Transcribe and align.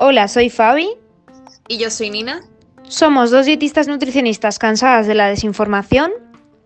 Hola, 0.00 0.28
soy 0.28 0.48
Fabi. 0.48 0.88
Y 1.66 1.78
yo 1.78 1.90
soy 1.90 2.08
Nina. 2.10 2.40
Somos 2.84 3.30
dos 3.30 3.44
dietistas 3.44 3.88
nutricionistas 3.88 4.58
cansadas 4.58 5.06
de 5.06 5.14
la 5.14 5.28
desinformación. 5.28 6.12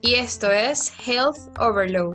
Y 0.03 0.15
esto 0.15 0.51
es 0.53 0.93
Health 1.05 1.39
Overload. 1.59 2.15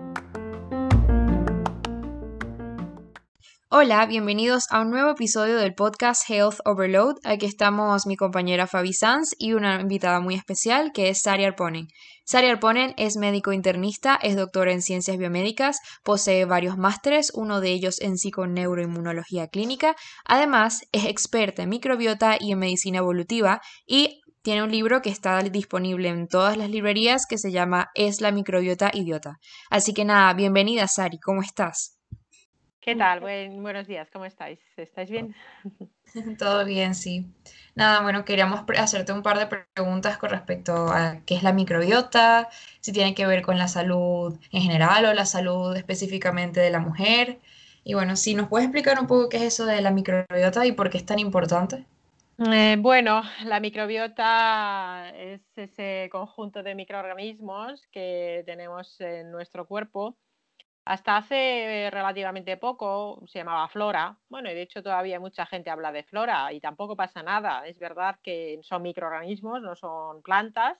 Hola, 3.69 4.05
bienvenidos 4.05 4.67
a 4.69 4.79
un 4.79 4.91
nuevo 4.91 5.09
episodio 5.11 5.57
del 5.57 5.75
podcast 5.75 6.23
Health 6.29 6.59
Overload. 6.63 7.15
Aquí 7.25 7.45
estamos 7.45 8.07
mi 8.07 8.15
compañera 8.15 8.65
Fabi 8.65 8.93
Sanz 8.93 9.35
y 9.37 9.51
una 9.51 9.81
invitada 9.81 10.21
muy 10.21 10.35
especial 10.35 10.93
que 10.93 11.09
es 11.09 11.23
Sari 11.23 11.43
Arponen. 11.43 11.89
Sari 12.23 12.47
Arponen 12.47 12.93
es 12.95 13.17
médico 13.17 13.51
internista, 13.51 14.17
es 14.23 14.37
doctora 14.37 14.71
en 14.71 14.81
ciencias 14.81 15.17
biomédicas, 15.17 15.79
posee 16.01 16.45
varios 16.45 16.77
másteres, 16.77 17.33
uno 17.33 17.59
de 17.59 17.71
ellos 17.71 17.99
en 17.99 18.17
psiconeuroinmunología 18.17 19.49
clínica. 19.49 19.97
Además, 20.23 20.83
es 20.93 21.03
experta 21.03 21.63
en 21.63 21.69
microbiota 21.69 22.37
y 22.39 22.53
en 22.53 22.59
medicina 22.59 22.99
evolutiva 22.99 23.59
y 23.85 24.21
tiene 24.43 24.63
un 24.63 24.71
libro 24.71 25.01
que 25.01 25.09
está 25.09 25.43
disponible 25.43 26.07
en 26.07 26.29
todas 26.29 26.55
las 26.55 26.69
librerías 26.69 27.25
que 27.27 27.37
se 27.37 27.51
llama 27.51 27.89
Es 27.95 28.21
la 28.21 28.31
microbiota 28.31 28.91
idiota. 28.93 29.39
Así 29.69 29.93
que 29.93 30.05
nada, 30.05 30.33
bienvenida 30.35 30.87
Sari, 30.87 31.19
¿cómo 31.19 31.41
estás? 31.41 31.96
¿Qué 32.87 32.95
tal? 32.95 33.19
buenos 33.19 33.85
días, 33.85 34.09
¿cómo 34.11 34.23
estáis? 34.23 34.61
¿Estáis 34.77 35.09
bien? 35.09 35.35
Todo 36.39 36.63
bien, 36.63 36.95
sí. 36.95 37.25
Nada, 37.75 37.99
bueno, 38.01 38.23
queríamos 38.23 38.61
hacerte 38.77 39.11
un 39.11 39.23
par 39.23 39.37
de 39.37 39.47
preguntas 39.47 40.17
con 40.17 40.29
respecto 40.29 40.87
a 40.87 41.17
qué 41.25 41.35
es 41.35 41.43
la 41.43 41.51
microbiota, 41.51 42.47
si 42.79 42.93
tiene 42.93 43.13
que 43.13 43.27
ver 43.27 43.41
con 43.41 43.57
la 43.57 43.67
salud 43.67 44.39
en 44.53 44.61
general 44.61 45.03
o 45.03 45.13
la 45.13 45.25
salud 45.25 45.75
específicamente 45.75 46.61
de 46.61 46.69
la 46.69 46.79
mujer. 46.79 47.39
Y 47.83 47.93
bueno, 47.93 48.15
si 48.15 48.35
nos 48.35 48.47
puedes 48.47 48.67
explicar 48.67 48.97
un 49.01 49.07
poco 49.07 49.27
qué 49.27 49.35
es 49.35 49.43
eso 49.43 49.65
de 49.65 49.81
la 49.81 49.91
microbiota 49.91 50.65
y 50.65 50.71
por 50.71 50.89
qué 50.89 50.99
es 50.99 51.05
tan 51.05 51.19
importante. 51.19 51.83
Eh, 52.39 52.77
bueno, 52.79 53.21
la 53.43 53.59
microbiota 53.59 55.11
es 55.13 55.41
ese 55.57 56.07
conjunto 56.09 56.63
de 56.63 56.73
microorganismos 56.73 57.85
que 57.91 58.43
tenemos 58.45 59.01
en 59.01 59.29
nuestro 59.29 59.67
cuerpo 59.67 60.15
hasta 60.87 61.17
hace 61.17 61.89
relativamente 61.91 62.57
poco 62.57 63.21
se 63.27 63.39
llamaba 63.39 63.67
flora. 63.67 64.17
Bueno, 64.29 64.49
y 64.49 64.53
de 64.55 64.61
hecho 64.61 64.81
todavía 64.81 65.19
mucha 65.19 65.45
gente 65.45 65.69
habla 65.69 65.91
de 65.91 66.03
flora 66.03 66.53
y 66.53 66.61
tampoco 66.61 66.95
pasa 66.95 67.21
nada. 67.23 67.67
Es 67.67 67.77
verdad 67.77 68.19
que 68.23 68.59
son 68.63 68.83
microorganismos, 68.83 69.61
no 69.61 69.75
son 69.75 70.21
plantas. 70.21 70.77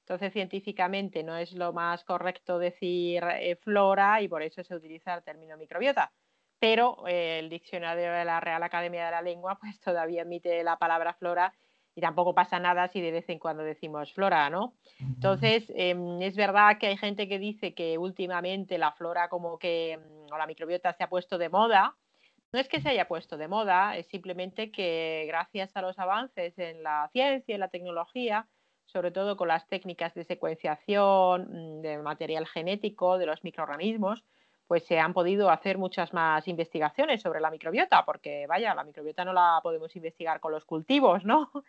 Entonces, 0.00 0.32
científicamente 0.32 1.22
no 1.22 1.36
es 1.36 1.52
lo 1.52 1.72
más 1.72 2.04
correcto 2.04 2.58
decir 2.58 3.22
eh, 3.22 3.56
flora 3.56 4.22
y 4.22 4.28
por 4.28 4.42
eso 4.42 4.64
se 4.64 4.74
utiliza 4.74 5.14
el 5.14 5.22
término 5.22 5.56
microbiota. 5.56 6.12
Pero 6.58 7.06
eh, 7.06 7.38
el 7.38 7.48
diccionario 7.50 8.12
de 8.12 8.24
la 8.24 8.40
Real 8.40 8.62
Academia 8.62 9.04
de 9.04 9.10
la 9.12 9.22
Lengua 9.22 9.58
pues 9.60 9.78
todavía 9.80 10.22
emite 10.22 10.64
la 10.64 10.78
palabra 10.78 11.14
flora 11.14 11.52
y 11.94 12.00
tampoco 12.00 12.34
pasa 12.34 12.58
nada 12.58 12.88
si 12.88 13.00
de 13.00 13.10
vez 13.10 13.28
en 13.28 13.38
cuando 13.38 13.62
decimos 13.62 14.12
flora, 14.12 14.48
¿no? 14.50 14.74
Entonces, 15.00 15.72
em, 15.74 16.22
es 16.22 16.36
verdad 16.36 16.78
que 16.78 16.86
hay 16.86 16.96
gente 16.96 17.28
que 17.28 17.38
dice 17.38 17.74
que 17.74 17.98
últimamente 17.98 18.78
la 18.78 18.92
flora 18.92 19.28
como 19.28 19.58
que, 19.58 19.98
mm, 19.98 20.32
o 20.32 20.38
la 20.38 20.46
microbiota 20.46 20.92
se 20.92 21.02
ha 21.04 21.08
puesto 21.08 21.38
de 21.38 21.48
moda. 21.48 21.96
No 22.52 22.60
es 22.60 22.68
que 22.68 22.80
se 22.80 22.88
haya 22.88 23.06
puesto 23.08 23.36
de 23.36 23.48
moda, 23.48 23.96
es 23.96 24.06
simplemente 24.08 24.72
que 24.72 25.24
gracias 25.28 25.76
a 25.76 25.82
los 25.82 25.98
avances 25.98 26.58
en 26.58 26.82
la 26.82 27.08
ciencia 27.12 27.54
y 27.54 27.58
la 27.58 27.68
tecnología, 27.68 28.48
sobre 28.86 29.12
todo 29.12 29.36
con 29.36 29.48
las 29.48 29.68
técnicas 29.68 30.14
de 30.14 30.24
secuenciación, 30.24 31.48
mm, 31.50 31.82
de 31.82 31.98
material 31.98 32.46
genético, 32.46 33.18
de 33.18 33.26
los 33.26 33.44
microorganismos, 33.44 34.24
pues 34.70 34.84
se 34.84 35.00
han 35.00 35.12
podido 35.12 35.50
hacer 35.50 35.78
muchas 35.78 36.12
más 36.12 36.46
investigaciones 36.46 37.20
sobre 37.20 37.40
la 37.40 37.50
microbiota, 37.50 38.04
porque 38.04 38.46
vaya, 38.46 38.72
la 38.72 38.84
microbiota 38.84 39.24
no 39.24 39.32
la 39.32 39.58
podemos 39.64 39.96
investigar 39.96 40.38
con 40.38 40.52
los 40.52 40.64
cultivos, 40.64 41.24
¿no? 41.24 41.50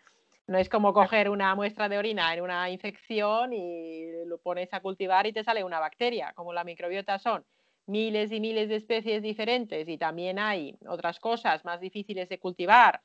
No 0.45 0.59
es 0.59 0.69
como 0.69 0.93
coger 0.93 1.27
una 1.27 1.55
muestra 1.55 1.89
de 1.89 1.97
orina 1.97 2.31
en 2.31 2.41
una 2.43 2.69
infección 2.69 3.53
y 3.53 4.23
lo 4.27 4.37
pones 4.37 4.71
a 4.73 4.81
cultivar 4.81 5.25
y 5.25 5.33
te 5.33 5.43
sale 5.43 5.63
una 5.63 5.79
bacteria. 5.79 6.31
Como 6.35 6.53
la 6.53 6.63
microbiota 6.63 7.17
son 7.17 7.43
miles 7.87 8.31
y 8.31 8.39
miles 8.39 8.69
de 8.69 8.75
especies 8.75 9.23
diferentes 9.23 9.87
y 9.89 9.97
también 9.97 10.37
hay 10.37 10.77
otras 10.87 11.19
cosas 11.19 11.65
más 11.65 11.79
difíciles 11.79 12.29
de 12.29 12.37
cultivar. 12.37 13.01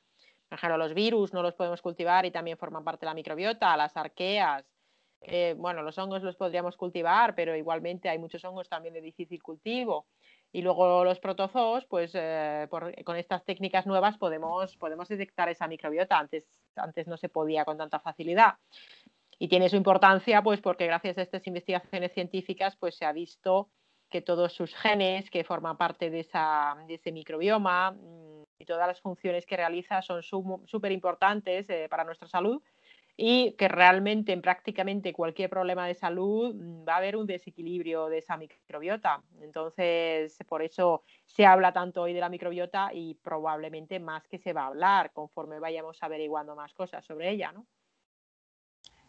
Por 0.47 0.59
ejemplo, 0.59 0.77
los 0.77 0.93
virus 0.93 1.33
no 1.33 1.41
los 1.41 1.55
podemos 1.55 1.81
cultivar 1.81 2.23
y 2.27 2.31
también 2.31 2.57
forman 2.59 2.83
parte 2.83 3.05
de 3.05 3.07
la 3.07 3.15
microbiota, 3.15 3.75
las 3.77 3.97
arqueas, 3.97 4.63
eh, 5.21 5.55
bueno, 5.57 5.81
los 5.81 5.97
hongos 5.97 6.23
los 6.23 6.35
podríamos 6.35 6.77
cultivar, 6.77 7.35
pero 7.35 7.55
igualmente 7.55 8.09
hay 8.09 8.19
muchos 8.19 8.43
hongos 8.45 8.69
también 8.69 8.93
de 8.93 9.01
difícil 9.01 9.41
cultivo. 9.41 10.05
Y 10.51 10.61
luego 10.61 11.03
los 11.03 11.19
protozoos, 11.19 11.85
pues 11.85 12.11
eh, 12.13 12.67
con 13.03 13.15
estas 13.17 13.43
técnicas 13.43 13.85
nuevas 13.85 14.17
podemos, 14.17 14.77
detectar 15.09 15.49
esa 15.49 15.67
microbiota. 15.67 16.17
Antes, 16.17 16.45
antes 16.75 17.07
no 17.07 17.17
se 17.17 17.29
podía 17.29 17.65
con 17.65 17.77
tanta 17.77 17.99
facilidad. 17.99 18.55
Y 19.39 19.49
tiene 19.49 19.69
su 19.69 19.75
importancia, 19.75 20.41
pues 20.41 20.61
porque 20.61 20.87
gracias 20.87 21.17
a 21.17 21.21
estas 21.21 21.45
investigaciones 21.45 22.13
científicas, 22.13 22.75
pues 22.77 22.95
se 22.95 23.05
ha 23.05 23.11
visto 23.11 23.69
que 24.09 24.21
todos 24.21 24.53
sus 24.53 24.73
genes 24.73 25.29
que 25.29 25.43
forman 25.43 25.77
parte 25.77 26.09
de 26.09 26.21
ese 26.21 27.11
microbioma 27.11 27.91
mm, 27.91 28.43
y 28.57 28.65
todas 28.65 28.87
las 28.87 29.01
funciones 29.01 29.45
que 29.45 29.57
realiza 29.57 30.01
son 30.01 30.23
súper 30.23 30.91
importantes 30.93 31.69
eh, 31.69 31.87
para 31.89 32.05
nuestra 32.05 32.27
salud 32.27 32.61
y 33.17 33.53
que 33.53 33.67
realmente 33.67 34.31
en 34.31 34.41
prácticamente 34.43 35.11
cualquier 35.11 35.49
problema 35.49 35.87
de 35.87 35.95
salud 35.95 36.55
mm, 36.55 36.87
va 36.87 36.93
a 36.95 36.97
haber 36.97 37.17
un 37.17 37.25
desequilibrio 37.27 38.07
de 38.09 38.19
esa 38.19 38.37
microbiota. 38.37 39.23
Entonces, 39.41 40.37
por 40.47 40.61
eso 40.61 41.03
se 41.25 41.45
habla 41.45 41.73
tanto 41.73 42.03
hoy 42.03 42.13
de 42.13 42.21
la 42.21 42.29
microbiota 42.29 42.91
y 42.93 43.15
probablemente 43.15 43.99
más 43.99 44.27
que 44.27 44.37
se 44.37 44.53
va 44.53 44.63
a 44.63 44.67
hablar 44.67 45.11
conforme 45.13 45.59
vayamos 45.59 45.97
averiguando 46.03 46.55
más 46.55 46.73
cosas 46.73 47.03
sobre 47.05 47.31
ella, 47.31 47.51
¿no? 47.51 47.65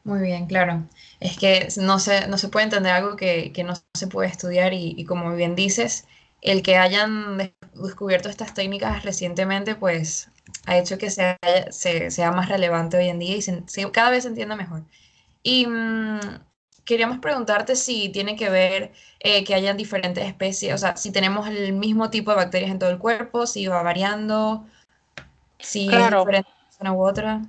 Muy 0.04 0.20
bien, 0.20 0.46
claro. 0.46 0.84
Es 1.20 1.38
que 1.38 1.68
no 1.76 1.98
se, 1.98 2.28
no 2.28 2.38
se 2.38 2.48
puede 2.48 2.64
entender 2.64 2.92
algo 2.92 3.16
que, 3.16 3.52
que 3.52 3.64
no 3.64 3.74
se 3.94 4.06
puede 4.06 4.28
estudiar 4.28 4.72
y, 4.72 4.94
y, 4.96 5.04
como 5.04 5.34
bien 5.34 5.54
dices, 5.54 6.06
el 6.40 6.62
que 6.62 6.76
hayan 6.78 7.36
descubierto 7.74 8.28
estas 8.28 8.54
técnicas 8.54 9.04
recientemente, 9.04 9.74
pues 9.74 10.30
ha 10.66 10.78
hecho 10.78 10.98
que 10.98 11.10
sea, 11.10 11.38
sea 11.70 12.32
más 12.32 12.48
relevante 12.48 12.96
hoy 12.96 13.08
en 13.08 13.18
día 13.18 13.36
y 13.36 13.90
cada 13.90 14.10
vez 14.10 14.24
se 14.24 14.28
entienda 14.28 14.56
mejor. 14.56 14.82
Y 15.42 15.66
mm, 15.66 16.20
queríamos 16.84 17.18
preguntarte 17.18 17.76
si 17.76 18.08
tiene 18.10 18.36
que 18.36 18.50
ver 18.50 18.92
eh, 19.20 19.44
que 19.44 19.54
hayan 19.54 19.76
diferentes 19.76 20.24
especies, 20.26 20.74
o 20.74 20.78
sea, 20.78 20.96
si 20.96 21.12
tenemos 21.12 21.48
el 21.48 21.72
mismo 21.72 22.10
tipo 22.10 22.30
de 22.30 22.36
bacterias 22.36 22.70
en 22.70 22.78
todo 22.78 22.90
el 22.90 22.98
cuerpo, 22.98 23.46
si 23.46 23.66
va 23.66 23.82
variando, 23.82 24.66
si 25.58 25.88
es 25.88 26.10
diferente 26.10 26.50
una 26.80 26.92
u 26.92 27.04
otra. 27.04 27.42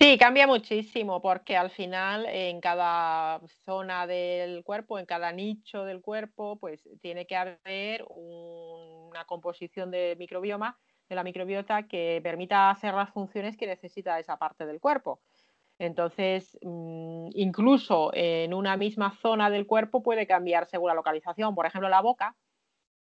Sí, 0.00 0.16
cambia 0.16 0.46
muchísimo 0.46 1.20
porque 1.20 1.58
al 1.58 1.70
final 1.70 2.24
en 2.26 2.60
cada 2.62 3.40
zona 3.66 4.06
del 4.06 4.64
cuerpo, 4.64 4.98
en 4.98 5.04
cada 5.04 5.30
nicho 5.30 5.84
del 5.84 6.00
cuerpo, 6.00 6.56
pues 6.56 6.88
tiene 7.02 7.26
que 7.26 7.36
haber 7.36 8.06
una 8.08 9.24
composición 9.26 9.90
de 9.90 10.16
microbioma 10.18 10.78
de 11.10 11.16
la 11.16 11.24
microbiota 11.24 11.82
que 11.88 12.20
permita 12.22 12.70
hacer 12.70 12.94
las 12.94 13.10
funciones 13.10 13.56
que 13.56 13.66
necesita 13.66 14.18
esa 14.18 14.38
parte 14.38 14.64
del 14.64 14.80
cuerpo. 14.80 15.20
Entonces, 15.78 16.56
mm, 16.62 17.30
incluso 17.34 18.10
en 18.14 18.54
una 18.54 18.76
misma 18.76 19.10
zona 19.20 19.50
del 19.50 19.66
cuerpo 19.66 20.02
puede 20.02 20.26
cambiar 20.26 20.66
según 20.66 20.88
la 20.88 20.94
localización. 20.94 21.54
Por 21.54 21.66
ejemplo, 21.66 21.88
la 21.88 22.00
boca, 22.00 22.36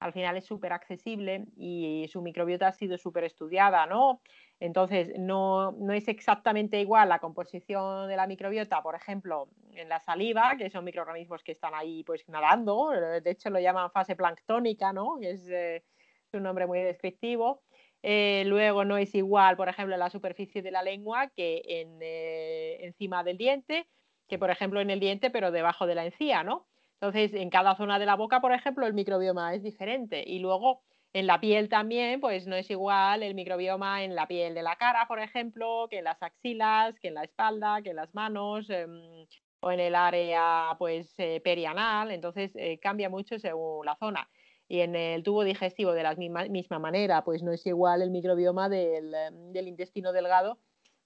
al 0.01 0.13
final 0.13 0.37
es 0.37 0.47
súper 0.47 0.73
accesible 0.73 1.47
y 1.57 2.07
su 2.09 2.23
microbiota 2.23 2.69
ha 2.69 2.73
sido 2.73 2.99
súper 2.99 3.25
estudiada, 3.25 3.87
¿no? 3.87 4.21
Entonces, 4.61 5.13
no, 5.19 5.73
no, 5.73 5.93
es 5.93 6.07
exactamente 6.09 6.81
igual 6.81 7.09
la 7.09 7.19
composición 7.19 8.07
de 8.09 8.17
la 8.17 8.29
microbiota, 8.29 8.81
por 8.83 8.95
ejemplo, 8.95 9.49
en 9.73 9.89
la 9.89 9.99
saliva, 10.01 10.57
que 10.57 10.71
son 10.71 10.85
microorganismos 10.85 11.43
que 11.43 11.53
están 11.53 11.75
ahí 11.75 12.05
pues 12.05 12.29
nadando, 12.29 12.91
de 12.91 13.31
hecho 13.31 13.51
lo 13.51 13.59
llaman 13.61 13.91
fase 13.91 14.15
planctónica, 14.15 14.93
¿no? 14.93 15.17
Que 15.21 15.31
es, 15.31 15.49
eh, 15.49 15.77
es 15.77 16.35
un 16.35 16.43
nombre 16.43 16.67
muy 16.67 16.81
descriptivo. 16.81 17.62
Eh, 18.03 18.45
luego 18.47 18.85
no 18.85 18.97
es 18.97 19.15
igual, 19.15 19.56
por 19.56 19.69
ejemplo, 19.69 19.95
en 19.95 20.00
la 20.00 20.11
superficie 20.11 20.62
de 20.62 20.71
la 20.71 20.83
lengua 20.83 21.29
que 21.35 21.62
en, 21.65 21.99
eh, 22.00 22.85
encima 22.85 23.25
del 23.25 23.37
diente, 23.39 23.89
que 24.29 24.39
por 24.39 24.50
ejemplo 24.50 24.81
en 24.81 24.91
el 24.91 25.00
diente, 25.00 25.31
pero 25.31 25.50
debajo 25.50 25.87
de 25.87 25.95
la 25.97 26.05
encía, 26.05 26.45
¿no? 26.45 26.69
Entonces, 27.00 27.33
en 27.35 27.50
cada 27.50 27.77
zona 27.77 27.99
de 27.99 28.06
la 28.06 28.17
boca, 28.17 28.41
por 28.41 28.53
ejemplo, 28.53 28.87
el 28.87 28.95
microbioma 28.95 29.55
es 29.55 29.62
diferente. 29.62 30.23
Y 30.27 30.39
luego 30.41 30.83
en 31.12 31.27
la 31.27 31.41
piel 31.41 31.69
también, 31.69 32.21
pues 32.21 32.47
no 32.47 32.56
es 32.56 32.71
igual 32.71 33.23
el 33.23 33.35
microbioma 33.35 34.05
en 34.05 34.15
la 34.15 34.27
piel 34.29 34.55
de 34.55 34.62
la 34.62 34.77
cara, 34.77 35.06
por 35.09 35.21
ejemplo, 35.21 35.87
que 35.91 35.99
en 35.99 36.05
las 36.05 36.23
axilas, 36.23 36.99
que 37.01 37.09
en 37.09 37.15
la 37.15 37.25
espalda, 37.25 37.83
que 37.83 37.91
en 37.91 37.97
las 37.97 38.15
manos 38.15 38.69
em, 38.71 39.27
o 39.61 39.71
en 39.73 39.81
el 39.81 39.94
área 39.94 40.75
pues 40.79 41.15
eh, 41.19 41.41
perianal. 41.43 42.11
Entonces, 42.11 42.53
cambia 42.81 43.09
mucho 43.09 43.39
según 43.39 43.87
la 43.87 43.97
zona 43.97 44.29
y 44.69 44.81
en 44.81 44.94
el 44.94 45.23
tubo 45.23 45.44
digestivo 45.44 45.93
de 45.93 46.03
la 46.03 46.15
misma, 46.15 46.79
manera, 46.79 47.25
pues 47.25 47.43
no 47.43 47.53
es 47.53 47.67
igual 47.67 48.03
el 48.03 48.11
microbioma 48.11 48.69
del, 48.69 49.15
em, 49.15 49.53
del, 49.53 49.69
intestino 49.69 50.12
delgado 50.12 50.59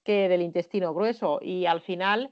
que 0.03 0.27
del 0.27 0.41
intestino 0.41 0.93
grueso. 0.93 1.39
Y 1.41 1.65
al 1.65 1.81
final, 1.81 2.29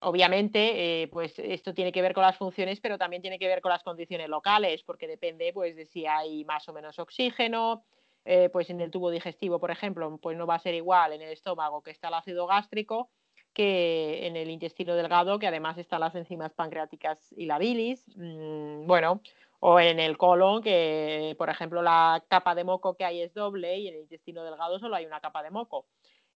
Obviamente, 0.00 1.02
eh, 1.02 1.08
pues 1.08 1.38
esto 1.38 1.72
tiene 1.72 1.90
que 1.90 2.02
ver 2.02 2.12
con 2.12 2.22
las 2.22 2.36
funciones, 2.36 2.80
pero 2.80 2.98
también 2.98 3.22
tiene 3.22 3.38
que 3.38 3.48
ver 3.48 3.62
con 3.62 3.70
las 3.70 3.82
condiciones 3.82 4.28
locales, 4.28 4.82
porque 4.82 5.08
depende 5.08 5.52
pues, 5.54 5.74
de 5.74 5.86
si 5.86 6.06
hay 6.06 6.44
más 6.44 6.68
o 6.68 6.74
menos 6.74 6.98
oxígeno, 6.98 7.82
eh, 8.24 8.50
pues 8.50 8.68
en 8.68 8.80
el 8.80 8.90
tubo 8.90 9.10
digestivo, 9.10 9.58
por 9.58 9.70
ejemplo, 9.70 10.18
pues 10.18 10.36
no 10.36 10.46
va 10.46 10.56
a 10.56 10.60
ser 10.60 10.74
igual 10.74 11.12
en 11.12 11.22
el 11.22 11.30
estómago 11.30 11.82
que 11.82 11.92
está 11.92 12.08
el 12.08 12.14
ácido 12.14 12.46
gástrico 12.46 13.10
que 13.54 14.26
en 14.26 14.36
el 14.36 14.50
intestino 14.50 14.94
delgado, 14.94 15.38
que 15.38 15.46
además 15.46 15.78
están 15.78 16.00
las 16.00 16.14
enzimas 16.14 16.52
pancreáticas 16.52 17.32
y 17.32 17.46
la 17.46 17.58
bilis. 17.58 18.04
Mm, 18.14 18.86
bueno, 18.86 19.22
o 19.68 19.80
en 19.80 19.98
el 19.98 20.16
colon, 20.16 20.62
que 20.62 21.34
por 21.36 21.50
ejemplo 21.50 21.82
la 21.82 22.24
capa 22.28 22.54
de 22.54 22.62
moco 22.62 22.94
que 22.96 23.04
hay 23.04 23.20
es 23.20 23.34
doble 23.34 23.76
y 23.78 23.88
en 23.88 23.94
el 23.94 24.02
intestino 24.02 24.44
delgado 24.44 24.78
solo 24.78 24.94
hay 24.94 25.06
una 25.06 25.20
capa 25.20 25.42
de 25.42 25.50
moco. 25.50 25.86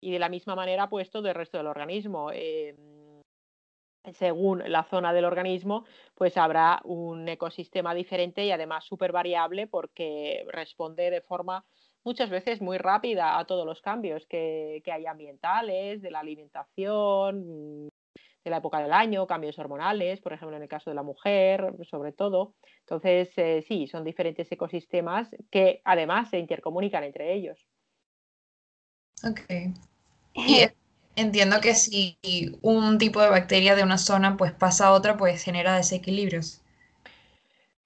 Y 0.02 0.12
de 0.12 0.18
la 0.18 0.30
misma 0.30 0.56
manera, 0.56 0.90
pues 0.90 1.12
todo 1.12 1.28
el 1.28 1.36
resto 1.36 1.60
del 1.60 1.68
organismo. 1.68 2.32
Eh, 2.34 2.76
según 4.14 4.64
la 4.66 4.84
zona 4.84 5.14
del 5.14 5.26
organismo, 5.26 5.86
pues 6.16 6.38
habrá 6.38 6.82
un 6.86 7.30
ecosistema 7.30 7.94
diferente 7.94 8.44
y 8.46 8.52
además 8.52 8.86
súper 8.86 9.12
variable 9.12 9.68
porque 9.68 10.44
responde 10.48 11.12
de 11.12 11.22
forma 11.22 11.64
muchas 12.04 12.32
veces 12.32 12.62
muy 12.62 12.80
rápida 12.80 13.38
a 13.38 13.46
todos 13.46 13.64
los 13.64 13.80
cambios 13.82 14.26
que, 14.26 14.82
hay 14.92 15.06
ambientales, 15.06 16.02
de 16.02 16.10
la 16.10 16.22
alimentación, 16.22 17.90
de 18.44 18.52
la 18.52 18.58
época 18.58 18.80
del 18.80 18.94
año, 18.94 19.28
cambios 19.28 19.60
hormonales, 19.60 20.22
por 20.22 20.34
ejemplo, 20.34 20.56
en 20.56 20.64
el 20.64 20.70
caso 20.70 20.90
de 20.90 20.96
la 20.96 21.04
mujer, 21.04 21.74
sobre 21.90 22.12
todo. 22.12 22.56
Entonces, 22.82 23.30
eh, 23.38 23.64
sí, 23.68 23.88
son 23.88 24.04
diferentes 24.04 24.52
ecosistemas 24.52 25.30
que 25.52 25.82
además 25.84 26.30
se 26.30 26.40
intercomunican 26.40 27.04
entre 27.04 27.34
ellos. 27.34 27.68
Ok. 29.24 29.42
Y 30.34 30.66
entiendo 31.16 31.60
que 31.60 31.76
si 31.76 32.18
un 32.62 32.98
tipo 32.98 33.22
de 33.22 33.30
bacteria 33.30 33.76
de 33.76 33.84
una 33.84 33.98
zona 33.98 34.38
pues 34.38 34.54
pasa 34.54 34.88
a 34.88 34.94
otra, 34.94 35.18
pues 35.18 35.44
genera 35.44 35.76
desequilibrios. 35.76 36.62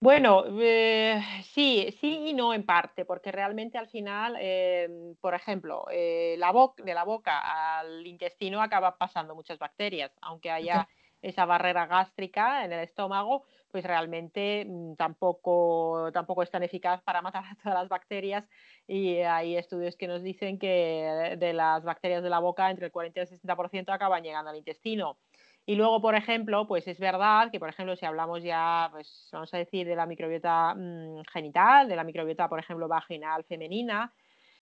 Bueno, 0.04 0.44
eh, 0.60 1.22
sí, 1.54 1.96
sí 2.02 2.28
y 2.28 2.34
no 2.34 2.54
en 2.54 2.66
parte, 2.66 3.06
porque 3.06 3.32
realmente 3.32 3.78
al 3.78 3.88
final, 3.88 4.36
em, 4.38 5.16
por 5.22 5.34
ejemplo, 5.34 5.86
eh, 5.90 6.36
la 6.38 6.52
de 6.84 6.94
la 6.94 7.06
boca 7.06 7.80
al 7.80 8.06
intestino 8.06 8.62
acaba 8.62 8.98
pasando 8.98 9.34
muchas 9.34 9.58
bacterias, 9.60 10.12
aunque 10.20 10.52
haya 10.52 10.90
esa 11.22 11.46
barrera 11.46 11.86
gástrica 11.86 12.66
en 12.66 12.74
el 12.74 12.82
estómago, 12.82 13.46
pues 13.72 13.86
realmente 13.86 14.66
mm, 14.68 14.96
tampoco, 14.96 16.10
tampoco 16.12 16.44
es 16.44 16.52
tan 16.52 16.64
eficaz 16.64 17.02
para 17.04 17.22
matar 17.22 17.46
a 17.46 17.56
todas 17.56 17.80
las 17.80 17.88
bacterias 17.88 18.44
y 18.86 19.20
hay 19.20 19.56
estudios 19.56 19.96
que 19.96 20.08
nos 20.10 20.22
dicen 20.22 20.60
que 20.60 21.38
de 21.40 21.54
las 21.54 21.82
bacterias 21.86 22.22
de 22.24 22.30
la 22.30 22.40
boca 22.40 22.70
entre 22.70 22.88
el 22.88 22.92
40 22.92 23.22
y 23.22 23.24
el 23.24 23.30
60% 23.30 23.94
acaban 23.94 24.22
llegando 24.22 24.50
al 24.50 24.58
intestino. 24.58 25.18
Y 25.66 25.76
luego, 25.76 26.02
por 26.02 26.16
ejemplo, 26.16 26.68
pues 26.68 26.88
es 26.88 27.00
verdad 27.00 27.50
que, 27.50 27.60
por 27.60 27.70
ejemplo, 27.70 27.96
si 27.96 28.06
hablamos 28.06 28.44
ya, 28.44 28.90
pues 28.92 29.30
vamos 29.32 29.54
a 29.54 29.58
decir, 29.58 29.88
de 29.88 29.96
la 29.96 30.06
microbiota 30.06 30.76
mm, 30.76 31.24
genital, 31.32 31.88
de 31.88 31.96
la 31.96 32.04
microbiota, 32.04 32.50
por 32.50 32.60
ejemplo, 32.60 32.88
vaginal 32.90 33.46
femenina, 33.46 34.14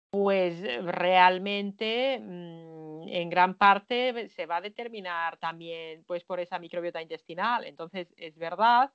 pues 0.09 0.61
realmente 0.85 2.19
mm, 2.21 3.09
en 3.09 3.29
gran 3.29 3.55
parte 3.55 4.29
se 4.29 4.45
va 4.45 4.57
a 4.57 4.61
determinar 4.61 5.37
también 5.37 6.03
pues 6.05 6.23
por 6.23 6.39
esa 6.39 6.59
microbiota 6.59 7.01
intestinal. 7.01 7.65
Entonces, 7.65 8.13
es 8.17 8.37
verdad 8.37 8.91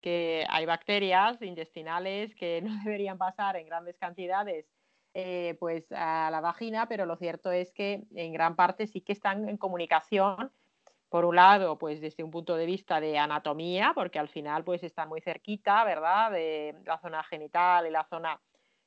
que 0.00 0.44
hay 0.48 0.66
bacterias 0.66 1.40
intestinales 1.42 2.34
que 2.34 2.60
no 2.64 2.72
deberían 2.84 3.18
pasar 3.18 3.56
en 3.56 3.66
grandes 3.66 3.98
cantidades 3.98 4.66
eh, 5.14 5.56
pues 5.60 5.90
a 5.92 6.28
la 6.30 6.40
vagina, 6.40 6.88
pero 6.88 7.06
lo 7.06 7.16
cierto 7.16 7.52
es 7.52 7.72
que 7.72 8.02
en 8.14 8.32
gran 8.32 8.56
parte 8.56 8.86
sí 8.86 9.00
que 9.00 9.12
están 9.12 9.48
en 9.48 9.56
comunicación 9.56 10.50
por 11.16 11.24
un 11.24 11.36
lado, 11.36 11.78
pues 11.78 12.02
desde 12.02 12.22
un 12.22 12.30
punto 12.30 12.58
de 12.58 12.66
vista 12.66 13.00
de 13.00 13.16
anatomía, 13.16 13.92
porque 13.94 14.18
al 14.18 14.28
final 14.28 14.64
pues 14.64 14.82
está 14.82 15.06
muy 15.06 15.22
cerquita, 15.22 15.82
¿verdad? 15.82 16.30
De 16.30 16.74
la 16.84 16.98
zona 16.98 17.22
genital 17.22 17.86
y 17.86 17.90
la 17.90 18.04
zona 18.04 18.38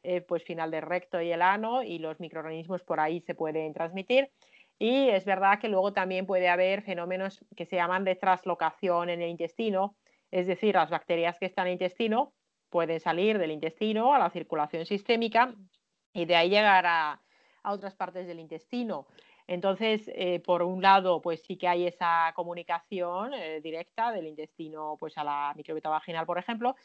eh, 0.03 0.21
pues 0.21 0.43
final 0.43 0.69
del 0.69 0.83
recto 0.83 1.19
y 1.19 1.31
el 1.31 1.41
ano 1.41 1.81
y 1.81 1.97
los 1.97 2.19
microorganismos 2.19 2.83
por 2.83 2.99
ahí 2.99 3.19
se 3.21 3.33
pueden 3.33 3.73
transmitir. 3.73 4.29
Y 4.77 5.09
es 5.09 5.25
verdad 5.25 5.59
que 5.59 5.69
luego 5.69 5.91
también 5.91 6.27
puede 6.27 6.49
haber 6.49 6.83
fenómenos 6.83 7.43
que 7.57 7.65
se 7.65 7.77
llaman 7.77 8.03
de 8.03 8.15
traslocación 8.15 9.09
en 9.09 9.23
el 9.23 9.29
intestino, 9.31 9.95
es 10.29 10.45
decir, 10.45 10.75
las 10.75 10.91
bacterias 10.91 11.39
que 11.39 11.47
están 11.47 11.65
en 11.65 11.69
el 11.69 11.81
intestino 11.81 12.33
pueden 12.69 12.99
salir 12.99 13.39
del 13.39 13.49
intestino 13.49 14.13
a 14.13 14.19
la 14.19 14.29
circulación 14.29 14.85
sistémica 14.85 15.55
y 16.13 16.25
de 16.25 16.35
ahí 16.35 16.49
llegar 16.51 16.85
a 16.85 17.21
otras 17.63 17.95
partes 17.95 18.27
del 18.27 18.39
intestino. 18.39 19.07
Entonces, 19.49 20.03
eh, 20.13 20.39
por 20.41 20.61
un 20.61 20.79
lado, 20.79 21.23
pues 21.23 21.41
sí 21.41 21.57
que 21.57 21.67
hay 21.67 21.87
esa 21.87 22.31
comunicación 22.35 23.33
eh, 23.33 23.59
directa 23.61 24.11
del 24.11 24.27
intestino 24.27 24.95
pues 24.99 25.17
a 25.17 25.23
la 25.23 25.53
microbiota 25.55 25.89
vaginal, 25.89 26.27
por 26.27 26.37
ejemplo, 26.37 26.75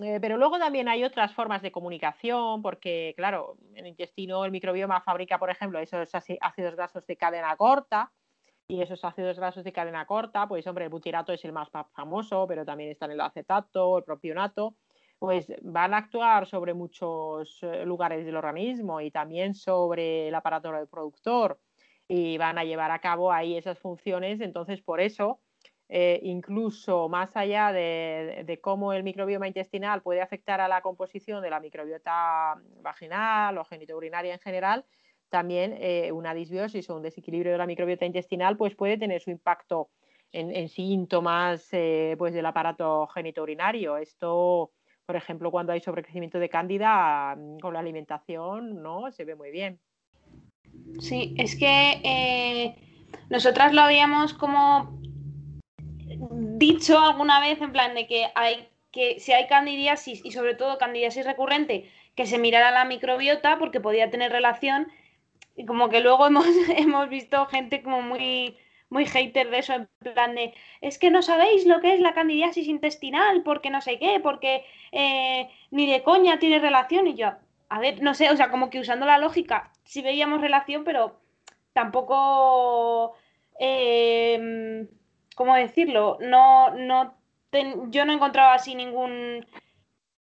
eh, 0.00 0.18
pero 0.20 0.36
luego 0.36 0.56
también 0.60 0.86
hay 0.86 1.02
otras 1.02 1.34
formas 1.34 1.60
de 1.60 1.72
comunicación, 1.72 2.62
porque, 2.62 3.14
claro, 3.16 3.56
el 3.74 3.88
intestino 3.88 4.44
el 4.44 4.52
microbioma 4.52 5.00
fabrica, 5.00 5.40
por 5.40 5.50
ejemplo, 5.50 5.80
esos 5.80 6.08
ácidos 6.14 6.76
grasos 6.76 7.04
de 7.04 7.16
cadena 7.16 7.56
corta, 7.56 8.12
y 8.68 8.80
esos 8.80 9.04
ácidos 9.04 9.36
grasos 9.36 9.64
de 9.64 9.72
cadena 9.72 10.06
corta, 10.06 10.46
pues 10.46 10.64
hombre, 10.68 10.84
el 10.84 10.90
butirato 10.90 11.32
es 11.32 11.44
el 11.44 11.52
más 11.52 11.68
famoso, 11.94 12.46
pero 12.46 12.64
también 12.64 12.90
están 12.90 13.10
el 13.10 13.20
acetato, 13.20 13.98
el 13.98 14.04
propionato, 14.04 14.76
pues 15.18 15.52
van 15.62 15.92
a 15.94 15.98
actuar 15.98 16.46
sobre 16.46 16.74
muchos 16.74 17.58
lugares 17.84 18.24
del 18.24 18.36
organismo 18.36 19.00
y 19.00 19.10
también 19.10 19.56
sobre 19.56 20.28
el 20.28 20.34
aparato 20.36 20.70
reproductor 20.70 21.58
y 22.08 22.38
van 22.38 22.58
a 22.58 22.64
llevar 22.64 22.90
a 22.90 23.00
cabo 23.00 23.32
ahí 23.32 23.56
esas 23.56 23.78
funciones. 23.78 24.40
Entonces, 24.40 24.82
por 24.82 25.00
eso, 25.00 25.40
eh, 25.88 26.20
incluso 26.22 27.08
más 27.08 27.36
allá 27.36 27.72
de, 27.72 28.58
cómo 28.62 28.92
el 28.92 29.02
microbioma 29.02 29.46
intestinal 29.46 30.02
puede 30.02 30.22
afectar 30.22 30.60
a 30.60 30.68
la 30.68 30.80
composición 30.80 31.42
de 31.42 31.50
la 31.50 31.60
microbiota 31.60 32.56
vaginal 32.82 33.58
o 33.58 33.64
genitourinaria 33.64 34.34
en 34.34 34.40
general, 34.40 34.84
también 35.28 35.76
eh, 35.80 36.12
una 36.12 36.34
disbiosis 36.34 36.88
o 36.90 36.96
un 36.96 37.02
desequilibrio 37.02 37.52
de 37.52 37.58
la 37.58 37.66
microbiota 37.66 38.06
intestinal 38.06 38.56
pues 38.56 38.74
puede 38.74 38.98
tener 38.98 39.20
su 39.20 39.30
impacto 39.30 39.90
en, 40.32 40.68
síntomas 40.68 41.68
eh, 41.72 42.16
pues 42.18 42.34
del 42.34 42.46
aparato 42.46 43.06
genitourinario. 43.08 43.96
Esto, 43.96 44.72
por 45.06 45.16
ejemplo, 45.16 45.50
cuando 45.50 45.72
hay 45.72 45.80
sobrecrecimiento 45.80 46.38
de 46.38 46.48
cándida 46.48 47.36
mm, 47.36 47.58
con 47.60 47.74
la 47.74 47.80
alimentación, 47.80 48.82
¿no? 48.82 49.10
Se 49.12 49.24
ve 49.24 49.36
muy 49.36 49.50
bien. 49.50 49.80
Sí, 51.00 51.34
es 51.38 51.56
que 51.56 52.00
eh, 52.04 52.74
nosotras 53.30 53.72
lo 53.72 53.82
habíamos 53.82 54.34
como 54.34 54.98
dicho 56.58 56.98
alguna 56.98 57.40
vez 57.40 57.60
en 57.60 57.72
plan 57.72 57.94
de 57.94 58.06
que 58.06 58.28
hay 58.34 58.68
que 58.92 59.18
si 59.18 59.32
hay 59.32 59.48
candidiasis 59.48 60.24
y 60.24 60.30
sobre 60.30 60.54
todo 60.54 60.78
candidiasis 60.78 61.24
recurrente, 61.24 61.90
que 62.14 62.26
se 62.26 62.38
mirara 62.38 62.70
la 62.70 62.84
microbiota 62.84 63.58
porque 63.58 63.80
podía 63.80 64.08
tener 64.08 64.30
relación 64.30 64.86
y 65.56 65.66
como 65.66 65.88
que 65.88 66.00
luego 66.00 66.26
hemos, 66.28 66.46
hemos 66.76 67.08
visto 67.08 67.46
gente 67.46 67.82
como 67.82 68.02
muy 68.02 68.56
muy 68.94 69.06
hater 69.06 69.50
de 69.50 69.58
eso, 69.58 69.72
en 69.74 69.88
plan 70.14 70.36
de, 70.36 70.54
es 70.80 70.98
que 70.98 71.10
no 71.10 71.20
sabéis 71.20 71.66
lo 71.66 71.80
que 71.80 71.94
es 71.94 72.00
la 72.00 72.14
candidiasis 72.14 72.68
intestinal, 72.68 73.42
porque 73.42 73.68
no 73.68 73.80
sé 73.80 73.98
qué, 73.98 74.20
porque 74.22 74.64
eh, 74.92 75.50
ni 75.72 75.90
de 75.90 76.04
coña 76.04 76.38
tiene 76.38 76.60
relación. 76.60 77.08
Y 77.08 77.14
yo, 77.16 77.32
a 77.74 77.80
ver, 77.80 78.00
no 78.00 78.14
sé, 78.14 78.30
o 78.30 78.36
sea, 78.36 78.52
como 78.52 78.70
que 78.70 78.78
usando 78.78 79.04
la 79.04 79.18
lógica, 79.18 79.72
sí 79.82 80.00
veíamos 80.00 80.40
relación, 80.40 80.84
pero 80.84 81.20
tampoco, 81.72 83.16
eh, 83.58 84.86
¿cómo 85.34 85.56
decirlo? 85.56 86.16
No, 86.20 86.70
no, 86.70 87.16
yo 87.88 88.04
no 88.04 88.12
he 88.12 88.14
encontrado 88.14 88.52
así 88.52 88.76
ningún, 88.76 89.44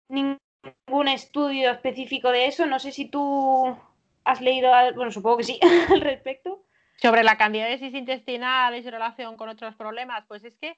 ningún 0.08 1.10
estudio 1.10 1.72
específico 1.72 2.32
de 2.32 2.46
eso. 2.46 2.66
No 2.68 2.80
sé 2.80 2.94
si 2.94 3.10
tú 3.10 3.78
has 4.24 4.40
leído, 4.40 4.72
bueno, 4.96 5.12
supongo 5.12 5.40
que 5.40 5.44
sí, 5.44 5.60
al 5.90 6.00
respecto. 6.00 6.64
Sobre 6.96 7.22
la 7.22 7.36
candidiasis 7.36 7.94
intestinal 7.94 8.78
y 8.78 8.84
su 8.84 8.92
relación 8.92 9.36
con 9.36 9.50
otros 9.50 9.76
problemas, 9.76 10.24
pues 10.26 10.46
es 10.46 10.56
que 10.56 10.78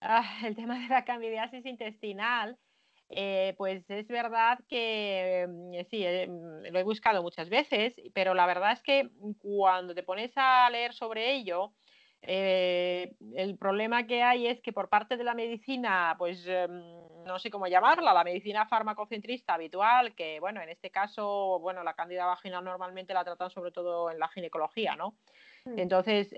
ah, 0.00 0.28
el 0.44 0.56
tema 0.56 0.80
de 0.80 0.88
la 0.88 1.04
candidiasis 1.04 1.64
intestinal 1.64 2.58
eh, 3.10 3.54
pues 3.56 3.88
es 3.88 4.06
verdad 4.08 4.58
que 4.68 5.46
mm, 5.48 5.74
eh, 5.74 5.86
sí, 5.90 6.04
eh, 6.04 6.26
mm, 6.28 6.70
lo 6.70 6.78
he 6.78 6.82
buscado 6.82 7.22
muchas 7.22 7.48
veces, 7.48 7.94
pero 8.12 8.34
la 8.34 8.46
verdad 8.46 8.72
es 8.72 8.82
que 8.82 9.08
cuando 9.38 9.94
te 9.94 10.02
pones 10.02 10.32
a 10.36 10.68
leer 10.70 10.92
sobre 10.92 11.32
ello, 11.34 11.72
el 12.20 13.56
problema 13.60 14.04
que 14.08 14.24
hay 14.24 14.48
es 14.48 14.60
que 14.60 14.72
por 14.72 14.88
parte 14.88 15.16
de 15.16 15.22
la 15.22 15.34
medicina, 15.34 16.16
pues 16.18 16.44
no 17.24 17.38
sé 17.38 17.48
cómo 17.48 17.68
llamarla, 17.68 18.12
la 18.12 18.24
medicina 18.24 18.66
farmacocentrista 18.66 19.54
habitual, 19.54 20.16
que 20.16 20.40
bueno, 20.40 20.60
en 20.60 20.68
este 20.68 20.90
caso, 20.90 21.60
bueno, 21.60 21.84
la 21.84 21.94
cándida 21.94 22.26
vaginal 22.26 22.64
normalmente 22.64 23.14
la 23.14 23.22
tratan 23.22 23.50
sobre 23.50 23.70
todo 23.70 24.10
en 24.10 24.18
la 24.18 24.26
ginecología, 24.26 24.96
¿no? 24.96 25.14
Mm. 25.64 25.78
Entonces, 25.78 26.34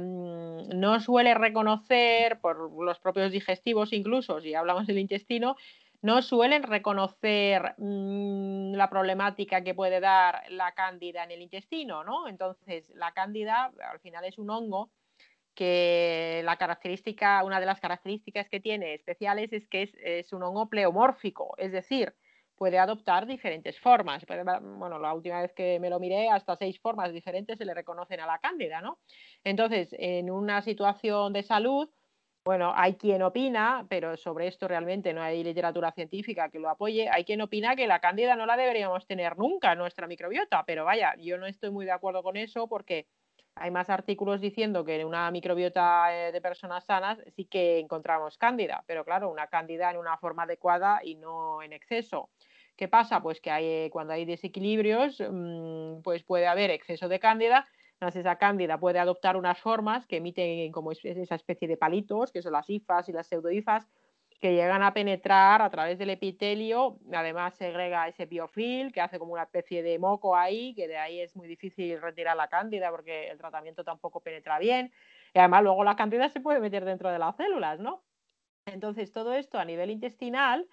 no 0.00 1.00
suele 1.00 1.34
reconocer 1.34 2.40
por 2.40 2.70
los 2.80 3.00
propios 3.00 3.32
digestivos 3.32 3.92
incluso, 3.92 4.40
si 4.40 4.54
hablamos 4.54 4.86
del 4.86 5.00
intestino, 5.00 5.56
no 6.00 6.22
suelen 6.22 6.62
reconocer 6.62 7.74
mm, 7.78 8.74
la 8.74 8.88
problemática 8.88 9.62
que 9.64 9.74
puede 9.74 10.00
dar 10.00 10.42
la 10.50 10.72
cándida 10.72 11.24
en 11.24 11.32
el 11.32 11.42
intestino, 11.42 12.04
¿no? 12.04 12.28
Entonces, 12.28 12.88
la 12.94 13.12
cándida 13.12 13.72
al 13.90 14.00
final 14.00 14.24
es 14.24 14.38
un 14.38 14.50
hongo 14.50 14.90
que 15.54 16.40
la 16.44 16.56
característica, 16.56 17.42
una 17.42 17.58
de 17.58 17.66
las 17.66 17.80
características 17.80 18.48
que 18.48 18.60
tiene 18.60 18.94
especiales 18.94 19.52
es 19.52 19.66
que 19.66 19.90
es, 20.02 20.32
un 20.32 20.44
hongo 20.44 20.68
pleomórfico, 20.68 21.54
es 21.58 21.72
decir, 21.72 22.14
puede 22.54 22.78
adoptar 22.78 23.26
diferentes 23.26 23.80
formas. 23.80 24.24
Bueno, 24.78 25.00
la 25.00 25.14
última 25.14 25.42
vez 25.42 25.52
que 25.54 25.80
me 25.80 25.90
lo 25.90 25.98
miré, 25.98 26.28
hasta 26.28 26.54
seis 26.54 26.78
formas 26.78 27.12
diferentes 27.12 27.58
se 27.58 27.64
le 27.64 27.74
reconocen 27.74 28.20
a 28.20 28.26
la 28.26 28.38
cándida, 28.38 28.80
¿no? 28.80 29.00
Entonces, 29.42 29.88
en 29.98 30.30
una 30.30 30.62
situación 30.62 31.32
de 31.32 31.42
salud, 31.42 31.88
bueno, 32.44 32.72
hay 32.74 32.94
quien 32.94 33.22
opina, 33.22 33.86
pero 33.90 34.16
sobre 34.16 34.46
esto 34.46 34.68
realmente 34.68 35.12
no 35.12 35.22
hay 35.22 35.44
literatura 35.44 35.92
científica 35.92 36.48
que 36.48 36.58
lo 36.58 36.70
apoye, 36.70 37.08
hay 37.10 37.24
quien 37.24 37.42
opina 37.42 37.76
que 37.76 37.86
la 37.86 38.00
cándida 38.00 38.36
no 38.36 38.46
la 38.46 38.56
deberíamos 38.56 39.06
tener 39.06 39.36
nunca 39.36 39.72
en 39.72 39.78
nuestra 39.78 40.06
microbiota, 40.06 40.64
pero 40.66 40.84
vaya, 40.84 41.14
yo 41.18 41.36
no 41.36 41.46
estoy 41.46 41.70
muy 41.70 41.84
de 41.84 41.92
acuerdo 41.92 42.22
con 42.22 42.36
eso 42.36 42.68
porque 42.68 43.06
hay 43.54 43.70
más 43.70 43.90
artículos 43.90 44.40
diciendo 44.40 44.84
que 44.84 45.00
en 45.00 45.06
una 45.06 45.30
microbiota 45.30 46.28
eh, 46.28 46.32
de 46.32 46.40
personas 46.40 46.84
sanas 46.86 47.18
sí 47.34 47.44
que 47.46 47.80
encontramos 47.80 48.38
cándida, 48.38 48.84
pero 48.86 49.04
claro, 49.04 49.30
una 49.30 49.48
cándida 49.48 49.90
en 49.90 49.96
una 49.98 50.16
forma 50.16 50.44
adecuada 50.44 51.00
y 51.02 51.16
no 51.16 51.62
en 51.62 51.72
exceso. 51.72 52.30
¿Qué 52.76 52.86
pasa? 52.86 53.20
Pues 53.20 53.40
que 53.40 53.50
hay, 53.50 53.90
cuando 53.90 54.12
hay 54.12 54.24
desequilibrios, 54.24 55.20
mm, 55.20 56.02
pues 56.02 56.22
puede 56.22 56.46
haber 56.46 56.70
exceso 56.70 57.08
de 57.08 57.18
cándida 57.18 57.66
entonces, 58.00 58.20
esa 58.20 58.36
cándida 58.36 58.78
puede 58.78 59.00
adoptar 59.00 59.36
unas 59.36 59.58
formas 59.58 60.06
que 60.06 60.18
emiten 60.18 60.70
como 60.70 60.92
esa 60.92 61.34
especie 61.34 61.66
de 61.66 61.76
palitos, 61.76 62.30
que 62.30 62.42
son 62.42 62.52
las 62.52 62.70
hifas 62.70 63.08
y 63.08 63.12
las 63.12 63.26
pseudohifas, 63.26 63.88
que 64.40 64.54
llegan 64.54 64.84
a 64.84 64.94
penetrar 64.94 65.62
a 65.62 65.68
través 65.68 65.98
del 65.98 66.10
epitelio. 66.10 67.00
Además, 67.12 67.56
segrega 67.56 68.06
ese 68.06 68.26
biofil, 68.26 68.92
que 68.92 69.00
hace 69.00 69.18
como 69.18 69.32
una 69.32 69.42
especie 69.42 69.82
de 69.82 69.98
moco 69.98 70.36
ahí, 70.36 70.76
que 70.76 70.86
de 70.86 70.96
ahí 70.96 71.20
es 71.20 71.34
muy 71.34 71.48
difícil 71.48 72.00
retirar 72.00 72.36
la 72.36 72.46
cándida 72.46 72.88
porque 72.92 73.30
el 73.30 73.38
tratamiento 73.38 73.82
tampoco 73.82 74.20
penetra 74.20 74.60
bien. 74.60 74.92
Y 75.34 75.40
además, 75.40 75.64
luego 75.64 75.82
la 75.82 75.96
cándida 75.96 76.28
se 76.28 76.38
puede 76.38 76.60
meter 76.60 76.84
dentro 76.84 77.10
de 77.10 77.18
las 77.18 77.34
células, 77.34 77.80
¿no? 77.80 78.04
Entonces, 78.66 79.12
todo 79.12 79.34
esto 79.34 79.58
a 79.58 79.64
nivel 79.64 79.90
intestinal 79.90 80.68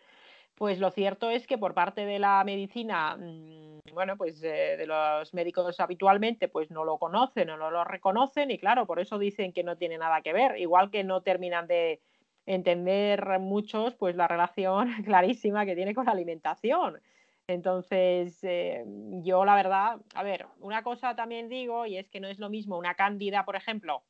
pues 0.56 0.80
lo 0.80 0.90
cierto 0.92 1.30
es 1.30 1.48
que 1.48 1.58
por 1.58 1.74
parte 1.74 2.06
de 2.06 2.18
la 2.20 2.44
medicina, 2.46 3.18
mm, 3.18 3.94
bueno, 3.94 4.18
pues 4.18 4.42
eh, 4.44 4.76
de 4.78 4.88
los 4.88 5.34
médicos 5.34 5.80
habitualmente, 5.80 6.48
pues 6.48 6.72
no 6.72 6.86
lo 6.86 6.98
conocen 6.98 7.50
o 7.50 7.58
no 7.58 7.72
lo 7.72 7.84
reconocen 7.84 8.52
y 8.52 8.58
claro, 8.58 8.86
por 8.86 9.00
eso 9.00 9.20
dicen 9.20 9.54
que 9.54 9.64
no 9.64 9.78
tiene 9.78 9.98
nada 9.98 10.22
que 10.22 10.34
ver, 10.34 10.60
igual 10.60 10.90
que 10.92 11.04
no 11.04 11.22
terminan 11.22 11.68
de 11.68 12.02
entender 12.46 13.40
muchos, 13.40 13.96
pues 13.96 14.16
la 14.16 14.28
relación 14.28 14.88
clarísima 15.06 15.66
que 15.66 15.76
tiene 15.76 15.94
con 15.94 16.06
la 16.06 16.12
alimentación. 16.14 17.02
Entonces, 17.48 18.44
eh, 18.44 18.84
yo 19.24 19.46
la 19.46 19.56
verdad, 19.56 19.98
a 20.16 20.24
ver, 20.24 20.48
una 20.60 20.84
cosa 20.84 21.16
también 21.16 21.48
digo, 21.48 21.86
y 21.86 21.98
es 21.98 22.10
que 22.10 22.20
no 22.20 22.28
es 22.28 22.40
lo 22.40 22.50
mismo 22.50 22.78
una 22.78 22.96
cándida, 22.96 23.46
por 23.46 23.56
ejemplo, 23.56 24.04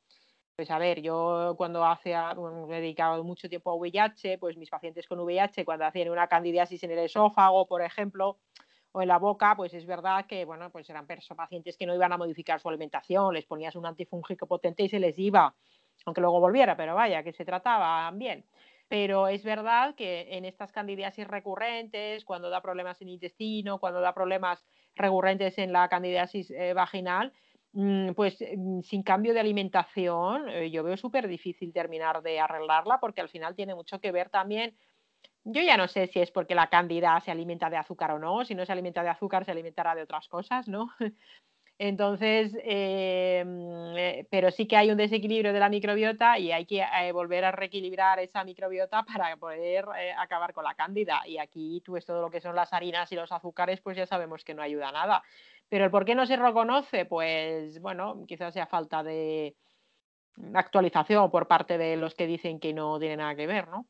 pues 0.56 0.70
a 0.70 0.78
ver, 0.78 1.02
yo 1.02 1.54
cuando 1.58 1.84
hace, 1.84 2.14
me 2.66 2.78
he 2.78 2.80
dedicado 2.80 3.22
mucho 3.22 3.46
tiempo 3.48 3.70
a 3.70 3.74
VIH, 3.74 4.38
pues 4.38 4.56
mis 4.56 4.70
pacientes 4.70 5.06
con 5.06 5.20
VIH, 5.20 5.66
cuando 5.66 5.84
hacían 5.84 6.08
una 6.08 6.28
candidiasis 6.28 6.82
en 6.82 6.92
el 6.92 7.00
esófago, 7.00 7.66
por 7.66 7.82
ejemplo, 7.82 8.38
o 8.92 9.02
en 9.02 9.08
la 9.08 9.18
boca, 9.18 9.54
pues 9.54 9.74
es 9.74 9.84
verdad 9.84 10.24
que, 10.24 10.46
bueno, 10.46 10.70
pues 10.70 10.88
eran 10.88 11.06
pacientes 11.06 11.76
que 11.76 11.84
no 11.84 11.94
iban 11.94 12.10
a 12.14 12.16
modificar 12.16 12.58
su 12.58 12.70
alimentación, 12.70 13.34
les 13.34 13.44
ponías 13.44 13.76
un 13.76 13.84
antifúngico 13.84 14.46
potente 14.46 14.82
y 14.82 14.88
se 14.88 14.98
les 14.98 15.18
iba, 15.18 15.54
aunque 16.06 16.22
luego 16.22 16.40
volviera, 16.40 16.74
pero 16.74 16.94
vaya, 16.94 17.22
que 17.22 17.34
se 17.34 17.44
trataban 17.44 18.18
bien. 18.18 18.46
Pero 18.88 19.28
es 19.28 19.44
verdad 19.44 19.94
que 19.94 20.38
en 20.38 20.46
estas 20.46 20.72
candidiasis 20.72 21.26
recurrentes, 21.28 22.24
cuando 22.24 22.48
da 22.48 22.62
problemas 22.62 23.02
en 23.02 23.08
el 23.08 23.14
intestino, 23.14 23.78
cuando 23.78 24.00
da 24.00 24.14
problemas 24.14 24.64
recurrentes 24.94 25.58
en 25.58 25.72
la 25.72 25.88
candidiasis 25.90 26.50
eh, 26.52 26.72
vaginal, 26.72 27.34
pues 28.14 28.38
mm, 28.56 28.80
sin 28.82 29.02
cambio 29.02 29.34
de 29.34 29.40
alimentación, 29.40 30.48
eh, 30.48 30.70
yo 30.70 30.82
veo 30.82 30.96
súper 30.96 31.28
difícil 31.28 31.72
terminar 31.72 32.22
de 32.22 32.40
arreglarla 32.40 32.98
porque 33.00 33.20
al 33.20 33.28
final 33.28 33.54
tiene 33.54 33.74
mucho 33.74 34.00
que 34.00 34.12
ver 34.12 34.30
también. 34.30 34.78
Yo 35.44 35.62
ya 35.62 35.76
no 35.76 35.88
sé 35.88 36.08
si 36.08 36.20
es 36.20 36.30
porque 36.30 36.54
la 36.54 36.68
cándida 36.70 37.20
se 37.20 37.30
alimenta 37.30 37.70
de 37.70 37.76
azúcar 37.76 38.12
o 38.12 38.18
no, 38.18 38.44
si 38.44 38.54
no 38.54 38.66
se 38.66 38.72
alimenta 38.72 39.02
de 39.02 39.10
azúcar 39.10 39.44
se 39.44 39.52
alimentará 39.52 39.94
de 39.94 40.02
otras 40.02 40.28
cosas, 40.28 40.68
¿no? 40.68 40.88
Entonces, 41.78 42.56
eh, 42.64 43.44
mm, 43.46 43.96
eh, 43.96 44.26
pero 44.30 44.50
sí 44.50 44.66
que 44.66 44.76
hay 44.76 44.90
un 44.90 44.96
desequilibrio 44.96 45.52
de 45.52 45.60
la 45.60 45.68
microbiota 45.68 46.38
y 46.38 46.50
hay 46.52 46.64
que 46.64 46.82
volver 47.12 47.44
a 47.44 47.52
reequilibrar 47.52 48.18
esa 48.18 48.44
microbiota 48.44 49.02
para 49.04 49.36
poder 49.36 49.84
acabar 50.18 50.52
con 50.54 50.64
la 50.64 50.74
cándida. 50.74 51.22
Y 51.26 51.38
aquí, 51.38 51.82
pues 51.84 52.06
todo 52.06 52.22
lo 52.22 52.30
que 52.30 52.40
son 52.40 52.56
las 52.56 52.72
harinas 52.72 53.12
y 53.12 53.16
los 53.16 53.30
azúcares, 53.32 53.80
pues 53.82 53.96
ya 53.96 54.06
sabemos 54.06 54.44
que 54.44 54.54
no 54.54 54.62
ayuda 54.62 54.88
a 54.88 54.92
nada. 54.92 55.22
Pero 55.68 55.84
el 55.84 55.90
por 55.90 56.04
qué 56.04 56.14
no 56.14 56.26
se 56.26 56.36
reconoce, 56.36 57.04
pues 57.04 57.80
bueno, 57.80 58.24
quizás 58.26 58.54
sea 58.54 58.66
falta 58.66 59.02
de 59.02 59.54
actualización 60.54 61.30
por 61.30 61.48
parte 61.48 61.78
de 61.78 61.96
los 61.96 62.14
que 62.14 62.26
dicen 62.26 62.60
que 62.60 62.72
no 62.74 62.98
tiene 62.98 63.18
nada 63.18 63.34
que 63.36 63.46
ver, 63.46 63.68
¿no? 63.68 63.86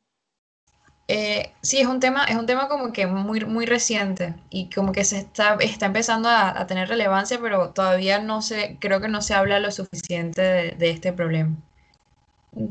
Eh, 1.09 1.53
sí, 1.61 1.79
es 1.79 1.87
un 1.87 2.01
tema, 2.01 2.25
es 2.25 2.35
un 2.35 2.45
tema 2.45 2.67
como 2.67 2.91
que 2.91 3.07
muy, 3.07 3.45
muy 3.45 3.65
reciente 3.65 4.35
y 4.49 4.69
como 4.69 4.91
que 4.91 5.05
se 5.05 5.19
está, 5.19 5.55
está 5.61 5.85
empezando 5.85 6.27
a, 6.29 6.67
tener 6.67 6.89
relevancia, 6.89 7.39
pero 7.41 7.69
todavía 7.71 8.19
no 8.19 8.41
se, 8.41 8.77
creo 8.79 8.99
que 8.99 9.07
no 9.07 9.21
se 9.21 9.33
habla 9.33 9.59
lo 9.59 9.71
suficiente 9.71 10.41
de, 10.41 10.89
este 10.89 11.13
problema. 11.13 11.55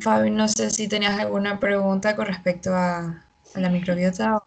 Fabi, 0.00 0.31
no 0.31 0.49
sé 0.49 0.71
si 0.71 0.88
tenías 0.88 1.19
alguna 1.19 1.59
pregunta 1.61 2.14
con 2.14 2.26
respecto 2.26 2.75
a, 2.75 3.25
a 3.55 3.61
la 3.61 3.71
microbiota. 3.71 4.43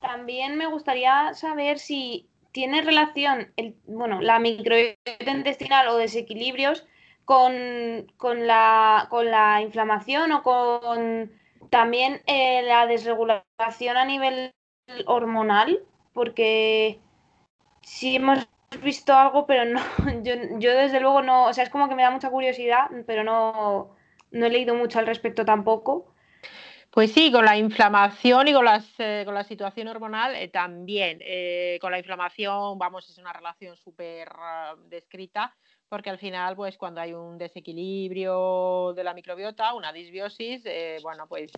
También 0.00 0.56
me 0.56 0.66
gustaría 0.66 1.34
saber 1.34 1.78
si 1.78 2.28
tiene 2.52 2.80
relación, 2.82 3.52
el, 3.56 3.76
bueno, 3.86 4.20
la 4.20 4.38
microbiota 4.38 5.30
intestinal 5.30 5.88
o 5.88 5.96
desequilibrios 5.96 6.86
con, 7.24 8.46
la, 8.46 9.06
con 9.10 9.30
la 9.30 9.60
inflamación 9.60 10.32
o 10.32 10.42
con 10.42 11.30
también 11.70 12.22
eh, 12.26 12.62
la 12.62 12.86
desregulación 12.86 13.96
a 13.96 14.04
nivel 14.04 14.54
hormonal, 15.06 15.80
porque 16.12 17.00
sí 17.82 18.16
hemos 18.16 18.48
visto 18.82 19.14
algo, 19.14 19.46
pero 19.46 19.64
no, 19.64 19.80
yo, 20.22 20.34
yo, 20.58 20.72
desde 20.74 21.00
luego 21.00 21.22
no, 21.22 21.46
o 21.46 21.54
sea, 21.54 21.64
es 21.64 21.70
como 21.70 21.88
que 21.88 21.94
me 21.94 22.02
da 22.02 22.10
mucha 22.10 22.30
curiosidad, 22.30 22.88
pero 23.06 23.24
no, 23.24 23.96
no 24.30 24.46
he 24.46 24.50
leído 24.50 24.74
mucho 24.74 24.98
al 24.98 25.06
respecto 25.06 25.44
tampoco. 25.44 26.12
Pues 26.90 27.12
sí, 27.12 27.30
con 27.30 27.44
la 27.44 27.56
inflamación 27.56 28.48
y 28.48 28.52
con, 28.52 28.66
eh, 28.98 29.22
con 29.24 29.34
la 29.34 29.44
situación 29.44 29.88
hormonal 29.88 30.34
eh, 30.34 30.48
también. 30.48 31.18
Eh, 31.20 31.78
con 31.80 31.92
la 31.92 31.98
inflamación, 31.98 32.78
vamos, 32.78 33.08
es 33.08 33.18
una 33.18 33.32
relación 33.32 33.76
súper 33.76 34.28
descrita, 34.88 35.54
porque 35.88 36.10
al 36.10 36.18
final, 36.18 36.56
pues 36.56 36.76
cuando 36.76 37.00
hay 37.00 37.12
un 37.12 37.38
desequilibrio 37.38 38.92
de 38.94 39.04
la 39.04 39.14
microbiota, 39.14 39.74
una 39.74 39.92
disbiosis, 39.92 40.64
bueno, 41.02 41.26
pues, 41.28 41.52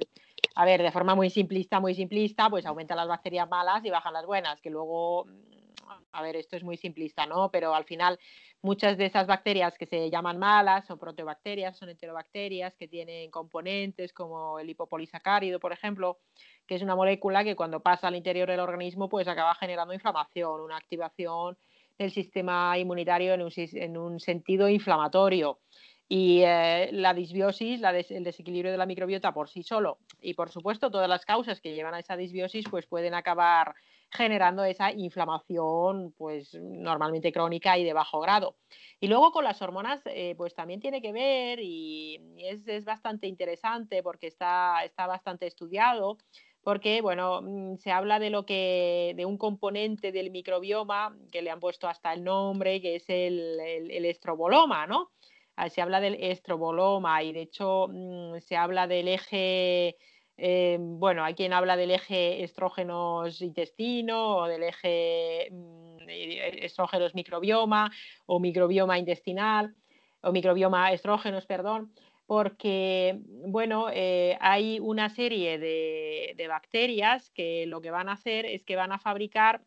a 0.54 0.64
ver, 0.64 0.82
de 0.82 0.92
forma 0.92 1.14
muy 1.14 1.30
simplista, 1.30 1.80
muy 1.80 1.94
simplista, 1.94 2.48
pues 2.48 2.66
aumentan 2.66 2.96
las 2.96 3.08
bacterias 3.08 3.48
malas 3.48 3.84
y 3.84 3.90
bajan 3.90 4.12
las 4.12 4.26
buenas, 4.26 4.60
que 4.60 4.70
luego, 4.70 5.24
mm, 5.24 5.92
a 6.12 6.22
ver, 6.22 6.36
esto 6.36 6.56
es 6.56 6.62
muy 6.62 6.76
simplista, 6.76 7.26
¿no? 7.26 7.50
Pero 7.50 7.74
al 7.74 7.84
final 7.84 8.18
Muchas 8.62 8.98
de 8.98 9.06
esas 9.06 9.26
bacterias 9.26 9.78
que 9.78 9.86
se 9.86 10.10
llaman 10.10 10.38
malas 10.38 10.86
son 10.86 10.98
proteobacterias, 10.98 11.78
son 11.78 11.88
enterobacterias 11.88 12.76
que 12.76 12.88
tienen 12.88 13.30
componentes 13.30 14.12
como 14.12 14.58
el 14.58 14.68
hipopolisacárido, 14.68 15.58
por 15.58 15.72
ejemplo, 15.72 16.18
que 16.66 16.74
es 16.74 16.82
una 16.82 16.94
molécula 16.94 17.42
que 17.42 17.56
cuando 17.56 17.80
pasa 17.80 18.08
al 18.08 18.16
interior 18.16 18.50
del 18.50 18.60
organismo 18.60 19.08
pues 19.08 19.26
acaba 19.28 19.54
generando 19.54 19.94
inflamación, 19.94 20.60
una 20.60 20.76
activación 20.76 21.56
del 22.00 22.10
sistema 22.10 22.78
inmunitario 22.78 23.34
en 23.34 23.96
un, 23.98 24.20
sentido 24.20 24.68
inflamatorio. 24.70 25.60
Y 26.08 26.40
eh, 26.42 26.88
la 26.92 27.12
disbiosis, 27.12 27.82
el 27.82 28.24
desequilibrio 28.24 28.72
de 28.72 28.78
la 28.78 28.86
microbiota 28.86 29.32
por 29.32 29.48
sí 29.48 29.62
solo 29.62 29.98
y 30.20 30.34
por 30.34 30.50
supuesto 30.50 30.90
todas 30.90 31.08
las 31.08 31.24
causas 31.24 31.60
que 31.60 31.72
llevan 31.72 31.94
a 31.94 32.00
esa 32.00 32.16
disbiosis 32.16 32.64
pues 32.68 32.86
pueden 32.86 33.14
acabar 33.14 33.74
generando 34.10 34.64
esa 34.64 34.90
inflamación, 34.90 36.12
pues 36.18 36.54
normalmente 36.54 37.30
crónica 37.30 37.78
y 37.78 37.84
de 37.84 37.92
bajo 37.92 38.18
grado. 38.18 38.56
Y 38.98 39.06
luego 39.06 39.30
con 39.30 39.44
las 39.44 39.62
hormonas, 39.62 40.00
eh, 40.06 40.34
pues 40.36 40.54
también 40.54 40.80
tiene 40.80 41.00
que 41.00 41.12
ver 41.12 41.60
y 41.62 42.18
es, 42.38 42.84
bastante 42.84 43.28
interesante 43.28 44.02
porque 44.02 44.26
está, 44.26 44.84
está 44.84 45.06
bastante 45.06 45.46
estudiado 45.46 46.16
porque 46.62 47.00
bueno, 47.00 47.40
mm, 47.42 47.76
se 47.76 47.90
habla 47.90 48.18
de 48.18 48.30
lo 48.30 48.44
que 48.44 49.14
de 49.16 49.26
un 49.26 49.38
componente 49.38 50.12
del 50.12 50.30
microbioma 50.30 51.16
que 51.32 51.42
le 51.42 51.50
han 51.50 51.60
puesto 51.60 51.88
hasta 51.88 52.12
el 52.12 52.24
nombre, 52.24 52.80
que 52.80 52.96
es 52.96 53.04
el, 53.08 53.58
estroboloma, 54.04 54.86
¿no? 54.86 55.10
Ah, 55.56 55.68
se 55.68 55.82
habla 55.82 56.00
del 56.00 56.14
estroboloma 56.14 57.22
y 57.22 57.32
de 57.32 57.42
hecho 57.42 57.88
mm, 57.88 58.40
se 58.40 58.56
habla 58.56 58.86
del 58.86 59.08
eje 59.08 59.96
eh, 60.42 60.78
bueno, 60.80 61.22
hay 61.22 61.34
quien 61.34 61.52
habla 61.52 61.76
del 61.76 61.90
eje 61.90 62.42
estrógenos 62.42 63.42
intestino 63.42 64.36
o 64.38 64.46
del 64.46 64.62
eje 64.62 65.48
mm, 65.50 66.08
estrógenos 66.08 67.14
microbioma 67.14 67.90
o 68.26 68.40
microbioma 68.40 68.98
intestinal 68.98 69.74
o 70.22 70.32
microbioma 70.32 70.92
estrógenos, 70.92 71.46
perdón, 71.46 71.92
porque 72.30 73.18
bueno, 73.26 73.88
eh, 73.92 74.38
hay 74.40 74.78
una 74.78 75.08
serie 75.08 75.58
de, 75.58 76.46
bacterias 76.48 77.28
que 77.30 77.66
lo 77.66 77.80
que 77.80 77.90
van 77.90 78.08
a 78.08 78.12
hacer 78.12 78.46
es 78.46 78.62
que 78.62 78.76
van 78.76 78.92
a 78.92 79.00
fabricar 79.00 79.64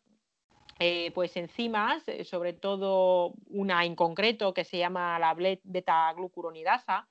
eh, 0.78 1.10
pues 1.14 1.36
enzimas, 1.36 2.08
eh, 2.08 2.24
sobre 2.24 2.54
todo 2.54 3.34
una 3.48 3.84
en 3.84 3.94
concreto 3.94 4.54
que 4.54 4.64
se 4.64 4.78
llama 4.78 5.18
la 5.18 5.34
beta-glucuronidasa, 5.34 7.06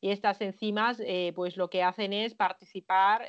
y 0.00 0.10
estas 0.10 0.40
enzimas 0.40 1.00
pues 1.36 1.56
lo 1.56 1.70
que 1.70 1.84
hacen 1.84 2.12
es 2.12 2.34
participar 2.34 3.28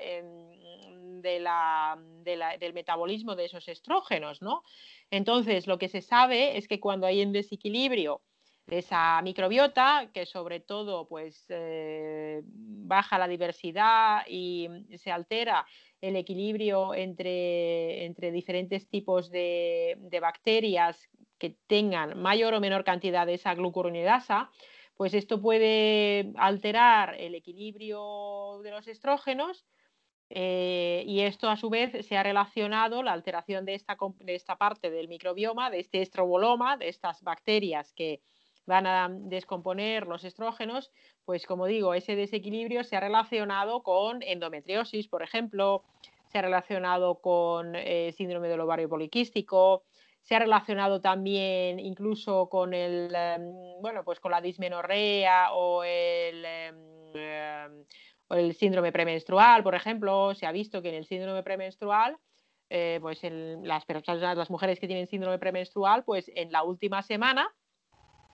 del 1.21 2.73
metabolismo 2.73 3.35
de 3.35 3.45
esos 3.45 3.67
estrógenos, 3.67 4.41
¿no? 4.41 4.63
Entonces, 5.11 5.67
lo 5.67 5.77
que 5.77 5.89
se 5.89 6.01
sabe 6.01 6.57
es 6.57 6.67
que 6.67 6.79
cuando 6.79 7.05
hay 7.05 7.23
un 7.23 7.33
desequilibrio 7.33 8.23
de 8.67 8.79
esa 8.79 9.21
microbiota, 9.21 10.09
que 10.13 10.25
sobre 10.25 10.59
todo 10.59 11.07
pues 11.07 11.47
baja 11.49 13.17
la 13.17 13.27
diversidad 13.27 14.23
y 14.27 14.67
se 14.97 15.09
altera 15.09 15.65
el 16.01 16.15
equilibrio 16.17 16.93
entre, 16.93 18.05
entre 18.05 18.31
diferentes 18.31 18.89
tipos 18.89 19.31
de, 19.31 19.97
bacterias 20.21 21.09
que 21.37 21.55
tengan 21.67 22.21
mayor 22.21 22.53
o 22.53 22.59
menor 22.59 22.83
cantidad 22.83 23.25
de 23.25 23.35
esa 23.35 23.55
glucuronidasa, 23.55 24.51
pues 24.95 25.13
esto 25.13 25.41
puede 25.41 26.33
alterar 26.35 27.15
el 27.19 27.35
equilibrio 27.35 28.59
de 28.63 28.71
los 28.71 28.87
estrógenos 28.87 29.65
eh, 30.29 31.03
y 31.05 31.21
esto 31.21 31.49
a 31.49 31.55
su 31.55 31.69
vez 31.69 32.05
se 32.05 32.17
ha 32.17 32.23
relacionado 32.23 33.01
la 33.01 33.13
alteración 33.13 33.63
de 33.63 33.75
esta, 33.75 33.95
de 34.19 34.35
esta 34.35 34.57
parte 34.57 34.89
del 34.89 35.07
microbioma, 35.07 35.69
de 35.69 35.79
este 35.79 36.01
estroboloma, 36.01 36.75
de 36.75 36.89
estas 36.89 37.21
bacterias 37.21 37.93
que 37.93 38.19
van 38.67 38.85
a 38.85 39.09
descomponer 39.09 40.05
los 40.05 40.23
estrógenos, 40.23 40.91
pues 41.25 41.47
como 41.47 41.65
digo, 41.65 41.93
ese 41.93 42.15
desequilibrio 42.15 42.83
se 42.83 42.95
ha 42.95 42.99
relacionado 42.99 43.81
con 43.81 44.21
endometriosis, 44.21 45.07
por 45.07 45.23
ejemplo, 45.23 45.83
se 46.27 46.37
ha 46.37 46.41
relacionado 46.41 47.19
con 47.19 47.75
eh, 47.75 48.13
síndrome 48.15 48.49
del 48.49 48.59
ovario 48.59 48.89
poliquístico, 48.89 49.83
se 50.21 50.35
ha 50.35 50.39
relacionado 50.39 50.99
también 50.99 51.79
incluso 51.79 52.49
con 52.49 52.73
el 52.73 53.15
em, 53.15 53.81
bueno 53.81 54.03
pues 54.03 54.19
con 54.19 54.31
la 54.31 54.41
dismenorrea 54.41 55.53
o 55.53 55.83
el, 55.85 56.43
em, 56.43 56.75
em, 57.15 57.85
el 58.31 58.53
síndrome 58.53 58.91
premenstrual, 58.91 59.63
por 59.63 59.75
ejemplo, 59.75 60.35
se 60.35 60.45
ha 60.45 60.51
visto 60.51 60.81
que 60.81 60.89
en 60.89 60.95
el 60.95 61.05
síndrome 61.05 61.43
premenstrual 61.43 62.17
eh, 62.69 62.99
pues 63.01 63.23
en 63.23 63.65
las 63.65 63.85
personas, 63.85 64.35
las 64.37 64.49
mujeres 64.49 64.81
que 64.81 64.87
tienen 64.87 65.07
síndrome 65.07 65.39
premenstrual, 65.39 66.03
pues 66.03 66.29
en 66.35 66.51
la 66.51 66.63
última 66.63 67.01
semana 67.01 67.49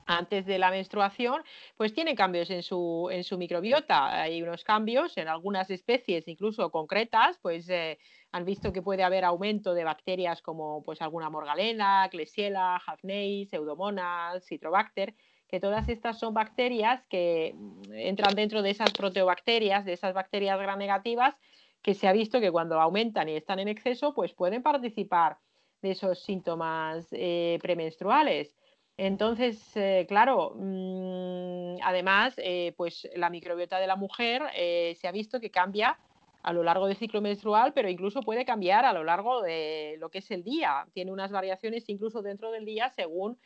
antes 0.06 0.46
de 0.46 0.58
la 0.58 0.72
menstruación, 0.72 1.44
pues 1.78 1.94
tiene 1.94 2.16
cambios 2.16 2.50
en 2.50 2.64
su, 2.64 3.10
en 3.12 3.24
su 3.24 3.38
microbiota. 3.38 4.22
Hay 4.22 4.42
unos 4.42 4.64
cambios 4.64 5.18
en 5.18 5.28
algunas 5.28 5.70
especies, 5.70 6.28
incluso 6.28 6.72
concretas, 6.72 7.38
pues 7.42 7.70
eh, 7.70 7.98
han 8.32 8.46
visto 8.46 8.74
que 8.74 8.82
puede 8.82 9.04
haber 9.04 9.26
aumento 9.26 9.74
de 9.74 9.84
bacterias 9.84 10.42
como 10.42 10.84
pues 10.84 11.02
alguna 11.02 11.30
morgalena, 11.30 12.08
Klebsiella, 12.10 12.76
Hafnei, 12.76 13.46
Pseudomonas, 13.46 14.46
Citrobacter, 14.46 15.14
que 15.48 15.60
todas 15.60 15.88
estas 15.88 16.18
son 16.18 16.34
bacterias 16.34 17.06
que 17.10 17.54
mm, 17.56 17.94
entran 17.94 18.34
dentro 18.36 18.62
de 18.62 18.72
esas 18.72 18.92
proteobacterias, 18.92 19.86
de 19.86 19.94
esas 19.94 20.14
bacterias 20.14 20.58
gram 20.60 20.80
negativas, 20.80 21.36
que 21.84 21.94
se 21.94 22.08
ha 22.08 22.14
visto 22.14 22.40
que 22.40 22.52
cuando 22.52 22.82
aumentan 22.82 23.30
y 23.30 23.36
están 23.36 23.60
en 23.60 23.68
exceso, 23.68 24.16
pues 24.16 24.34
pueden 24.34 24.64
participar 24.64 25.38
de 25.84 25.92
esos 25.92 26.24
síntomas 26.24 27.08
eh, 27.12 27.60
premenstruales. 27.62 28.56
Entonces, 28.98 29.60
eh, 29.76 30.06
claro, 30.08 30.54
mm, 30.56 31.78
además, 31.84 32.36
eh, 32.38 32.74
pues 32.78 33.08
la 33.16 33.30
microbiota 33.30 33.80
de 33.80 33.88
la 33.88 33.96
mujer 33.96 34.44
eh, 34.56 34.96
se 35.00 35.08
ha 35.08 35.12
visto 35.12 35.40
que 35.40 35.50
cambia 35.50 35.98
a 36.44 36.54
lo 36.54 36.62
largo 36.64 36.88
del 36.88 36.98
ciclo 36.98 37.22
menstrual, 37.22 37.74
pero 37.74 37.90
incluso 37.90 38.22
puede 38.22 38.46
cambiar 38.46 38.86
a 38.86 38.94
lo 38.94 39.04
largo 39.04 39.42
de 39.42 39.96
lo 40.00 40.10
que 40.10 40.20
es 40.20 40.30
el 40.30 40.44
día. 40.44 40.86
Tiene 40.94 41.12
unas 41.12 41.32
variaciones 41.32 41.90
incluso 41.90 42.22
dentro 42.22 42.52
del 42.52 42.66
día 42.66 42.90
según 42.90 43.40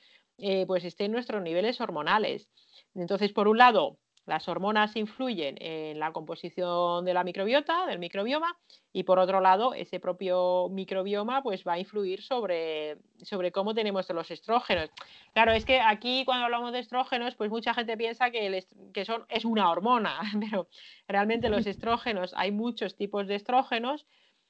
pues 0.67 0.83
estén 0.85 1.11
nuestros 1.11 1.41
niveles 1.41 1.81
hormonales. 1.81 2.47
Entonces, 2.93 3.33
por 3.33 3.47
un 3.47 3.57
lado, 3.57 3.97
las 4.27 4.47
hormonas 4.49 4.95
influyen 4.97 5.55
en 5.59 5.99
la 5.99 6.11
composición 6.11 7.05
de 7.05 7.13
la 7.13 7.23
microbiota, 7.23 7.85
del 7.87 7.97
microbioma, 7.97 8.57
y 8.91 9.03
por 9.03 9.19
otro 9.19 9.39
lado, 9.39 9.73
ese 9.73 10.01
propio 10.01 10.67
microbioma 10.69 11.41
pues, 11.41 11.63
va 11.65 11.73
a 11.73 11.79
influir 11.79 12.21
sobre, 12.21 12.97
sobre 13.23 13.53
cómo 13.53 13.73
tenemos 13.73 14.09
los 14.09 14.29
estrógenos. 14.29 14.89
Claro, 15.33 15.53
es 15.53 15.63
que 15.63 15.79
aquí 15.79 16.25
cuando 16.25 16.45
hablamos 16.45 16.73
de 16.73 16.79
estrógenos, 16.79 17.35
pues 17.35 17.49
mucha 17.49 17.73
gente 17.73 17.95
piensa 17.95 18.29
que, 18.29 18.65
que 18.93 19.05
son, 19.05 19.25
es 19.29 19.45
una 19.45 19.71
hormona, 19.71 20.19
pero 20.39 20.67
realmente 21.07 21.49
los 21.49 21.65
estrógenos, 21.65 22.33
hay 22.35 22.51
muchos 22.51 22.95
tipos 22.95 23.27
de 23.27 23.35
estrógenos. 23.35 24.05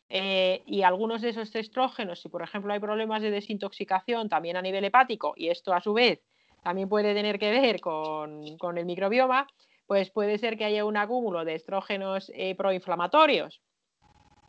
Eh, 0.09 0.63
y 0.65 0.83
algunos 0.83 1.21
de 1.21 1.29
esos 1.29 1.53
estrógenos, 1.53 2.21
si 2.21 2.29
por 2.29 2.41
ejemplo 2.41 2.71
hay 2.71 2.79
problemas 2.79 3.21
de 3.21 3.29
desintoxicación 3.29 4.29
también 4.29 4.55
a 4.55 4.61
nivel 4.61 4.85
hepático, 4.85 5.33
y 5.35 5.49
esto 5.49 5.73
a 5.73 5.81
su 5.81 5.93
vez 5.93 6.21
también 6.63 6.89
puede 6.89 7.13
tener 7.13 7.39
que 7.39 7.51
ver 7.51 7.79
con, 7.79 8.57
con 8.57 8.77
el 8.77 8.85
microbioma, 8.85 9.47
pues 9.87 10.11
puede 10.11 10.37
ser 10.37 10.57
que 10.57 10.65
haya 10.65 10.85
un 10.85 10.97
acúmulo 10.97 11.45
de 11.45 11.55
estrógenos 11.55 12.31
eh, 12.35 12.55
proinflamatorios. 12.55 13.61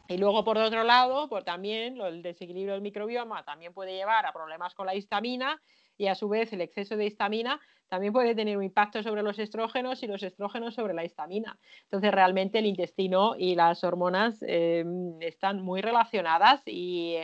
Y 0.08 0.16
luego, 0.16 0.42
por 0.42 0.58
otro 0.58 0.84
lado, 0.84 1.28
pues 1.28 1.44
también 1.44 2.00
el 2.00 2.22
desequilibrio 2.22 2.72
del 2.74 2.82
microbioma 2.82 3.44
también 3.44 3.72
puede 3.72 3.94
llevar 3.94 4.26
a 4.26 4.32
problemas 4.32 4.74
con 4.74 4.86
la 4.86 4.94
histamina 4.94 5.60
y 5.96 6.06
a 6.06 6.14
su 6.14 6.28
vez 6.28 6.52
el 6.52 6.62
exceso 6.62 6.96
de 6.96 7.06
histamina 7.06 7.60
también 7.88 8.12
puede 8.12 8.34
tener 8.34 8.56
un 8.56 8.64
impacto 8.64 9.02
sobre 9.02 9.22
los 9.22 9.38
estrógenos 9.38 10.02
y 10.02 10.06
los 10.06 10.22
estrógenos 10.22 10.74
sobre 10.74 10.94
la 10.94 11.04
histamina. 11.04 11.58
Entonces, 11.84 12.10
realmente 12.10 12.58
el 12.58 12.66
intestino 12.66 13.34
y 13.38 13.54
las 13.54 13.82
hormonas 13.84 14.42
em, 14.42 15.20
están 15.20 15.62
muy 15.62 15.80
relacionadas 15.80 16.62
y 16.66 17.16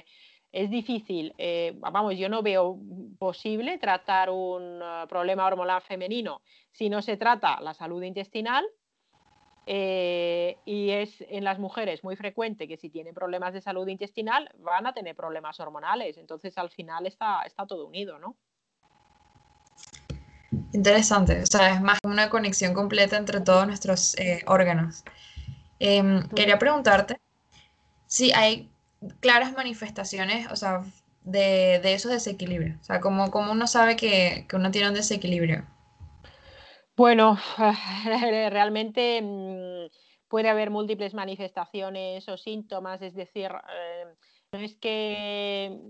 es 0.55 0.71
difícil, 0.71 1.35
eh, 1.37 1.75
vamos, 1.79 2.17
yo 2.17 2.29
no 2.29 2.41
veo 2.41 2.79
posible 3.19 3.77
tratar 3.79 4.31
un 4.31 4.81
eh, 4.81 5.05
problema 5.09 5.45
hormonal 5.47 5.83
femenino 5.83 6.43
si 6.71 6.89
no 6.89 7.03
se 7.03 7.17
trata 7.17 7.61
la 7.61 7.75
salud 7.75 8.01
intestinal. 8.03 8.65
Eh, 9.67 10.59
y 10.67 10.91
es 10.91 11.25
en 11.29 11.43
las 11.43 11.59
mujeres 11.59 12.05
muy 12.05 12.17
frecuente 12.17 12.69
que 12.69 12.77
si 12.77 12.91
tienen 12.91 13.15
problemas 13.15 13.55
de 13.55 13.63
salud 13.63 13.89
intestinal 13.89 14.49
van 14.59 14.87
a 14.87 14.93
tener 14.93 15.17
problemas 15.17 15.59
hormonales. 15.59 16.19
Entonces 16.19 16.57
al 16.57 16.71
final 16.71 17.07
está, 17.07 17.43
está 17.43 17.67
todo 17.67 17.87
unido, 17.89 18.19
¿no? 18.21 18.37
Interesante, 20.73 21.43
o 21.43 21.47
sea, 21.47 21.75
es 21.75 21.81
más 21.81 21.99
una 22.05 22.31
conexión 22.31 22.75
completa 22.75 23.17
entre 23.17 23.41
todos 23.41 23.67
nuestros 23.67 24.15
órganos. 24.47 25.03
Em, 25.81 26.29
quería 26.29 26.59
preguntarte 26.59 27.19
si 28.07 28.33
hay 28.33 28.71
claras 29.21 29.53
manifestaciones, 29.53 30.51
o 30.51 30.57
sea, 30.57 30.83
de, 31.23 31.81
esos 31.95 32.11
desequilibrios? 32.11 32.81
O 32.81 32.85
sea, 32.85 33.01
¿cómo, 33.01 33.31
uno 33.51 33.67
sabe 33.67 33.97
que, 33.97 34.47
uno 34.53 34.71
tiene 34.71 34.89
un 34.89 34.95
desequilibrio? 34.95 35.65
Bueno, 36.97 37.39
realmente 38.05 39.21
mm, 39.23 39.91
puede 40.29 40.49
haber 40.49 40.71
múltiples 40.71 41.15
manifestaciones 41.15 42.29
o 42.29 42.37
síntomas, 42.37 43.03
es 43.03 43.15
decir, 43.15 43.51
eh, 43.51 44.05
no 44.53 44.59
es 44.61 44.77
que, 44.77 45.81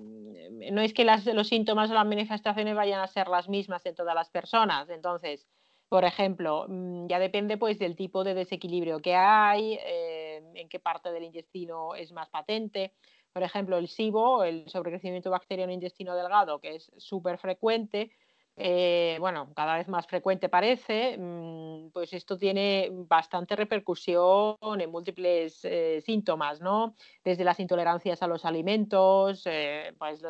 no 0.73 0.81
es 0.81 0.95
que 0.95 1.05
los 1.05 1.49
síntomas 1.49 1.91
o 1.91 1.95
las 1.95 2.07
manifestaciones 2.07 2.75
vayan 2.75 3.01
a 3.01 3.07
ser 3.07 3.29
las 3.29 3.49
mismas 3.49 3.85
en 3.85 3.95
todas 3.95 4.15
las 4.15 4.31
personas. 4.31 4.89
Entonces, 4.89 5.47
por 5.95 6.05
ejemplo, 6.05 6.67
mm, 6.69 7.07
ya 7.07 7.21
depende 7.21 7.57
pues 7.57 7.79
del 7.79 7.95
tipo 7.95 8.25
de 8.25 8.35
desequilibrio 8.35 8.99
que 8.99 9.15
hay, 9.15 9.79
eh, 9.81 10.43
en 10.55 10.69
qué 10.69 10.81
parte 10.81 11.13
del 11.13 11.23
intestino 11.23 11.95
es 11.95 12.11
más 12.11 12.29
patente. 12.31 12.95
Por 13.33 13.45
ejemplo, 13.45 13.79
el 13.79 13.87
SIBO, 13.87 14.43
el 14.43 14.69
sobrecrecimiento 14.69 15.31
bacteriano 15.31 15.73
intestino 15.73 16.17
delgado, 16.17 16.59
que 16.59 16.75
es 16.75 16.91
súper 16.97 17.39
frecuente, 17.39 18.11
eh, 18.57 19.19
bueno, 19.21 19.53
cada 19.55 19.77
vez 19.77 19.87
más 19.87 20.09
frecuente 20.09 20.49
parece, 20.49 21.17
mm, 21.17 21.91
pues 21.93 22.13
esto 22.13 22.37
tiene 22.37 22.89
bastante 22.91 23.55
repercusión 23.55 24.57
en 24.81 24.91
múltiples 24.91 25.65
eh, 25.65 26.03
síntomas, 26.05 26.61
¿no? 26.61 26.97
Desde 27.23 27.45
las 27.45 27.61
intolerancias 27.61 28.21
a 28.21 28.27
los 28.27 28.45
alimentos, 28.45 29.45
pues 29.97 30.23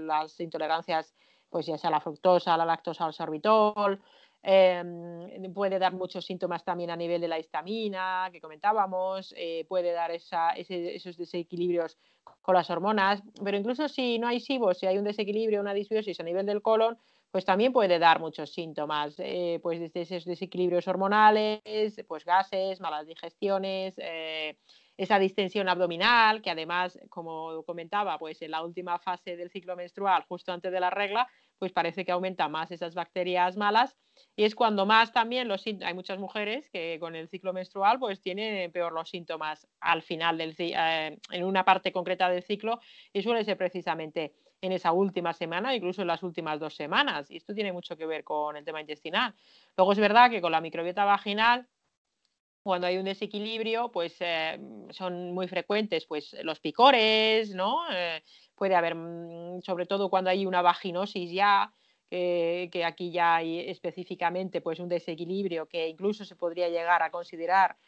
las 0.00 0.40
intolerancias, 0.40 1.14
pues 1.48 1.66
ya 1.66 1.78
sea 1.78 1.90
la 1.90 2.00
fructosa, 2.00 2.56
la 2.56 2.66
lactosa, 2.66 3.04
al 3.04 3.12
sorbitol, 3.12 4.02
Em, 4.44 5.52
puede 5.52 5.78
dar 5.78 5.92
muchos 5.92 6.24
síntomas 6.24 6.64
también 6.64 6.90
a 6.90 6.96
nivel 6.96 7.20
de 7.20 7.28
la 7.28 7.38
histamina 7.38 8.28
que 8.32 8.40
comentábamos, 8.40 9.32
eh, 9.36 9.64
puede 9.68 9.92
dar 9.92 10.10
esos 10.10 11.16
desequilibrios 11.16 11.96
con 12.40 12.56
las 12.56 12.68
hormonas, 12.68 13.22
pero 13.44 13.56
incluso 13.56 13.88
si 13.88 14.18
no 14.18 14.26
hay 14.26 14.40
SIBO, 14.40 14.74
si 14.74 14.86
hay 14.86 14.98
un 14.98 15.04
desequilibrio, 15.04 15.60
una 15.60 15.74
disbiosis 15.74 16.18
a 16.18 16.24
nivel 16.24 16.44
del 16.44 16.60
colon, 16.60 16.98
pues 17.30 17.44
también 17.44 17.72
puede 17.72 17.98
dar 17.98 18.20
muchos 18.20 18.52
síntomas, 18.52 19.14
eh, 19.18 19.60
pues 19.62 19.80
desde 19.80 20.02
esos 20.02 20.24
desequilibrios 20.24 20.88
hormonales, 20.88 21.94
pues 22.08 22.24
gases, 22.24 22.80
malas 22.80 23.06
digestiones, 23.06 23.94
eh, 23.98 24.58
esa 24.96 25.18
distensión 25.18 25.68
abdominal, 25.68 26.42
que 26.42 26.50
además, 26.50 26.98
como 27.08 27.62
comentaba, 27.62 28.18
pues 28.18 28.42
en 28.42 28.50
la 28.50 28.62
última 28.62 28.98
fase 28.98 29.36
del 29.36 29.50
ciclo 29.50 29.76
menstrual, 29.76 30.24
justo 30.28 30.52
antes 30.52 30.70
de 30.72 30.80
la 30.80 30.90
regla, 30.90 31.26
pues 31.58 31.72
parece 31.72 32.04
que 32.04 32.12
aumenta 32.12 32.48
más 32.48 32.70
esas 32.70 32.94
bacterias 32.94 33.56
malas 33.56 33.96
y 34.36 34.44
es 34.44 34.54
cuando 34.54 34.86
más 34.86 35.12
también 35.12 35.48
los 35.48 35.64
hay 35.66 35.94
muchas 35.94 36.18
mujeres 36.18 36.68
que 36.70 36.98
con 37.00 37.16
el 37.16 37.28
ciclo 37.28 37.52
menstrual 37.52 37.98
pues 37.98 38.20
tienen 38.20 38.70
peor 38.72 38.92
los 38.92 39.10
síntomas 39.10 39.66
al 39.80 40.02
final 40.02 40.38
del 40.38 40.54
eh, 40.58 41.18
en 41.30 41.44
una 41.44 41.64
parte 41.64 41.92
concreta 41.92 42.28
del 42.28 42.42
ciclo 42.42 42.80
y 43.12 43.22
suele 43.22 43.44
ser 43.44 43.56
precisamente 43.56 44.34
en 44.62 44.72
esa 44.72 44.92
última 44.92 45.32
semana, 45.32 45.74
incluso 45.74 46.02
en 46.02 46.08
las 46.08 46.22
últimas 46.22 46.60
dos 46.60 46.76
semanas. 46.76 47.30
Y 47.30 47.36
esto 47.36 47.52
tiene 47.52 47.72
mucho 47.72 47.96
que 47.96 48.06
ver 48.06 48.22
con 48.22 48.56
el 48.56 48.64
tema 48.64 48.80
intestinal. 48.80 49.34
Luego 49.76 49.92
es 49.92 49.98
verdad 49.98 50.30
que 50.30 50.40
con 50.40 50.52
la 50.52 50.60
microbiota 50.60 51.04
vaginal 51.04 51.66
cuando 52.62 52.86
hay 52.86 52.98
un 52.98 53.04
desequilibrio, 53.04 53.90
pues 53.90 54.16
eh, 54.20 54.58
son 54.90 55.32
muy 55.32 55.48
frecuentes 55.48 56.06
pues, 56.06 56.36
los 56.42 56.60
picores, 56.60 57.54
¿no? 57.54 57.80
Eh, 57.92 58.22
puede 58.54 58.74
haber, 58.74 58.94
mm, 58.94 59.62
sobre 59.62 59.86
todo 59.86 60.08
cuando 60.10 60.30
hay 60.30 60.46
una 60.46 60.62
vaginosis 60.62 61.30
ya, 61.32 61.72
que 62.10 62.84
aquí 62.84 63.10
ya 63.10 63.36
hay 63.36 63.60
específicamente 63.70 64.60
pues, 64.60 64.78
un 64.80 64.88
desequilibrio 64.90 65.66
que 65.66 65.88
incluso 65.88 66.26
se 66.26 66.36
podría 66.36 66.68
llegar 66.68 67.02
a 67.02 67.10
considerar 67.10 67.78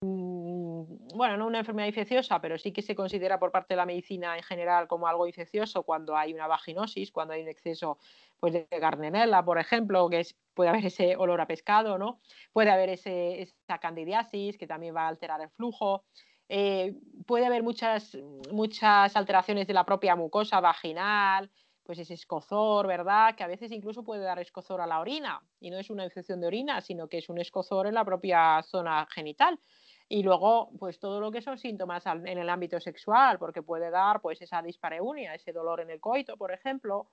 Mm, 0.00 1.08
bueno, 1.14 1.38
no 1.38 1.46
una 1.46 1.60
enfermedad 1.60 1.86
infecciosa, 1.88 2.40
pero 2.40 2.58
sí 2.58 2.70
que 2.72 2.82
se 2.82 2.94
considera 2.94 3.38
por 3.38 3.50
parte 3.50 3.72
de 3.74 3.76
la 3.78 3.86
medicina 3.86 4.36
en 4.36 4.42
general 4.42 4.88
como 4.88 5.06
algo 5.08 5.26
infeccioso 5.26 5.84
cuando 5.84 6.16
hay 6.16 6.34
una 6.34 6.46
vaginosis, 6.46 7.10
cuando 7.10 7.32
hay 7.32 7.42
un 7.42 7.48
exceso 7.48 7.98
pues, 8.40 8.52
de 8.52 8.66
Gardnerella, 8.70 9.42
por 9.44 9.58
ejemplo, 9.58 10.08
que 10.08 10.22
puede 10.54 10.70
haber 10.70 10.86
ese 10.86 11.16
olor 11.16 11.40
a 11.40 11.46
pescado, 11.46 11.98
¿no? 11.98 12.20
Puede 12.52 12.70
haber 12.70 12.88
ese, 12.90 13.42
esa 13.42 13.78
candidiasis 13.78 14.56
que 14.56 14.66
también 14.66 14.94
va 14.96 15.02
a 15.02 15.08
alterar 15.08 15.40
el 15.40 15.50
flujo. 15.50 16.04
Eh, 16.48 16.94
puede 17.26 17.46
haber 17.46 17.62
muchas, 17.62 18.16
muchas 18.52 19.16
alteraciones 19.16 19.66
de 19.66 19.74
la 19.74 19.84
propia 19.84 20.16
mucosa 20.16 20.60
vaginal, 20.60 21.50
pues 21.86 21.98
ese 21.98 22.14
escozor, 22.14 22.86
¿verdad? 22.86 23.34
Que 23.36 23.44
a 23.44 23.46
veces 23.46 23.70
incluso 23.70 24.02
puede 24.02 24.22
dar 24.22 24.38
escozor 24.38 24.80
a 24.80 24.86
la 24.86 25.00
orina 25.00 25.40
y 25.60 25.70
no 25.70 25.78
es 25.78 25.88
una 25.88 26.04
infección 26.04 26.40
de 26.40 26.48
orina, 26.48 26.80
sino 26.80 27.08
que 27.08 27.18
es 27.18 27.28
un 27.28 27.38
escozor 27.38 27.86
en 27.86 27.94
la 27.94 28.04
propia 28.04 28.62
zona 28.64 29.06
genital. 29.10 29.58
Y 30.08 30.22
luego, 30.22 30.70
pues 30.78 30.98
todo 30.98 31.20
lo 31.20 31.32
que 31.32 31.42
son 31.42 31.58
síntomas 31.58 32.04
en 32.06 32.38
el 32.38 32.48
ámbito 32.48 32.80
sexual, 32.80 33.38
porque 33.38 33.62
puede 33.62 33.90
dar 33.90 34.20
pues 34.20 34.40
esa 34.40 34.62
dispareunia, 34.62 35.34
ese 35.34 35.52
dolor 35.52 35.80
en 35.80 35.90
el 35.90 36.00
coito, 36.00 36.36
por 36.36 36.52
ejemplo, 36.52 37.10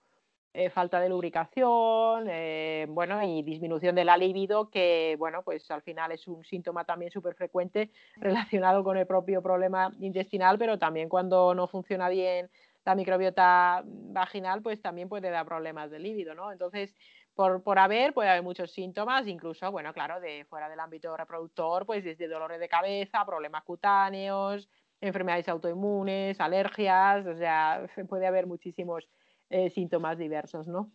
eh, 0.56 0.70
falta 0.70 1.00
de 1.00 1.10
lubricación, 1.10 2.28
eh, 2.30 2.86
bueno, 2.88 3.24
y 3.24 3.42
disminución 3.42 3.96
de 3.96 4.06
la 4.06 4.18
libido, 4.18 4.70
que, 4.70 5.16
bueno, 5.18 5.42
pues 5.44 5.70
al 5.72 5.82
final 5.82 6.12
es 6.12 6.28
un 6.28 6.46
síntoma 6.46 6.86
también 6.86 7.12
súper 7.12 7.34
frecuente 7.34 7.90
relacionado 8.18 8.84
con 8.84 8.98
el 8.98 9.08
propio 9.08 9.42
problema 9.42 9.92
intestinal, 10.00 10.60
pero 10.60 10.78
también 10.78 11.10
cuando 11.10 11.56
no 11.56 11.68
funciona 11.68 12.08
bien 12.08 12.52
la 12.86 12.94
microbiota 12.94 13.82
vaginal, 13.86 14.62
pues 14.62 14.80
también 14.80 15.10
puede 15.10 15.32
dar 15.32 15.46
problemas 15.46 15.90
de 15.90 15.98
libido, 15.98 16.36
¿no? 16.36 16.52
Entonces, 16.52 16.94
por, 17.34 17.64
por, 17.64 17.80
haber, 17.80 18.14
puede 18.14 18.30
haber 18.30 18.44
muchos 18.44 18.72
síntomas, 18.72 19.26
incluso, 19.26 19.72
bueno, 19.72 19.92
claro, 19.92 20.20
de 20.20 20.46
fuera 20.46 20.70
del 20.70 20.80
ámbito 20.80 21.18
reproductor, 21.18 21.88
pues 21.88 22.04
desde 22.04 22.28
dolores 22.28 22.60
de 22.60 22.70
cabeza, 22.70 23.26
problemas 23.26 23.64
cutáneos, 23.64 24.70
enfermedades 25.02 25.50
autoinmunes, 25.50 26.40
alergias, 26.40 27.26
o 27.26 27.36
sea, 27.36 27.88
puede 28.08 28.28
haber 28.28 28.46
muchísimos 28.46 29.10
eh, 29.54 29.70
síntomas 29.70 30.18
diversos, 30.18 30.68
¿no? 30.68 30.90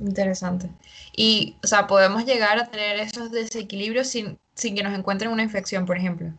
Interesante. 0.00 0.70
Y, 1.14 1.56
o 1.62 1.66
sea, 1.66 1.86
podemos 1.86 2.24
llegar 2.24 2.58
a 2.58 2.66
tener 2.66 2.98
esos 2.98 3.30
desequilibrios 3.30 4.06
sin, 4.08 4.38
sin 4.54 4.74
que 4.74 4.82
nos 4.82 4.98
encuentren 4.98 5.30
una 5.30 5.42
infección, 5.42 5.84
por 5.84 5.98
ejemplo. 5.98 6.32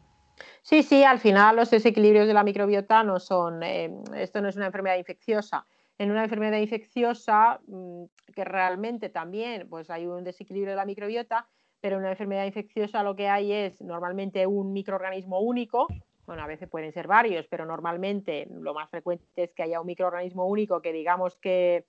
Sí, 0.63 0.81
sí, 0.81 1.03
al 1.03 1.19
final 1.19 1.55
los 1.55 1.69
desequilibrios 1.69 2.25
de 2.25 2.33
la 2.33 2.43
microbiota 2.43 3.03
no 3.03 3.19
son, 3.19 3.61
eh, 3.61 3.93
esto 4.15 4.41
no 4.41 4.49
es 4.49 4.55
una 4.55 4.65
enfermedad 4.65 4.97
infecciosa, 4.97 5.67
en 5.99 6.09
una 6.09 6.23
enfermedad 6.23 6.57
infecciosa 6.57 7.59
mm, 7.67 8.05
que 8.33 8.43
realmente 8.43 9.09
también 9.09 9.69
pues 9.69 9.91
hay 9.91 10.07
un 10.07 10.23
desequilibrio 10.23 10.71
de 10.71 10.77
la 10.77 10.85
microbiota, 10.85 11.47
pero 11.79 11.97
en 11.97 12.01
una 12.01 12.11
enfermedad 12.11 12.45
infecciosa 12.45 13.03
lo 13.03 13.15
que 13.15 13.29
hay 13.29 13.53
es 13.53 13.79
normalmente 13.83 14.47
un 14.47 14.73
microorganismo 14.73 15.41
único, 15.41 15.85
bueno, 16.25 16.43
a 16.43 16.47
veces 16.47 16.69
pueden 16.69 16.91
ser 16.91 17.07
varios, 17.07 17.47
pero 17.47 17.65
normalmente 17.65 18.47
lo 18.49 18.73
más 18.73 18.89
frecuente 18.89 19.25
es 19.35 19.53
que 19.53 19.63
haya 19.63 19.79
un 19.79 19.87
microorganismo 19.87 20.45
único 20.45 20.81
que 20.81 20.93
digamos 20.93 21.35
que 21.37 21.85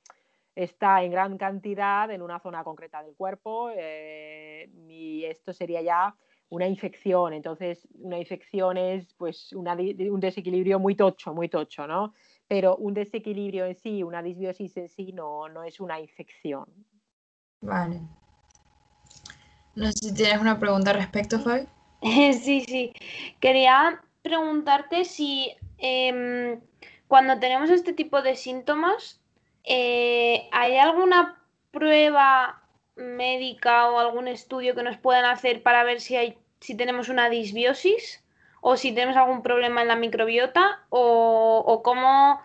está 0.54 1.02
en 1.02 1.10
gran 1.10 1.36
cantidad 1.36 2.10
en 2.10 2.22
una 2.22 2.40
zona 2.40 2.64
concreta 2.64 3.02
del 3.02 3.14
cuerpo 3.14 3.70
eh, 3.76 4.70
y 4.88 5.24
esto 5.24 5.52
sería 5.52 5.82
ya 5.82 6.14
una 6.48 6.66
infección. 6.66 7.32
Entonces, 7.32 7.86
una 7.98 8.18
infección 8.18 8.76
es 8.76 9.12
pues 9.14 9.52
un 9.52 10.20
desequilibrio 10.20 10.78
muy 10.78 10.94
tocho, 10.94 11.34
muy 11.34 11.48
tocho, 11.48 11.86
¿no? 11.86 12.14
pero 12.48 12.76
un 12.76 12.94
desequilibrio 12.94 13.66
en 13.66 13.74
sí, 13.74 14.02
una 14.02 14.22
disbiosis 14.22 14.76
en 14.76 14.88
sí, 14.88 15.12
no, 15.12 15.48
no 15.48 15.64
es 15.64 15.80
una 15.80 16.00
infección. 16.00 16.66
Vale. 17.60 18.00
No 19.74 19.86
sé 19.86 20.08
si 20.08 20.14
tienes 20.14 20.40
una 20.40 20.58
pregunta 20.58 20.90
al 20.90 20.98
respecto, 20.98 21.40
Fabi. 21.40 21.66
Sí, 22.40 22.60
sí. 22.60 22.92
Quería 23.40 24.00
preguntarte 24.28 25.04
si 25.04 25.56
em, 25.78 26.60
cuando 27.08 27.38
tenemos 27.38 27.70
este 27.70 27.92
tipo 27.92 28.22
de 28.22 28.36
síntomas, 28.36 29.20
eh, 29.64 30.48
¿hay 30.52 30.76
alguna 30.78 31.42
prueba 31.70 32.62
médica 32.96 33.90
o 33.90 33.98
algún 33.98 34.28
estudio 34.28 34.74
que 34.74 34.82
nos 34.82 34.96
puedan 34.96 35.24
hacer 35.24 35.62
para 35.62 35.84
ver 35.84 36.00
si, 36.00 36.16
hay, 36.16 36.38
si 36.60 36.76
tenemos 36.76 37.08
una 37.08 37.28
disbiosis? 37.30 38.22
o 38.68 38.76
si 38.76 38.92
tenemos 38.92 39.16
algún 39.16 39.42
problema 39.42 39.82
en 39.82 39.86
la 39.86 39.94
microbiota 39.94 40.84
o, 40.88 41.82
cómo, 41.84 42.40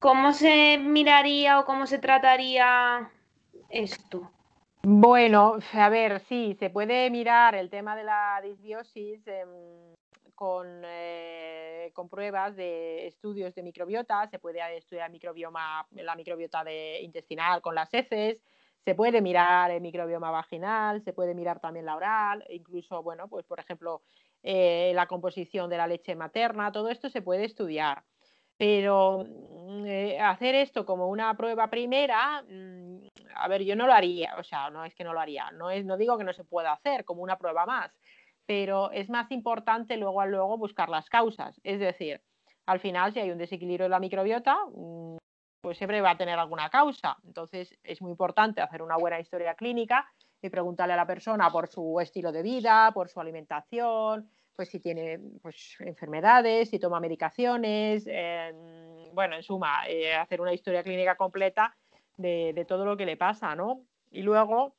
cómo 0.00 0.34
se 0.34 0.76
miraría 0.76 1.58
o 1.58 1.64
cómo 1.64 1.86
se 1.86 1.98
trataría 1.98 3.10
esto. 3.70 4.30
Bueno, 4.82 5.56
a 5.72 5.88
ver, 5.88 6.20
sí, 6.28 6.56
se 6.58 6.68
puede 6.68 7.08
mirar 7.10 7.54
el 7.54 7.70
tema 7.70 7.96
de 7.96 8.04
la 8.04 8.38
disbiosis 8.42 9.26
con, 10.36 10.82
eh, 10.84 11.90
con, 11.94 12.08
pruebas 12.08 12.54
de 12.54 13.08
estudios 13.08 13.54
de 13.54 13.62
microbiota, 13.64 14.28
se 14.28 14.38
puede 14.38 14.60
estudiar 14.76 15.10
microbioma, 15.10 15.86
la 15.90 16.14
microbiota 16.14 16.62
de, 16.62 17.00
intestinal 17.02 17.60
con 17.62 17.74
las 17.74 17.92
heces, 17.92 18.38
se 18.84 18.94
puede 18.94 19.20
mirar 19.20 19.72
el 19.72 19.80
microbioma 19.80 20.30
vaginal, 20.30 21.02
se 21.02 21.12
puede 21.12 21.34
mirar 21.34 21.58
también 21.58 21.86
la 21.86 21.96
oral, 21.96 22.44
incluso, 22.50 23.02
bueno, 23.02 23.26
pues 23.26 23.44
por 23.44 23.58
ejemplo, 23.58 24.02
eh, 24.44 24.92
la 24.94 25.06
composición 25.06 25.68
de 25.68 25.76
la 25.76 25.88
leche 25.88 26.14
materna, 26.14 26.70
todo 26.70 26.88
esto 26.90 27.08
se 27.08 27.22
puede 27.22 27.44
estudiar. 27.44 28.04
Pero 28.56 29.24
mm, 29.26 29.86
eh, 29.86 30.20
hacer 30.20 30.54
esto 30.54 30.86
como 30.86 31.08
una 31.08 31.36
prueba 31.36 31.68
primera, 31.68 32.42
mm, 32.48 33.08
a 33.34 33.48
ver, 33.48 33.64
yo 33.64 33.74
no 33.74 33.86
lo 33.86 33.92
haría, 33.92 34.36
o 34.38 34.44
sea, 34.44 34.70
no 34.70 34.84
es 34.84 34.94
que 34.94 35.04
no 35.04 35.12
lo 35.12 35.20
haría, 35.20 35.50
no, 35.50 35.70
es, 35.70 35.84
no 35.84 35.96
digo 35.96 36.16
que 36.16 36.24
no 36.24 36.32
se 36.32 36.44
pueda 36.44 36.72
hacer 36.72 37.04
como 37.04 37.22
una 37.22 37.38
prueba 37.38 37.66
más, 37.66 37.90
pero 38.46 38.90
es 38.92 39.08
más 39.08 39.30
importante 39.30 39.96
luego 39.96 40.20
a 40.20 40.26
luego 40.26 40.56
buscar 40.56 40.88
las 40.88 41.08
causas. 41.08 41.60
Es 41.64 41.80
decir, 41.80 42.20
al 42.66 42.80
final, 42.80 43.12
si 43.12 43.20
hay 43.20 43.30
un 43.30 43.38
desequilibrio 43.38 43.84
de 43.84 43.90
la 43.90 44.00
microbiota, 44.00 44.56
mm, 44.74 45.16
pues 45.60 45.78
siempre 45.78 46.00
va 46.00 46.10
a 46.10 46.16
tener 46.16 46.38
alguna 46.38 46.70
causa. 46.70 47.16
Entonces, 47.24 47.76
es 47.82 48.00
muy 48.00 48.12
importante 48.12 48.60
hacer 48.60 48.82
una 48.82 48.96
buena 48.96 49.18
historia 49.20 49.54
clínica 49.54 50.08
y 50.40 50.48
preguntarle 50.48 50.94
a 50.94 50.96
la 50.96 51.06
persona 51.06 51.50
por 51.50 51.68
su 51.68 51.98
estilo 52.00 52.30
de 52.30 52.42
vida, 52.42 52.92
por 52.92 53.08
su 53.08 53.20
alimentación, 53.20 54.30
pues 54.54 54.70
si 54.70 54.80
tiene 54.80 55.20
pues, 55.42 55.76
enfermedades, 55.80 56.70
si 56.70 56.78
toma 56.78 56.98
medicaciones, 56.98 58.06
bueno, 59.12 59.36
en 59.36 59.42
suma, 59.42 59.88
eh, 59.88 60.14
hacer 60.14 60.40
una 60.40 60.52
historia 60.52 60.82
clínica 60.82 61.14
completa 61.16 61.76
de, 62.16 62.64
todo 62.66 62.84
lo 62.84 62.96
que 62.96 63.06
le 63.06 63.16
pasa, 63.16 63.54
¿no? 63.54 63.82
Y 64.10 64.22
luego, 64.22 64.74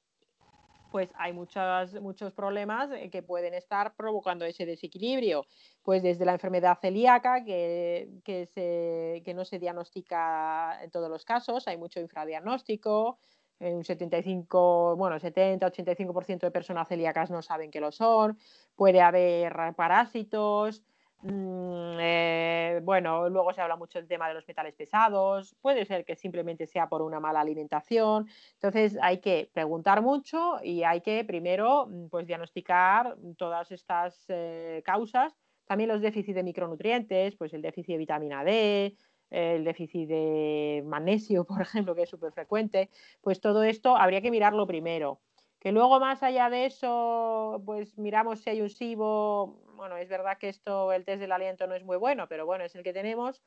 pues 0.92 1.10
hay 1.16 1.34
muchos, 1.34 1.94
muchos 2.02 2.34
problemas 2.34 2.90
eh, 2.92 3.10
que 3.10 3.24
pueden 3.24 3.54
estar 3.54 3.96
provocando 3.96 4.46
ese 4.46 4.66
desequilibrio, 4.66 5.46
pues 5.84 6.04
desde 6.04 6.26
la 6.26 6.34
enfermedad 6.34 6.78
celíaca, 6.80 7.44
que, 7.44 8.10
que, 8.24 8.46
se, 8.48 9.22
que 9.24 9.34
no 9.34 9.46
se 9.46 9.60
diagnostica 9.60 10.84
en 10.84 10.92
todos 10.92 11.10
los 11.10 11.26
casos, 11.26 11.68
hay 11.68 11.78
mucho 11.78 12.00
infradiagnóstico, 12.00 13.20
un 13.60 13.84
75, 13.84 14.96
bueno, 14.98 15.20
70, 15.20 15.66
85% 15.72 16.40
de 16.42 16.52
personas 16.52 16.88
celíacas 16.88 17.32
no 17.32 17.42
saben 17.42 17.72
que 17.72 17.80
lo 17.80 17.92
son, 17.92 18.38
puede 18.76 19.02
haber 19.02 19.54
parásitos, 19.76 20.84
mm, 21.22 21.98
eh, 22.00 22.80
bueno, 22.84 23.30
luego 23.30 23.54
se 23.54 23.62
habla 23.62 23.76
mucho 23.76 24.00
del 24.00 24.08
tema 24.08 24.28
de 24.28 24.36
los 24.36 24.48
metales 24.48 24.76
pesados, 24.76 25.56
puede 25.62 25.86
ser 25.86 26.06
que 26.06 26.16
simplemente 26.16 26.68
sea 26.68 26.88
por 26.88 27.02
una 27.02 27.20
mala 27.20 27.42
alimentación, 27.42 28.28
entonces 28.54 28.98
hay 29.02 29.20
que 29.20 29.50
preguntar 29.54 30.02
mucho 30.02 30.60
y 30.64 30.84
hay 30.84 31.02
que 31.02 31.24
primero 31.26 31.88
mm, 31.88 32.10
pues 32.10 32.28
diagnosticar 32.28 33.18
todas 33.38 33.72
estas 33.72 34.26
eh, 34.30 34.82
causas, 34.86 35.36
también 35.66 35.90
los 35.90 36.02
déficits 36.02 36.36
de 36.36 36.44
micronutrientes, 36.44 37.36
pues 37.36 37.54
el 37.54 37.62
déficit 37.62 37.94
de 37.94 37.98
vitamina 37.98 38.44
D, 38.44 38.96
el 39.30 39.64
déficit 39.64 40.08
de 40.08 40.84
magnesio, 40.86 41.46
por 41.46 41.62
ejemplo, 41.62 41.96
que 41.96 42.04
es 42.04 42.10
súper 42.10 42.32
frecuente, 42.32 42.90
pues 43.22 43.42
todo 43.42 43.64
esto 43.64 43.98
habría 43.98 44.22
que 44.22 44.32
mirarlo 44.32 44.66
primero. 44.68 45.22
Que 45.60 45.72
luego 45.72 46.00
más 46.00 46.22
allá 46.24 46.50
de 46.50 46.66
eso, 46.66 47.62
pues 47.66 47.98
miramos 47.98 48.42
si 48.42 48.52
hay 48.52 48.62
un 48.62 48.70
SIBO, 48.70 49.60
bueno, 49.78 49.96
es 49.98 50.10
verdad 50.10 50.38
que 50.38 50.50
esto, 50.50 50.92
el 50.92 51.06
test 51.06 51.22
del 51.22 51.32
aliento 51.32 51.68
no 51.68 51.76
es 51.76 51.84
muy 51.84 51.98
bueno, 51.98 52.28
pero 52.28 52.46
bueno, 52.46 52.66
es 52.66 52.76
el 52.76 52.84
que 52.84 52.94
tenemos, 52.94 53.42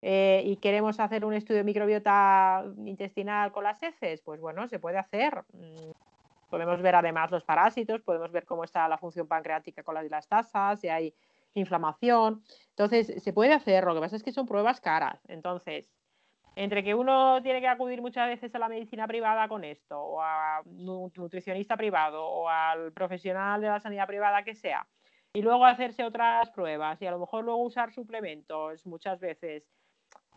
eh, 0.00 0.42
y 0.44 0.56
queremos 0.56 0.98
hacer 0.98 1.24
un 1.24 1.32
estudio 1.34 1.58
de 1.58 1.64
microbiota 1.64 2.64
intestinal 2.86 3.52
con 3.52 3.64
las 3.64 3.82
heces, 3.82 4.20
pues 4.22 4.40
bueno, 4.40 4.66
se 4.68 4.80
puede 4.80 4.98
hacer. 4.98 5.44
Mm, 5.52 5.92
podemos 6.50 6.82
ver 6.82 6.96
además 6.96 7.30
los 7.30 7.44
parásitos, 7.44 8.02
podemos 8.02 8.32
ver 8.32 8.44
cómo 8.44 8.64
está 8.64 8.88
la 8.88 8.98
función 8.98 9.28
pancreática 9.28 9.82
con 9.82 9.94
las, 9.94 10.10
las 10.10 10.26
tasas, 10.26 10.80
si 10.80 10.88
hay 10.88 11.14
inflamación. 11.54 12.42
Entonces, 12.70 13.22
se 13.22 13.32
puede 13.32 13.52
hacer, 13.52 13.84
lo 13.84 13.94
que 13.94 14.00
pasa 14.00 14.16
es 14.16 14.22
que 14.22 14.32
son 14.32 14.46
pruebas 14.46 14.80
caras. 14.80 15.20
Entonces, 15.28 15.88
entre 16.56 16.82
que 16.82 16.94
uno 16.94 17.40
tiene 17.42 17.60
que 17.60 17.68
acudir 17.68 18.02
muchas 18.02 18.28
veces 18.28 18.54
a 18.54 18.58
la 18.58 18.68
medicina 18.68 19.06
privada 19.06 19.48
con 19.48 19.64
esto, 19.64 19.98
o 19.98 20.20
a 20.20 20.62
un 20.64 21.12
nutricionista 21.14 21.76
privado, 21.76 22.26
o 22.26 22.48
al 22.48 22.92
profesional 22.92 23.60
de 23.60 23.68
la 23.68 23.80
sanidad 23.80 24.06
privada 24.06 24.42
que 24.42 24.54
sea, 24.54 24.86
y 25.34 25.42
luego 25.42 25.64
hacerse 25.64 26.04
otras 26.04 26.50
pruebas, 26.50 27.00
y 27.00 27.06
a 27.06 27.10
lo 27.10 27.18
mejor 27.18 27.44
luego 27.44 27.62
usar 27.62 27.92
suplementos 27.92 28.84
muchas 28.86 29.18
veces, 29.18 29.64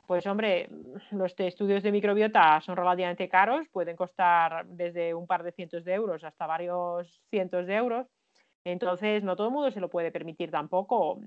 pues 0.08 0.26
hombre, 0.28 0.70
los 1.12 1.34
estudios 1.38 1.84
de 1.84 1.92
microbiota 1.92 2.62
son 2.62 2.78
relativamente 2.78 3.28
caros, 3.28 3.68
pueden 3.72 3.96
costar 3.96 4.66
desde 4.68 5.14
un 5.14 5.28
par 5.28 5.44
de 5.44 5.52
cientos 5.52 5.84
de 5.84 5.94
euros 5.94 6.24
hasta 6.24 6.46
varios 6.46 7.22
cientos 7.30 7.66
de 7.66 7.76
euros. 7.76 8.08
Entonces, 8.64 9.24
no 9.24 9.36
todo 9.36 9.48
el 9.48 9.54
mundo 9.54 9.72
se 9.72 9.80
lo 9.80 9.90
puede 9.90 10.12
permitir 10.12 10.52
tampoco. 10.52 11.20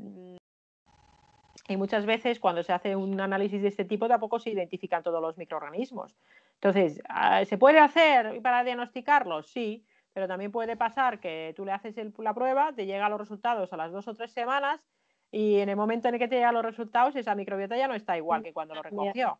Y 1.68 1.76
muchas 1.76 2.06
veces 2.06 2.40
cuando 2.40 2.62
se 2.62 2.72
hace 2.72 2.96
un 2.96 3.20
análisis 3.20 3.60
de 3.60 3.68
este 3.68 3.84
tipo 3.84 4.08
tampoco 4.08 4.38
se 4.38 4.50
identifican 4.50 5.02
todos 5.02 5.20
los 5.20 5.36
microorganismos. 5.36 6.16
Entonces, 6.54 7.00
ah, 7.08 7.44
¿se 7.44 7.58
puede 7.58 7.78
hacer 7.78 8.40
para 8.42 8.64
diagnosticarlos? 8.64 9.48
Sí, 9.50 9.84
pero 10.18 10.26
también 10.26 10.50
puede 10.50 10.76
pasar 10.76 11.20
que 11.20 11.54
tú 11.56 11.64
le 11.64 11.70
haces 11.70 11.94
la 12.18 12.34
prueba, 12.34 12.72
te 12.72 12.86
llegan 12.86 13.08
los 13.08 13.20
resultados 13.20 13.72
a 13.72 13.76
las 13.76 13.92
dos 13.92 14.08
o 14.08 14.14
tres 14.14 14.32
semanas 14.32 14.84
y 15.30 15.60
en 15.60 15.68
el 15.68 15.76
momento 15.76 16.08
en 16.08 16.14
el 16.14 16.18
que 16.18 16.26
te 16.26 16.34
llegan 16.34 16.54
los 16.54 16.64
resultados, 16.64 17.14
esa 17.14 17.36
microbiota 17.36 17.76
ya 17.76 17.86
no 17.86 17.94
está 17.94 18.16
igual 18.16 18.42
que 18.42 18.52
cuando 18.52 18.74
lo 18.74 18.82
recogió. 18.82 19.38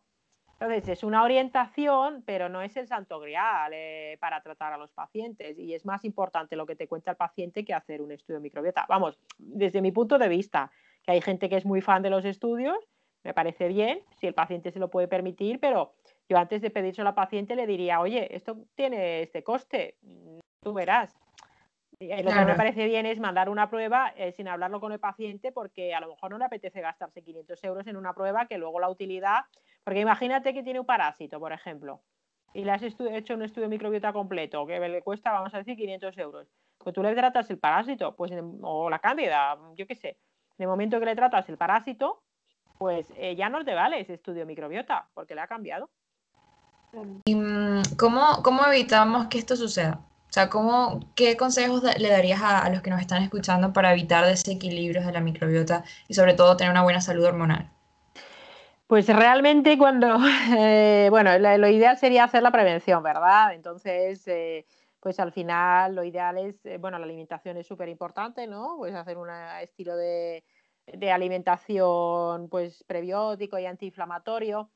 Entonces, 0.53 0.87
es 0.87 1.03
una 1.03 1.23
orientación, 1.23 2.23
pero 2.25 2.47
no 2.47 2.61
es 2.61 2.77
el 2.77 2.87
santo 2.87 3.19
grial 3.19 3.73
eh, 3.75 4.17
para 4.21 4.41
tratar 4.41 4.71
a 4.71 4.77
los 4.77 4.93
pacientes. 4.93 5.59
Y 5.59 5.73
es 5.73 5.85
más 5.85 6.05
importante 6.05 6.55
lo 6.55 6.65
que 6.65 6.77
te 6.77 6.87
cuenta 6.87 7.11
el 7.11 7.17
paciente 7.17 7.65
que 7.65 7.73
hacer 7.73 8.01
un 8.01 8.13
estudio 8.13 8.39
de 8.39 8.43
microbiota. 8.43 8.85
Vamos, 8.87 9.19
desde 9.37 9.81
mi 9.81 9.91
punto 9.91 10.17
de 10.17 10.29
vista, 10.29 10.71
que 11.03 11.11
hay 11.11 11.19
gente 11.19 11.49
que 11.49 11.57
es 11.57 11.65
muy 11.65 11.81
fan 11.81 12.03
de 12.03 12.09
los 12.09 12.23
estudios, 12.23 12.77
me 13.25 13.33
parece 13.33 13.67
bien, 13.67 13.99
si 14.21 14.27
el 14.27 14.33
paciente 14.33 14.71
se 14.71 14.79
lo 14.79 14.89
puede 14.89 15.09
permitir, 15.09 15.59
pero 15.59 15.93
yo 16.29 16.37
antes 16.37 16.61
de 16.61 16.69
pedírselo 16.69 17.09
al 17.09 17.15
paciente 17.15 17.55
le 17.55 17.65
diría, 17.65 17.99
oye, 17.99 18.35
esto 18.35 18.65
tiene 18.75 19.23
este 19.23 19.43
coste, 19.43 19.97
tú 20.61 20.73
verás. 20.73 21.17
Eh, 21.99 22.23
lo 22.23 22.31
que 22.31 22.45
me 22.45 22.55
parece 22.55 22.85
bien 22.85 23.05
es 23.05 23.19
mandar 23.19 23.49
una 23.49 23.69
prueba 23.69 24.13
eh, 24.15 24.31
sin 24.31 24.47
hablarlo 24.47 24.79
con 24.79 24.93
el 24.93 24.99
paciente 24.99 25.51
porque 25.51 25.93
a 25.93 25.99
lo 25.99 26.07
mejor 26.07 26.31
no 26.31 26.37
le 26.37 26.45
apetece 26.45 26.79
gastarse 26.79 27.23
500 27.23 27.61
euros 27.65 27.87
en 27.87 27.97
una 27.97 28.13
prueba 28.13 28.45
que 28.45 28.57
luego 28.57 28.79
la 28.79 28.89
utilidad, 28.89 29.45
porque 29.83 29.99
imagínate 29.99 30.53
que 30.53 30.63
tiene 30.63 30.79
un 30.79 30.85
parásito, 30.85 31.39
por 31.39 31.51
ejemplo, 31.51 32.01
y 32.53 32.63
le 32.63 32.71
has 32.71 32.83
hecho 32.83 33.33
un 33.33 33.41
estudio 33.41 33.67
de 33.67 33.75
microbiota 33.75 34.13
completo 34.13 34.65
que 34.65 34.79
le 34.79 35.01
cuesta, 35.01 35.31
vamos 35.31 35.53
a 35.53 35.57
decir, 35.57 35.75
500 35.75 36.17
euros. 36.19 36.47
Pues 36.77 36.95
tú 36.95 37.03
le 37.03 37.13
tratas 37.13 37.49
el 37.49 37.59
parásito, 37.59 38.15
pues, 38.15 38.31
o 38.61 38.89
la 38.89 38.99
cándida, 38.99 39.57
yo 39.75 39.85
qué 39.85 39.95
sé. 39.95 40.17
En 40.57 40.63
el 40.63 40.67
momento 40.67 40.99
que 40.99 41.05
le 41.05 41.15
tratas 41.15 41.49
el 41.49 41.57
parásito, 41.57 42.23
pues 42.77 43.11
eh, 43.17 43.35
ya 43.35 43.49
no 43.49 43.63
te 43.65 43.73
vale 43.73 43.99
ese 43.99 44.13
estudio 44.13 44.39
de 44.39 44.45
microbiota, 44.45 45.09
porque 45.13 45.35
le 45.35 45.41
ha 45.41 45.47
cambiado. 45.47 45.89
¿Y 47.25 47.35
mm, 47.35 47.81
cómo, 47.97 48.41
cómo 48.43 48.65
evitamos 48.67 49.27
que 49.27 49.37
esto 49.37 49.55
suceda? 49.55 49.99
O 50.29 50.31
sea, 50.31 50.49
¿cómo, 50.49 50.99
¿qué 51.15 51.35
consejos 51.37 51.81
le 51.83 52.09
darías 52.09 52.41
a, 52.43 52.69
los 52.69 52.83
que 52.83 52.91
nos 52.91 53.01
están 53.01 53.23
escuchando 53.23 53.73
para 53.73 53.91
evitar 53.93 54.25
desequilibrios 54.25 55.05
de 55.05 55.11
la 55.11 55.21
microbiota 55.21 55.83
y 56.07 56.13
sobre 56.13 56.35
todo 56.35 56.55
tener 56.55 56.71
una 56.71 56.83
buena 56.83 57.01
salud 57.01 57.25
hormonal? 57.25 57.71
Pues 58.85 59.07
realmente 59.07 59.77
cuando, 59.77 60.17
eh, 60.57 61.07
bueno, 61.09 61.37
lo, 61.39 61.67
ideal 61.67 61.97
sería 61.97 62.25
hacer 62.25 62.43
la 62.43 62.51
prevención, 62.51 63.01
¿verdad? 63.01 63.53
Entonces, 63.55 64.27
eh, 64.27 64.67
pues 64.99 65.19
al 65.19 65.31
final 65.31 65.95
lo 65.95 66.03
ideal 66.03 66.37
es, 66.37 66.63
eh, 66.65 66.77
bueno, 66.77 66.99
la 66.99 67.05
alimentación 67.05 67.57
es 67.57 67.65
súper 67.65 67.89
importante, 67.89 68.45
¿no? 68.45 68.75
Pues 68.77 68.93
hacer 68.93 69.17
un 69.17 69.29
estilo 69.61 69.95
de, 69.95 70.43
de 70.85 71.11
alimentación 71.11 72.49
pues 72.49 72.83
prebiótico 72.83 73.57
y 73.57 73.65
antiinflamatorio 73.65 74.69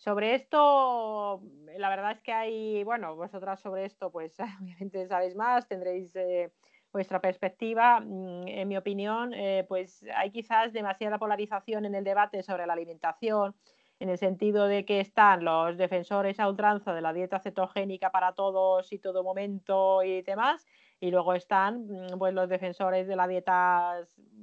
sobre 0.00 0.34
esto, 0.34 1.42
la 1.76 1.90
verdad 1.90 2.12
es 2.12 2.20
que 2.22 2.32
hay, 2.32 2.84
bueno, 2.84 3.16
vosotras 3.16 3.60
sobre 3.60 3.84
esto, 3.84 4.10
pues 4.10 4.34
obviamente 4.62 5.06
sabéis 5.06 5.36
más, 5.36 5.68
tendréis 5.68 6.16
eh, 6.16 6.50
vuestra 6.90 7.20
perspectiva. 7.20 8.00
Mm, 8.00 8.48
en 8.48 8.66
mi 8.68 8.78
opinión, 8.78 9.34
eh, 9.34 9.66
pues 9.68 10.02
hay 10.16 10.30
quizás 10.30 10.72
demasiada 10.72 11.18
polarización 11.18 11.84
en 11.84 11.94
el 11.94 12.04
debate 12.04 12.42
sobre 12.42 12.66
la 12.66 12.72
alimentación, 12.72 13.54
en 13.98 14.08
el 14.08 14.16
sentido 14.16 14.68
de 14.68 14.86
que 14.86 15.00
están 15.00 15.44
los 15.44 15.76
defensores 15.76 16.40
a 16.40 16.48
ultranza 16.48 16.94
de 16.94 17.02
la 17.02 17.12
dieta 17.12 17.38
cetogénica 17.38 18.10
para 18.10 18.32
todos 18.32 18.90
y 18.94 18.98
todo 18.98 19.22
momento 19.22 20.02
y 20.02 20.22
demás, 20.22 20.66
y 20.98 21.10
luego 21.10 21.34
están 21.34 21.86
mm, 21.86 22.18
pues, 22.18 22.32
los 22.32 22.48
defensores 22.48 23.06
de 23.06 23.16
la 23.16 23.28
dieta 23.28 24.00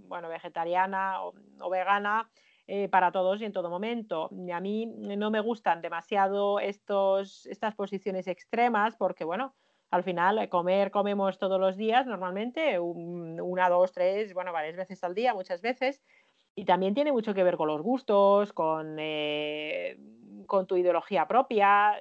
bueno, 0.07 0.29
vegetariana 0.29 1.23
o 1.23 1.69
vegana 1.71 2.29
eh, 2.69 2.89
para 2.89 3.13
todos 3.13 3.41
y 3.41 3.45
en 3.45 3.53
todo 3.53 3.69
momento. 3.69 4.29
A 4.53 4.59
mí 4.59 4.85
no 4.85 5.31
me 5.31 5.39
gustan 5.39 5.81
demasiado 5.81 6.59
estos, 6.59 7.45
estas 7.45 7.75
posiciones 7.75 8.27
extremas 8.27 8.97
porque, 8.97 9.23
bueno, 9.23 9.55
al 9.89 10.03
final 10.03 10.37
eh, 10.37 10.49
comer 10.49 10.91
comemos 10.91 11.37
todos 11.37 11.61
los 11.61 11.77
días 11.77 12.05
normalmente, 12.05 12.77
una, 12.77 13.69
dos, 13.69 13.93
tres, 13.93 14.33
bueno, 14.33 14.51
varias 14.51 14.75
veces 14.75 15.01
al 15.05 15.15
día, 15.15 15.33
muchas 15.33 15.61
veces. 15.61 16.03
Y 16.55 16.65
también 16.65 16.93
tiene 16.93 17.13
mucho 17.13 17.33
que 17.33 17.43
ver 17.43 17.55
con 17.55 17.69
los 17.69 17.81
gustos, 17.81 18.51
con, 18.51 18.97
eh, 18.99 19.97
con 20.45 20.67
tu 20.67 20.75
ideología 20.75 21.25
propia 21.25 21.95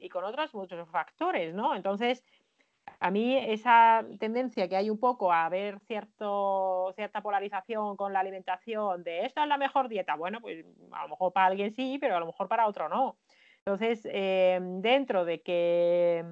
y 0.00 0.08
con 0.08 0.24
otros 0.24 0.52
muchos 0.54 0.88
factores, 0.90 1.54
¿no? 1.54 1.76
Entonces, 1.76 2.24
a 3.00 3.10
mí 3.10 3.36
esa 3.36 4.04
tendencia 4.18 4.68
que 4.68 4.76
hay 4.76 4.90
un 4.90 4.98
poco 4.98 5.32
a 5.32 5.48
ver 5.48 5.78
cierto, 5.86 6.92
cierta 6.94 7.22
polarización 7.22 7.96
con 7.96 8.12
la 8.12 8.20
alimentación 8.20 9.02
de 9.04 9.24
esta 9.26 9.42
es 9.42 9.48
la 9.48 9.58
mejor 9.58 9.88
dieta, 9.88 10.14
bueno, 10.16 10.40
pues 10.40 10.64
a 10.92 11.02
lo 11.02 11.08
mejor 11.10 11.32
para 11.32 11.46
alguien 11.46 11.72
sí, 11.72 11.98
pero 12.00 12.16
a 12.16 12.20
lo 12.20 12.26
mejor 12.26 12.48
para 12.48 12.66
otro 12.66 12.88
no. 12.88 13.16
Entonces, 13.58 14.06
eh, 14.10 14.58
dentro 14.60 15.24
de 15.24 15.42
que 15.42 16.24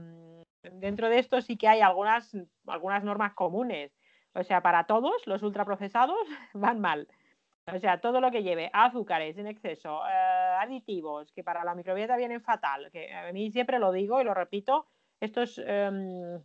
dentro 0.73 1.09
de 1.09 1.19
esto 1.19 1.41
sí 1.41 1.57
que 1.57 1.69
hay 1.69 1.81
algunas, 1.81 2.37
algunas 2.67 3.05
normas 3.05 3.35
comunes. 3.35 3.93
O 4.35 4.45
sea, 4.45 4.61
para 4.61 4.85
todos 4.85 5.27
los 5.27 5.43
ultraprocesados 5.43 6.19
van 6.55 6.81
mal. 6.81 7.09
O 7.73 7.79
sea, 7.81 8.01
todo 8.01 8.21
lo 8.21 8.31
que 8.31 8.45
lleve 8.45 8.71
azúcares 8.73 9.37
en 9.39 9.49
exceso, 9.49 10.01
eh, 10.07 10.57
aditivos, 10.61 11.33
que 11.33 11.43
para 11.43 11.65
la 11.65 11.75
microbiota 11.75 12.17
vienen 12.17 12.41
fatal, 12.41 12.91
que 12.93 13.13
a 13.13 13.33
mí 13.33 13.51
siempre 13.51 13.81
lo 13.81 13.91
digo 13.91 14.21
y 14.21 14.25
lo 14.25 14.35
repito, 14.35 14.87
estos 15.21 15.59
em, 15.59 16.41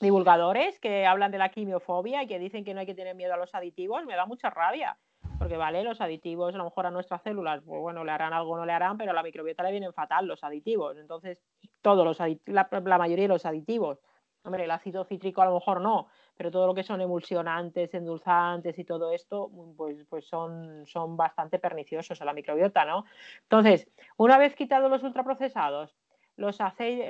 divulgadores 0.00 0.78
que 0.80 1.06
hablan 1.06 1.30
de 1.30 1.38
la 1.38 1.50
quimiofobia 1.50 2.22
y 2.22 2.26
que 2.26 2.38
dicen 2.38 2.64
que 2.64 2.74
no 2.74 2.80
hay 2.80 2.86
que 2.86 2.94
tener 2.94 3.14
miedo 3.14 3.34
a 3.34 3.36
los 3.36 3.54
aditivos, 3.54 4.04
me 4.04 4.16
da 4.16 4.26
mucha 4.26 4.50
rabia. 4.50 4.98
Porque, 5.38 5.56
vale, 5.56 5.84
los 5.84 6.00
aditivos 6.00 6.54
a 6.54 6.58
lo 6.58 6.64
mejor 6.64 6.86
a 6.86 6.90
nuestras 6.90 7.22
células, 7.22 7.62
pues 7.64 7.80
bueno, 7.80 8.04
le 8.04 8.10
harán 8.10 8.32
algo, 8.32 8.56
no 8.56 8.66
le 8.66 8.72
harán, 8.72 8.96
pero 8.98 9.12
a 9.12 9.14
la 9.14 9.22
microbiota 9.22 9.62
le 9.62 9.70
vienen 9.70 9.92
fatal 9.92 10.26
los 10.26 10.42
aditivos. 10.42 10.96
Entonces, 10.96 11.42
todos 11.80 12.04
los 12.04 12.18
la, 12.46 12.68
la, 12.70 12.98
mayoría 12.98 13.24
de 13.24 13.28
los 13.28 13.46
aditivos. 13.46 14.00
Hombre, 14.44 14.64
el 14.64 14.70
ácido 14.70 15.04
cítrico 15.04 15.42
a 15.42 15.46
lo 15.46 15.54
mejor 15.54 15.80
no, 15.80 16.08
pero 16.36 16.50
todo 16.50 16.66
lo 16.66 16.74
que 16.74 16.82
son 16.82 17.00
emulsionantes, 17.00 17.92
endulzantes 17.92 18.78
y 18.78 18.84
todo 18.84 19.12
esto, 19.12 19.50
pues, 19.76 20.04
pues 20.08 20.26
son, 20.26 20.86
son 20.86 21.16
bastante 21.16 21.58
perniciosos 21.58 22.20
a 22.22 22.24
la 22.24 22.32
microbiota, 22.32 22.84
¿no? 22.84 23.04
Entonces, 23.42 23.88
una 24.16 24.38
vez 24.38 24.54
quitado 24.54 24.88
los 24.88 25.02
ultraprocesados, 25.02 25.97
los, 26.38 26.58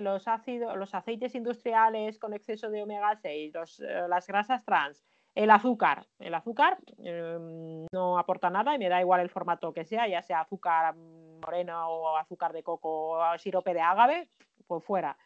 los, 0.01 0.29
ácidos, 0.29 0.77
los 0.77 0.95
aceites 0.95 1.35
industriales 1.35 2.19
con 2.19 2.33
exceso 2.33 2.71
de 2.71 2.83
omega 2.83 3.15
6, 3.15 3.55
eh, 3.81 4.07
las 4.09 4.27
grasas 4.27 4.65
trans, 4.65 5.05
el 5.35 5.51
azúcar. 5.51 6.07
El 6.19 6.35
azúcar 6.35 6.79
em, 6.99 7.87
no 7.93 8.19
aporta 8.19 8.49
nada 8.51 8.75
y 8.75 8.79
me 8.79 8.89
da 8.89 9.01
igual 9.01 9.21
el 9.21 9.31
formato 9.31 9.73
que 9.73 9.85
sea, 9.85 10.09
ya 10.09 10.23
sea 10.23 10.41
azúcar 10.41 10.97
moreno 10.97 11.89
o 11.89 12.17
azúcar 12.17 12.53
de 12.55 12.63
coco 12.63 13.11
o 13.11 13.39
sirope 13.39 13.75
de 13.75 13.83
ágave, 13.83 14.31
pues 14.67 14.83
fuera. 14.85 15.17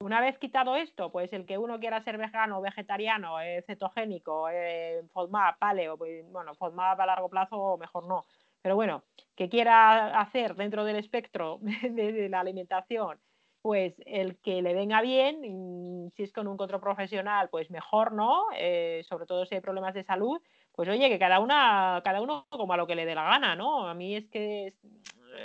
Una 0.00 0.20
vez 0.20 0.38
quitado 0.38 0.76
esto, 0.76 1.10
pues 1.10 1.32
el 1.32 1.46
que 1.46 1.58
uno 1.58 1.80
quiera 1.80 2.02
ser 2.02 2.18
vegano, 2.18 2.60
vegetariano, 2.60 3.40
eh, 3.40 3.62
cetogénico, 3.66 4.48
eh, 4.50 5.02
FODMAP, 5.12 5.58
paleo, 5.58 5.96
pues 5.98 6.30
bueno, 6.30 6.54
FODMAP 6.54 7.00
a 7.00 7.06
largo 7.06 7.28
plazo 7.30 7.76
mejor 7.78 8.06
no. 8.06 8.26
Pero 8.62 8.76
bueno, 8.76 9.04
que 9.34 9.48
quiera 9.48 10.20
hacer 10.20 10.54
dentro 10.56 10.84
del 10.84 10.96
espectro 10.96 11.58
de 11.90 12.28
la 12.28 12.40
alimentación 12.40 13.18
pues 13.62 13.94
el 14.06 14.38
que 14.38 14.62
le 14.62 14.74
venga 14.74 15.02
bien, 15.02 16.10
si 16.14 16.22
es 16.22 16.32
con 16.32 16.48
un 16.48 16.56
control 16.56 16.80
profesional, 16.80 17.48
pues 17.50 17.70
mejor, 17.70 18.12
¿no? 18.12 18.46
Eh, 18.56 19.02
sobre 19.08 19.26
todo 19.26 19.44
si 19.44 19.54
hay 19.54 19.60
problemas 19.60 19.94
de 19.94 20.02
salud, 20.02 20.40
pues 20.72 20.88
oye, 20.88 21.08
que 21.08 21.18
cada 21.18 21.40
una, 21.40 22.00
cada 22.04 22.22
uno 22.22 22.46
como 22.48 22.72
a 22.72 22.76
lo 22.76 22.86
que 22.86 22.94
le 22.94 23.04
dé 23.04 23.14
la 23.14 23.24
gana, 23.24 23.54
¿no? 23.56 23.86
A 23.86 23.94
mí 23.94 24.16
es 24.16 24.28
que 24.28 24.74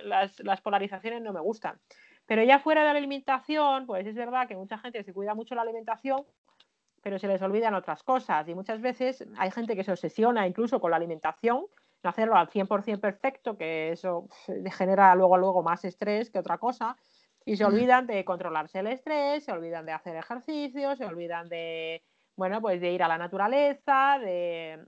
las, 0.04 0.40
las, 0.40 0.62
polarizaciones 0.62 1.22
no 1.22 1.34
me 1.34 1.42
gustan. 1.42 1.80
Pero 2.26 2.44
ya 2.44 2.60
fuera 2.60 2.82
de 2.82 2.94
la 2.94 2.98
alimentación, 2.98 3.86
pues 3.86 4.08
es 4.08 4.16
verdad 4.16 4.48
que 4.48 4.56
mucha 4.56 4.78
gente 4.78 5.04
se 5.04 5.14
cuida 5.14 5.36
mucho 5.36 5.54
la 5.54 5.62
alimentación, 5.62 6.26
pero 7.04 7.20
se 7.20 7.28
les 7.28 7.42
olvidan 7.42 7.76
otras 7.76 8.02
cosas. 8.02 8.48
Y 8.48 8.56
muchas 8.56 8.82
veces 8.82 9.26
hay 9.38 9.52
gente 9.52 9.76
que 9.76 9.84
se 9.84 9.92
obsesiona 9.92 10.48
incluso 10.48 10.80
con 10.80 10.92
la 10.92 10.98
alimentación, 10.98 11.66
no 12.04 12.10
hacerlo 12.10 12.36
al 12.36 12.50
100% 12.50 13.00
perfecto, 13.00 13.58
que 13.58 13.92
eso 13.92 14.28
genera 14.78 15.14
luego, 15.16 15.38
luego 15.38 15.64
más 15.64 15.84
estrés 15.86 16.30
que 16.30 16.40
otra 16.40 16.58
cosa. 16.58 16.96
Y 17.46 17.58
se 17.58 17.66
olvidan 17.66 18.08
de 18.08 18.26
controlarse 18.26 18.80
el 18.80 18.88
estrés, 18.88 19.46
se 19.46 19.52
olvidan 19.52 19.86
de 19.86 19.92
hacer 19.92 20.16
ejercicio, 20.16 20.96
se 20.96 21.06
olvidan 21.06 21.48
de, 21.48 22.04
bueno, 22.36 22.60
pues 22.60 22.82
de 22.82 22.92
ir 22.92 23.04
a 23.04 23.08
la 23.08 23.20
naturaleza, 23.20 24.18
de 24.20 24.84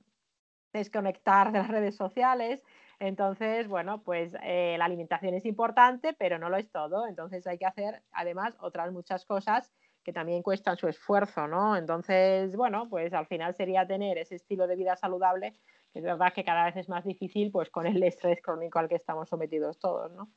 desconectar 0.73 1.51
de 1.51 1.59
las 1.59 1.67
redes 1.67 1.95
sociales. 1.95 2.63
Entonces, 2.99 3.67
bueno, 3.67 4.01
pues 4.01 4.35
eh, 4.41 4.75
la 4.79 4.85
alimentación 4.85 5.35
es 5.35 5.45
importante, 5.45 6.13
pero 6.13 6.39
no 6.39 6.49
lo 6.49 6.57
es 6.57 6.71
todo. 6.71 7.07
Entonces 7.07 7.45
hay 7.45 7.59
que 7.59 7.67
hacer 7.67 8.01
además 8.11 8.55
otras 8.59 8.91
muchas 8.91 9.23
cosas 9.23 9.71
que 10.03 10.13
también 10.13 10.41
cuestan 10.41 10.77
su 10.77 10.87
esfuerzo, 10.87 11.47
¿no? 11.47 11.75
Entonces, 11.75 12.55
bueno, 12.55 12.87
pues 12.89 13.13
al 13.13 13.27
final 13.27 13.53
sería 13.55 13.85
tener 13.85 14.17
ese 14.17 14.35
estilo 14.35 14.65
de 14.65 14.77
vida 14.77 14.95
saludable, 14.95 15.51
que 15.91 15.99
es 15.99 16.05
verdad 16.05 16.33
que 16.33 16.45
cada 16.45 16.65
vez 16.65 16.77
es 16.77 16.87
más 16.89 17.03
difícil, 17.03 17.51
pues 17.51 17.69
con 17.69 17.85
el 17.85 18.01
estrés 18.01 18.41
crónico 18.41 18.79
al 18.79 18.87
que 18.87 18.95
estamos 18.95 19.27
sometidos 19.29 19.77
todos, 19.79 20.11
¿no? 20.13 20.29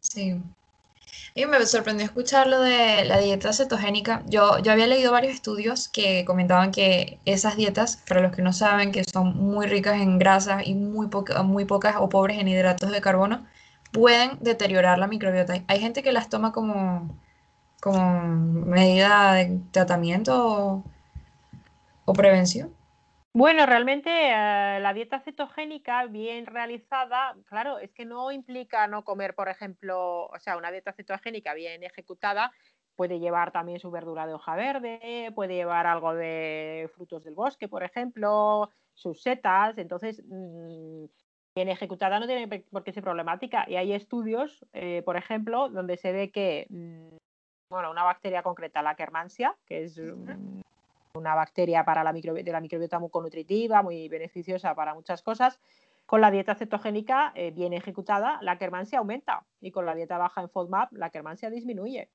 Sí. 0.00 0.42
Y 1.34 1.46
me 1.46 1.64
sorprendió 1.66 2.06
escuchar 2.06 2.46
lo 2.46 2.60
de 2.60 3.04
la 3.04 3.18
dieta 3.18 3.52
cetogénica. 3.52 4.22
Yo, 4.26 4.58
yo 4.60 4.72
había 4.72 4.86
leído 4.86 5.12
varios 5.12 5.34
estudios 5.34 5.88
que 5.88 6.24
comentaban 6.24 6.70
que 6.70 7.18
esas 7.24 7.56
dietas, 7.56 7.96
para 8.08 8.20
los 8.20 8.32
que 8.32 8.42
no 8.42 8.52
saben, 8.52 8.92
que 8.92 9.04
son 9.04 9.36
muy 9.36 9.66
ricas 9.66 10.00
en 10.00 10.18
grasas 10.18 10.66
y 10.66 10.74
muy, 10.74 11.08
muy 11.44 11.64
pocas 11.64 11.96
o 11.98 12.08
pobres 12.08 12.38
en 12.38 12.48
hidratos 12.48 12.90
de 12.90 13.00
carbono, 13.00 13.44
pueden 13.92 14.38
deteriorar 14.40 14.98
la 14.98 15.06
microbiota. 15.08 15.62
Hay 15.68 15.80
gente 15.80 16.02
que 16.02 16.12
las 16.12 16.28
toma 16.28 16.52
como, 16.52 17.08
como 17.80 18.22
medida 18.66 19.34
de 19.34 19.60
tratamiento 19.72 20.84
o, 22.04 22.12
prevención? 22.14 22.70
Bueno, 23.36 23.66
realmente 23.66 24.10
eh, 24.10 24.78
la 24.80 24.92
dieta 24.94 25.18
cetogénica 25.18 26.06
bien 26.06 26.46
realizada, 26.46 27.36
claro, 27.46 27.78
es 27.78 27.92
que 27.92 28.04
no 28.04 28.30
implica 28.30 28.86
no 28.86 29.02
comer, 29.02 29.34
por 29.34 29.48
ejemplo, 29.48 30.26
o 30.26 30.38
sea, 30.38 30.56
una 30.56 30.70
dieta 30.70 30.92
cetogénica 30.92 31.52
bien 31.52 31.82
ejecutada 31.82 32.52
puede 32.94 33.18
llevar 33.18 33.50
también 33.50 33.80
su 33.80 33.90
verdura 33.90 34.28
de 34.28 34.34
hoja 34.34 34.54
verde, 34.54 35.32
puede 35.34 35.56
llevar 35.56 35.88
algo 35.88 36.14
de 36.14 36.88
frutos 36.94 37.24
del 37.24 37.34
bosque, 37.34 37.66
por 37.68 37.82
ejemplo, 37.82 38.70
sus 38.92 39.20
setas, 39.20 39.76
entonces 39.78 40.22
mm, 40.24 41.06
bien 41.56 41.68
ejecutada 41.68 42.20
no 42.20 42.28
tiene 42.28 42.62
por 42.70 42.84
qué 42.84 42.92
ser 42.92 43.02
problemática. 43.02 43.64
Y 43.68 43.74
hay 43.74 43.94
estudios, 43.94 44.64
eh, 44.72 45.02
por 45.04 45.16
ejemplo, 45.16 45.68
donde 45.70 45.96
se 45.96 46.12
ve 46.12 46.30
que 46.30 46.68
mm, 46.70 47.16
bueno, 47.68 47.90
una 47.90 48.04
bacteria 48.04 48.44
concreta, 48.44 48.80
la 48.80 48.94
Kermansia, 48.94 49.56
que 49.66 49.82
es 49.82 49.98
una 51.14 51.34
bacteria 51.34 51.84
para 51.84 52.04
la 52.04 52.12
de 52.12 52.52
la 52.52 52.60
microbiota 52.60 52.98
muy 52.98 53.10
nutritiva, 53.14 53.82
muy 53.82 54.08
beneficiosa 54.08 54.74
para 54.74 54.94
muchas 54.94 55.22
cosas. 55.22 55.60
Con 56.06 56.20
la 56.20 56.30
dieta 56.30 56.54
cetogénica 56.54 57.32
eh, 57.34 57.50
bien 57.50 57.72
ejecutada, 57.72 58.38
la 58.42 58.58
Kermansia 58.58 58.98
aumenta 58.98 59.46
y 59.60 59.70
con 59.70 59.86
la 59.86 59.94
dieta 59.94 60.18
baja 60.18 60.42
en 60.42 60.50
FODMAP, 60.50 60.92
la 60.92 61.10
Kermansia 61.10 61.48
disminuye. 61.50 62.10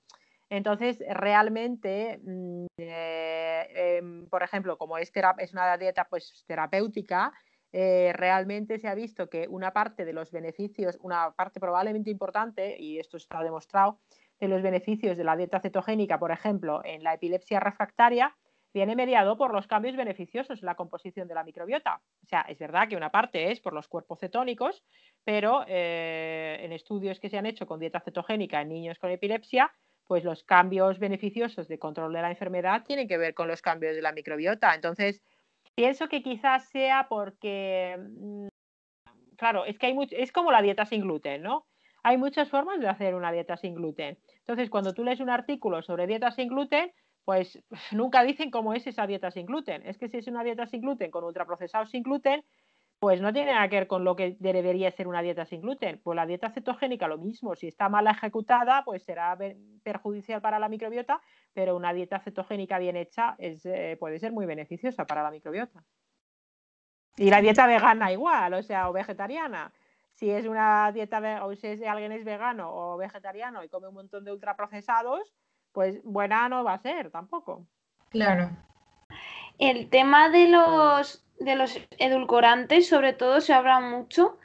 Entonces, 0.49 0.99
realmente, 1.09 2.19
mm, 2.23 2.65
eh, 2.77 3.97
em, 3.97 4.27
por 4.27 4.43
ejemplo, 4.43 4.77
como 4.77 4.97
es, 4.97 5.11
es, 5.37 5.53
una 5.53 5.77
dieta 5.77 6.07
pues, 6.09 6.43
terapéutica, 6.47 7.33
eh, 7.71 8.11
realmente 8.15 8.79
se 8.79 8.87
ha 8.87 8.95
visto 8.95 9.29
que 9.29 9.47
una 9.47 9.71
parte 9.73 10.05
de 10.05 10.13
los 10.13 10.31
beneficios, 10.31 10.97
una 11.01 11.31
parte 11.31 11.59
probablemente 11.59 12.09
importante, 12.09 12.75
y 12.79 12.99
esto 12.99 13.17
está 13.17 13.43
demostrado, 13.43 13.99
de 14.39 14.47
los 14.47 14.61
beneficios 14.61 15.17
de 15.17 15.23
la 15.23 15.35
dieta 15.35 15.59
cetogénica, 15.59 16.17
por 16.17 16.31
ejemplo, 16.31 16.81
en 16.83 17.03
la 17.03 17.13
epilepsia 17.13 17.59
refractaria, 17.59 18.35
viene 18.73 18.95
mediado 18.95 19.37
por 19.37 19.53
los 19.53 19.67
cambios 19.67 19.95
beneficiosos 19.95 20.59
en 20.59 20.65
la 20.65 20.75
composición 20.75 21.27
de 21.27 21.35
la 21.35 21.43
microbiota. 21.43 22.01
O 22.23 22.27
sea, 22.27 22.41
es 22.41 22.59
verdad 22.59 22.87
que 22.87 22.95
una 22.95 23.09
parte 23.09 23.51
es 23.51 23.59
por 23.59 23.73
los 23.73 23.87
cuerpos 23.87 24.19
cetónicos, 24.19 24.83
pero 25.23 25.63
eh, 25.67 26.59
en 26.61 26.71
estudios 26.71 27.19
que 27.19 27.29
se 27.29 27.37
han 27.37 27.45
hecho 27.45 27.65
con 27.65 27.79
dieta 27.79 27.99
cetogénica 27.99 28.61
en 28.61 28.69
niños 28.69 28.99
con 28.99 29.09
epilepsia, 29.09 29.71
pues 30.05 30.23
los 30.23 30.43
cambios 30.43 30.97
beneficiosos 30.99 31.67
de 31.67 31.77
control 31.77 32.13
de 32.13 32.21
la 32.21 32.31
enfermedad 32.31 32.83
tienen 32.83 33.07
que 33.07 33.17
ver 33.17 33.33
con 33.33 33.47
los 33.47 33.61
cambios 33.61 33.95
de 33.95 34.01
la 34.01 34.11
microbiota. 34.11 34.73
Entonces, 34.73 35.21
pienso 35.75 36.09
que 36.09 36.23
quizás 36.23 36.67
sea 36.69 37.07
porque, 37.09 37.95
mm, 37.97 38.47
claro, 39.37 39.65
es 39.65 39.77
que 39.77 39.87
hay 39.87 39.93
mucho, 39.93 40.15
es 40.15 40.31
como 40.31 40.51
la 40.51 40.61
dieta 40.61 40.85
sin 40.85 41.01
gluten, 41.01 41.41
¿no? 41.43 41.65
Hay 42.01 42.17
muchas 42.17 42.49
formas 42.49 42.79
de 42.79 42.87
hacer 42.87 43.13
una 43.13 43.31
dieta 43.31 43.57
sin 43.57 43.75
gluten. 43.75 44.17
Entonces, 44.39 44.69
cuando 44.69 44.93
tú 44.93 45.03
lees 45.03 45.19
un 45.19 45.29
artículo 45.29 45.81
sobre 45.81 46.07
dieta 46.07 46.31
sin 46.31 46.47
gluten, 46.47 46.91
pues 47.29 47.59
nunca 47.91 48.23
dicen 48.23 48.49
cómo 48.49 48.73
es 48.73 48.87
esa 48.87 49.05
dieta 49.05 49.29
sin 49.29 49.45
gluten. 49.45 49.85
Es 49.85 49.99
que 49.99 50.09
si 50.09 50.17
es 50.17 50.25
una 50.25 50.43
dieta 50.43 50.65
sin 50.65 50.81
gluten 50.81 51.11
con 51.11 51.23
ultraprocesados 51.23 51.91
sin 51.91 52.01
gluten, 52.01 52.43
pues 52.97 53.21
no 53.21 53.31
tiene 53.31 53.51
nada 53.51 53.69
que 53.69 53.75
ver 53.75 53.87
con 53.87 54.03
lo 54.03 54.15
que 54.15 54.35
debería 54.39 54.89
ser 54.89 55.07
una 55.07 55.21
dieta 55.21 55.45
sin 55.45 55.61
gluten. 55.61 56.01
Pues 56.03 56.15
la 56.15 56.25
dieta 56.25 56.49
cetogénica 56.49 57.07
lo 57.07 57.19
mismo, 57.19 57.53
si 57.55 57.67
está 57.67 57.87
mal 57.87 58.07
ejecutada, 58.07 58.83
pues 58.83 59.03
será 59.03 59.37
perjudicial 59.83 60.41
para 60.41 60.57
la 60.57 60.69
microbiota, 60.69 61.21
pero 61.53 61.75
una 61.75 61.93
dieta 61.93 62.19
cetogénica 62.19 62.79
bien 62.79 62.95
hecha 62.95 63.35
es, 63.37 63.63
eh, 63.67 63.95
puede 63.99 64.17
ser 64.17 64.31
muy 64.31 64.47
beneficiosa 64.47 65.05
para 65.05 65.21
la 65.21 65.29
microbiota. 65.29 65.83
Y 67.15 67.29
la 67.29 67.41
dieta 67.41 67.67
vegana 67.67 68.11
igual, 68.11 68.55
o 68.55 68.63
sea, 68.63 68.89
o 68.89 68.93
vegetariana 68.93 69.71
si 70.13 70.31
es 70.31 70.47
una 70.47 70.91
dieta 70.91 71.45
o 71.45 71.55
si 71.55 71.85
alguien 71.85 72.11
es 72.11 72.25
vegano 72.25 72.71
o 72.73 72.97
vegetariano 72.97 73.63
y 73.63 73.69
come 73.69 73.87
un 73.87 73.93
montón 73.93 74.25
de 74.25 74.33
ultraprocesados, 74.33 75.31
pues 75.71 76.01
buena 76.03 76.49
no 76.49 76.63
va 76.63 76.73
a 76.73 76.81
ser 76.81 77.11
tampoco. 77.11 77.65
Claro. 78.09 78.49
El 79.57 79.89
tema 79.89 80.29
de 80.29 80.47
los, 80.47 81.25
de 81.39 81.55
los 81.55 81.77
edulcorantes, 81.97 82.87
sobre 82.87 83.13
todo, 83.13 83.41
se 83.41 83.53
habla 83.53 83.79
mucho. 83.79 84.37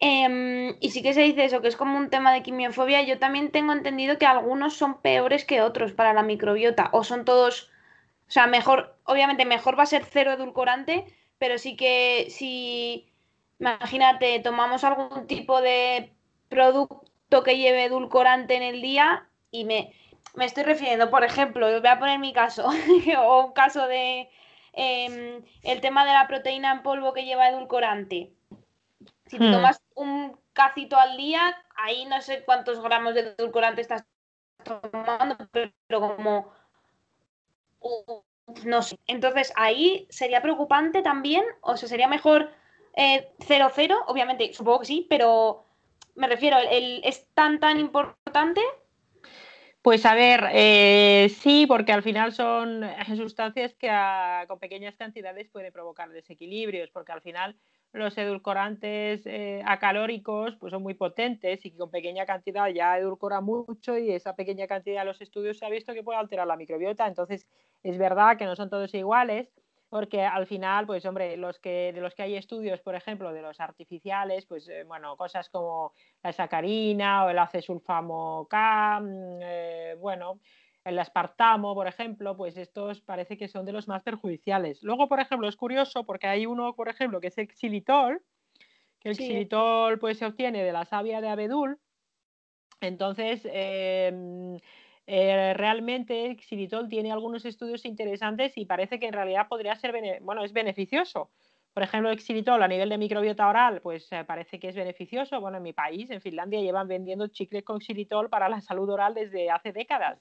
Em, 0.00 0.76
y 0.80 0.90
sí 0.90 1.02
que 1.02 1.14
se 1.14 1.22
dice 1.22 1.44
eso, 1.44 1.60
que 1.60 1.68
es 1.68 1.76
como 1.76 1.98
un 1.98 2.10
tema 2.10 2.32
de 2.32 2.42
quimiofobia. 2.42 3.02
Yo 3.02 3.18
también 3.18 3.50
tengo 3.50 3.72
entendido 3.72 4.18
que 4.18 4.26
algunos 4.26 4.74
son 4.74 5.00
peores 5.00 5.44
que 5.44 5.62
otros 5.62 5.92
para 5.92 6.12
la 6.12 6.22
microbiota. 6.22 6.90
O 6.92 7.04
son 7.04 7.24
todos. 7.24 7.70
O 8.28 8.30
sea, 8.30 8.46
mejor, 8.46 8.96
obviamente 9.04 9.44
mejor 9.44 9.78
va 9.78 9.84
a 9.84 9.86
ser 9.86 10.04
cero 10.04 10.32
edulcorante, 10.32 11.06
pero 11.38 11.58
sí 11.58 11.76
que 11.76 12.26
si 12.30 13.08
Imagínate, 13.60 14.38
tomamos 14.40 14.84
algún 14.84 15.26
tipo 15.26 15.60
de 15.60 16.12
producto 16.48 17.42
que 17.42 17.58
lleve 17.58 17.84
edulcorante 17.86 18.54
en 18.54 18.62
el 18.62 18.80
día 18.80 19.28
y 19.50 19.64
me, 19.64 19.92
me 20.34 20.44
estoy 20.44 20.64
refiriendo, 20.64 21.10
por 21.10 21.24
ejemplo, 21.24 21.66
voy 21.66 21.88
a 21.88 21.98
poner 21.98 22.18
mi 22.18 22.32
caso, 22.32 22.68
o 23.18 23.46
un 23.46 23.52
caso 23.52 23.86
de 23.86 24.28
em, 24.72 25.42
el 25.62 25.80
tema 25.80 26.04
de 26.04 26.12
la 26.12 26.28
proteína 26.28 26.72
en 26.72 26.82
polvo 26.82 27.12
que 27.12 27.24
lleva 27.24 27.48
edulcorante. 27.48 28.32
Si 29.26 29.38
te 29.38 29.48
hmm. 29.48 29.52
tomas 29.52 29.82
un 29.94 30.38
cacito 30.52 30.96
al 30.96 31.16
día, 31.16 31.56
ahí 31.76 32.04
no 32.06 32.20
sé 32.20 32.44
cuántos 32.44 32.80
gramos 32.82 33.14
de 33.14 33.34
edulcorante 33.38 33.80
estás 33.80 34.04
tomando, 34.64 35.36
pero 35.52 36.00
como 36.00 36.52
no 38.64 38.82
sé. 38.82 38.98
Entonces 39.06 39.52
ahí 39.56 40.06
sería 40.10 40.42
preocupante 40.42 41.02
también, 41.02 41.44
o 41.60 41.76
sea, 41.76 41.88
sería 41.88 42.08
mejor 42.08 42.50
0-0, 42.96 43.78
eh, 43.78 43.96
obviamente, 44.06 44.52
supongo 44.52 44.80
que 44.80 44.86
sí, 44.86 45.06
pero 45.08 45.64
me 46.14 46.26
refiero, 46.26 46.58
¿el, 46.58 47.00
¿es 47.04 47.26
tan, 47.34 47.60
tan 47.60 47.78
importante? 47.78 48.60
Pues 49.88 50.04
a 50.04 50.14
ver, 50.14 50.50
eh, 50.52 51.34
sí, 51.40 51.64
porque 51.66 51.92
al 51.92 52.02
final 52.02 52.34
son 52.34 52.82
sustancias 53.16 53.72
que 53.72 53.90
con 54.46 54.58
pequeñas 54.58 54.94
cantidades 54.96 55.48
pueden 55.48 55.72
provocar 55.72 56.10
desequilibrios, 56.10 56.90
porque 56.90 57.12
al 57.12 57.22
final 57.22 57.56
los 57.94 58.18
edulcorantes 58.18 59.22
eh, 59.24 59.62
acalóricos 59.64 60.56
pues 60.56 60.72
son 60.72 60.82
muy 60.82 60.92
potentes 60.92 61.64
y 61.64 61.70
con 61.70 61.90
pequeña 61.90 62.26
cantidad 62.26 62.68
ya 62.68 62.98
edulcora 62.98 63.40
mucho 63.40 63.96
y 63.96 64.12
esa 64.12 64.36
pequeña 64.36 64.66
cantidad 64.66 65.00
de 65.00 65.06
los 65.06 65.22
estudios 65.22 65.56
se 65.56 65.64
ha 65.64 65.70
visto 65.70 65.94
que 65.94 66.02
puede 66.02 66.18
alterar 66.18 66.46
la 66.46 66.58
microbiota. 66.58 67.06
Entonces, 67.06 67.46
es 67.82 67.96
verdad 67.96 68.36
que 68.36 68.44
no 68.44 68.56
son 68.56 68.68
todos 68.68 68.92
iguales, 68.92 69.50
porque 69.88 70.22
al 70.22 70.46
final, 70.46 70.86
pues 70.86 71.04
hombre, 71.06 71.36
los 71.36 71.58
que, 71.58 71.92
de 71.92 72.00
los 72.00 72.14
que 72.14 72.22
hay 72.22 72.36
estudios, 72.36 72.80
por 72.80 72.94
ejemplo, 72.94 73.32
de 73.32 73.42
los 73.42 73.58
artificiales, 73.60 74.44
pues 74.46 74.68
eh, 74.68 74.84
bueno, 74.84 75.16
cosas 75.16 75.48
como 75.48 75.94
la 76.22 76.32
sacarina 76.32 77.24
o 77.24 77.30
el 77.30 77.38
acesulfamo 77.38 78.46
K, 78.48 79.00
mm, 79.00 79.38
eh, 79.42 79.96
bueno, 79.98 80.40
el 80.84 80.98
aspartamo, 80.98 81.74
por 81.74 81.86
ejemplo, 81.86 82.36
pues 82.36 82.56
estos 82.56 83.00
parece 83.00 83.36
que 83.36 83.48
son 83.48 83.64
de 83.64 83.72
los 83.72 83.88
más 83.88 84.02
perjudiciales. 84.02 84.82
Luego, 84.82 85.08
por 85.08 85.20
ejemplo, 85.20 85.48
es 85.48 85.56
curioso 85.56 86.04
porque 86.04 86.26
hay 86.26 86.46
uno, 86.46 86.74
por 86.74 86.88
ejemplo, 86.88 87.20
que 87.20 87.28
es 87.28 87.38
el 87.38 87.48
xilitol, 87.48 88.22
que 89.00 89.10
el 89.10 89.16
xilitol 89.16 89.98
pues 89.98 90.18
se 90.18 90.26
obtiene 90.26 90.62
de 90.62 90.72
la 90.72 90.84
savia 90.84 91.20
de 91.20 91.28
abedul. 91.28 91.78
Entonces, 92.80 93.42
eh, 93.50 94.58
eh, 95.08 95.54
realmente 95.54 96.36
xilitol 96.40 96.88
tiene 96.88 97.10
algunos 97.12 97.44
estudios 97.44 97.84
interesantes 97.86 98.56
y 98.56 98.66
parece 98.66 98.98
que 99.00 99.06
en 99.06 99.14
realidad 99.14 99.48
podría 99.48 99.74
ser, 99.76 99.92
bueno, 100.22 100.44
es 100.44 100.52
beneficioso. 100.52 101.30
Por 101.74 101.82
ejemplo, 101.82 102.10
el 102.10 102.20
xilitol 102.20 102.62
a 102.62 102.68
nivel 102.68 102.88
de 102.90 102.98
microbiota 102.98 103.48
oral, 103.48 103.80
pues 103.80 104.10
eh, 104.12 104.24
parece 104.24 104.58
que 104.60 104.68
es 104.68 104.76
beneficioso. 104.76 105.40
Bueno, 105.40 105.58
en 105.58 105.62
mi 105.62 105.72
país, 105.72 106.10
en 106.10 106.20
Finlandia, 106.20 106.60
llevan 106.60 106.88
vendiendo 106.88 107.28
chicles 107.28 107.64
con 107.64 107.80
xilitol 107.80 108.28
para 108.30 108.48
la 108.48 108.60
salud 108.60 108.88
oral 108.90 109.14
desde 109.14 109.50
hace 109.50 109.72
décadas. 109.72 110.20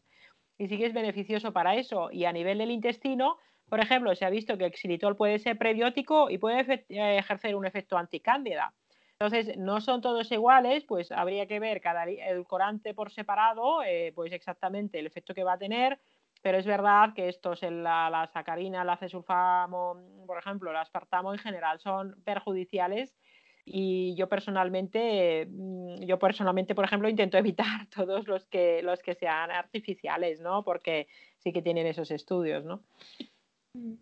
y 0.58 0.68
sí 0.68 0.78
que 0.78 0.86
es 0.88 0.94
beneficioso 0.94 1.54
para 1.54 1.76
eso. 1.76 2.10
Y 2.12 2.26
a 2.26 2.32
nivel 2.34 2.58
del 2.60 2.72
intestino, 2.72 3.38
por 3.70 3.80
ejemplo, 3.80 4.16
se 4.16 4.26
ha 4.26 4.30
visto 4.30 4.58
que 4.58 4.66
el 4.66 4.74
xilitol 4.74 5.16
puede 5.18 5.40
ser 5.40 5.58
prebiótico 5.58 6.30
y 6.30 6.38
puede 6.38 6.86
eh, 6.90 7.18
ejercer 7.20 7.56
un 7.56 7.66
efecto 7.66 7.98
anticándida. 7.98 8.74
Entonces, 9.20 9.58
no 9.58 9.82
son 9.82 10.02
todos 10.02 10.32
iguales, 10.32 10.84
pues 10.84 11.12
habría 11.12 11.48
que 11.48 11.60
ver 11.60 11.82
cada 11.82 12.06
edulcorante 12.06 12.94
por 12.94 13.12
separado, 13.12 13.82
eh, 13.84 14.12
pues 14.14 14.32
exactamente 14.32 15.00
el 15.00 15.08
efecto 15.08 15.34
que 15.34 15.44
va 15.44 15.54
a 15.54 15.58
tener, 15.58 16.00
pero 16.44 16.60
es 16.60 16.68
verdad 16.68 17.14
que 17.16 17.28
estos, 17.28 17.64
la, 17.64 18.12
la 18.12 18.30
sacarina, 18.32 18.84
la 18.84 18.96
cesulfamo, 18.98 20.00
por 20.28 20.38
ejemplo, 20.38 20.70
el 20.70 20.78
aspartamo 20.78 21.34
en 21.34 21.40
general 21.40 21.80
son 21.80 22.16
perjudiciales 22.24 23.16
y 23.66 24.16
yo 24.16 24.30
personalmente, 24.30 25.46
mm, 25.50 26.06
yo 26.06 26.18
personalmente, 26.20 26.74
por 26.74 26.86
ejemplo, 26.86 27.10
intento 27.10 27.38
evitar 27.38 27.88
todos 27.88 28.28
los 28.28 28.46
que, 28.46 28.82
los 28.84 29.02
que 29.02 29.16
sean 29.16 29.52
artificiales, 29.52 30.40
¿no? 30.40 30.64
Porque 30.64 31.08
sí 31.40 31.52
que 31.52 31.62
tienen 31.62 31.88
esos 31.88 32.12
estudios, 32.12 32.64
¿no? 32.64 32.82
Mm. 33.74 33.96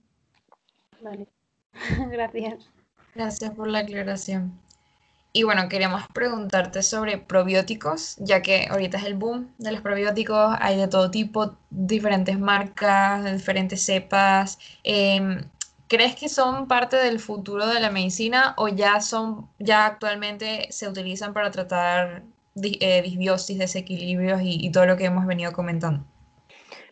Vale, 1.02 1.28
gracias. 2.12 2.70
Gracias 3.16 3.52
por 3.56 3.68
la 3.70 3.80
aclaración. 3.80 4.60
Y 5.36 5.44
bueno, 5.44 5.68
queríamos 5.68 6.02
preguntarte 6.14 6.82
sobre 6.82 7.18
probióticos, 7.18 8.16
ya 8.20 8.42
que 8.42 8.68
ahorita 8.70 8.98
es 9.00 9.04
el 9.04 9.16
boom 9.16 9.52
de 9.58 9.74
los 9.74 9.82
probióticos, 9.82 10.56
hay 10.62 10.78
de 10.78 10.88
todo 10.88 11.12
tipo, 11.12 11.58
diferentes 11.70 12.40
marcas, 12.40 13.30
diferentes 13.34 13.84
cepas. 13.84 14.58
Em, 14.86 15.44
¿Crees 15.90 16.16
que 16.16 16.30
son 16.30 16.70
parte 16.70 16.96
del 16.96 17.20
futuro 17.20 17.68
de 17.68 17.82
la 17.82 17.92
medicina 17.92 18.54
o 18.58 18.70
ya 18.70 19.02
son, 19.02 19.50
ya 19.60 19.86
actualmente 19.86 20.68
se 20.72 20.88
utilizan 20.88 21.34
para 21.34 21.52
tratar 21.52 22.24
eh, 22.56 23.02
disbiosis, 23.02 23.58
desequilibrios 23.58 24.40
y, 24.42 24.72
todo 24.72 24.86
lo 24.86 24.96
que 24.96 25.04
hemos 25.04 25.26
venido 25.26 25.52
comentando? 25.52 26.06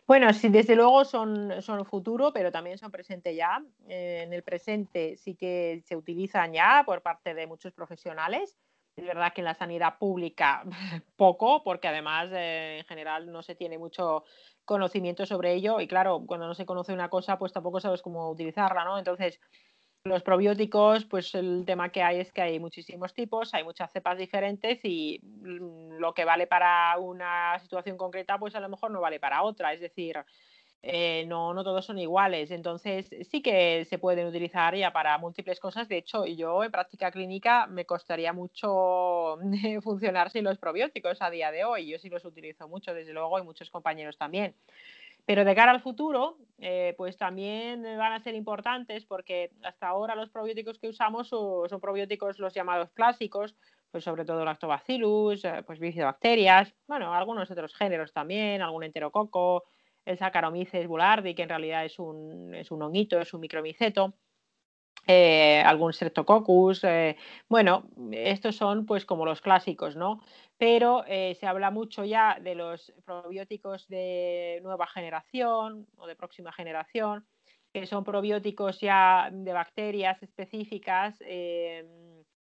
Bueno, 0.06 0.34
sí, 0.34 0.50
desde 0.50 0.76
luego 0.76 1.06
son, 1.06 1.62
son 1.62 1.86
futuro, 1.86 2.34
pero 2.34 2.52
también 2.52 2.78
son 2.78 2.92
presente 2.92 3.36
ya. 3.36 3.64
Eh, 3.88 4.24
en 4.24 4.34
el 4.34 4.44
presente 4.44 5.16
sí 5.18 5.36
que 5.36 5.82
se 5.86 5.96
utilizan 5.96 6.52
ya 6.54 6.84
por 6.86 7.02
parte 7.02 7.34
de 7.34 7.48
muchos 7.48 7.72
profesionales. 7.74 8.58
Es 8.98 9.06
verdad 9.06 9.34
que 9.34 9.42
en 9.42 9.46
la 9.46 9.56
sanidad 9.56 9.98
pública 9.98 10.64
poco, 11.16 11.64
porque 11.64 11.88
además 11.88 12.30
eh, 12.34 12.80
en 12.80 12.86
general 12.86 13.32
no 13.32 13.42
se 13.44 13.56
tiene 13.56 13.78
mucho 13.78 14.26
conocimiento 14.66 15.26
sobre 15.26 15.54
ello 15.54 15.80
y 15.80 15.88
claro, 15.88 16.24
cuando 16.28 16.48
no 16.48 16.54
se 16.54 16.66
conoce 16.66 16.94
una 16.94 17.10
cosa, 17.10 17.38
pues 17.40 17.54
tampoco 17.54 17.80
sabes 17.80 18.02
cómo 18.02 18.30
utilizarla, 18.30 18.84
¿no? 18.86 18.98
Entonces, 18.98 19.40
los 20.06 20.22
probióticos, 20.22 21.06
pues 21.06 21.34
el 21.34 21.64
tema 21.66 21.90
que 21.90 22.04
hay 22.04 22.20
es 22.20 22.32
que 22.34 22.42
hay 22.42 22.60
muchísimos 22.60 23.14
tipos, 23.14 23.54
hay 23.54 23.64
muchas 23.64 23.90
cepas 23.94 24.18
diferentes 24.18 24.80
y 24.84 25.22
mm, 25.24 25.94
lo 25.98 26.14
que 26.14 26.26
vale 26.26 26.46
para 26.46 26.98
una 26.98 27.58
situación 27.60 27.96
concreta, 27.96 28.38
pues 28.38 28.54
a 28.56 28.60
lo 28.60 28.68
mejor 28.68 28.92
no 28.92 29.00
vale 29.00 29.22
para 29.22 29.44
otra. 29.44 29.72
Es 29.72 29.80
decir, 29.80 30.18
eh, 30.82 31.26
no, 31.28 31.54
no 31.54 31.64
todos 31.64 31.86
son 31.86 32.00
iguales. 32.00 32.52
Entonces, 32.52 33.10
sí 33.32 33.42
que 33.42 33.86
se 33.86 33.98
pueden 33.98 34.28
utilizar 34.28 34.76
ya 34.76 34.92
para 34.92 35.18
múltiples 35.18 35.62
cosas. 35.62 35.88
De 35.88 35.98
hecho, 35.98 36.26
yo 36.26 36.66
en 36.66 36.72
práctica 36.72 37.10
clínica 37.10 37.68
me 37.68 37.86
costaría 37.86 38.34
mucho 38.34 39.38
funcionar 39.84 40.32
sin 40.32 40.44
los 40.44 40.58
probióticos 40.58 41.22
a 41.22 41.30
día 41.30 41.50
de 41.52 41.64
hoy. 41.64 41.88
Yo 41.88 41.98
sí 41.98 42.10
los 42.10 42.26
utilizo 42.26 42.68
mucho, 42.68 42.94
desde 42.94 43.14
luego, 43.14 43.40
y 43.40 43.44
muchos 43.44 43.70
compañeros 43.70 44.18
también. 44.18 44.54
Pero 45.26 45.46
de 45.46 45.56
cara 45.56 45.72
al 45.72 45.82
futuro, 45.82 46.38
eh, 46.58 46.94
pues 46.98 47.18
también 47.18 47.84
van 47.84 48.14
a 48.14 48.20
ser 48.20 48.36
importantes 48.36 49.06
porque 49.06 49.52
hasta 49.64 49.88
ahora 49.88 50.16
los 50.16 50.30
probióticos 50.30 50.80
que 50.80 50.90
usamos 50.90 51.30
son, 51.30 51.80
probióticos 51.80 52.40
los 52.40 52.54
llamados 52.54 52.92
clásicos, 52.92 53.56
pues 53.92 54.04
sobre 54.04 54.26
todo 54.26 54.44
lactobacillus, 54.44 55.46
eh, 55.46 55.64
pues 55.66 55.80
bifidobacterias, 55.80 56.74
bueno, 56.88 57.14
algunos 57.14 57.50
otros 57.52 57.74
géneros 57.76 58.12
también, 58.12 58.62
algún 58.62 58.84
enterococo, 58.84 59.64
el 60.06 60.18
Saccharomyces 60.18 60.88
boulardii, 60.88 61.36
que 61.36 61.44
en 61.44 61.50
realidad 61.50 61.86
es 61.86 62.00
un, 62.00 62.54
es 62.54 62.72
un 62.72 62.82
honguito, 62.82 63.20
es 63.20 63.34
un 63.34 63.40
micromiceto. 63.40 64.14
Eh, 65.06 65.62
algún 65.66 65.92
Streptococcus, 65.92 66.84
bueno, 67.50 67.84
estos 68.12 68.56
son 68.56 68.86
pues 68.86 69.06
como 69.06 69.26
los 69.26 69.42
clásicos, 69.42 69.98
¿no? 69.98 70.22
pero 70.64 71.04
eh, 71.08 71.36
se 71.36 71.46
habla 71.46 71.72
mucho 71.72 72.06
ya 72.06 72.38
de 72.40 72.56
los 72.56 72.94
probióticos 73.04 73.86
de 73.90 74.62
nueva 74.64 74.88
generación 74.88 75.88
o 75.98 76.08
de 76.08 76.16
próxima 76.16 76.54
generación, 76.54 77.26
que 77.74 77.86
son 77.86 78.06
probióticos 78.06 78.80
ya 78.80 79.30
de 79.30 79.52
bacterias 79.52 80.24
específicas, 80.24 81.18
eh, 81.26 81.86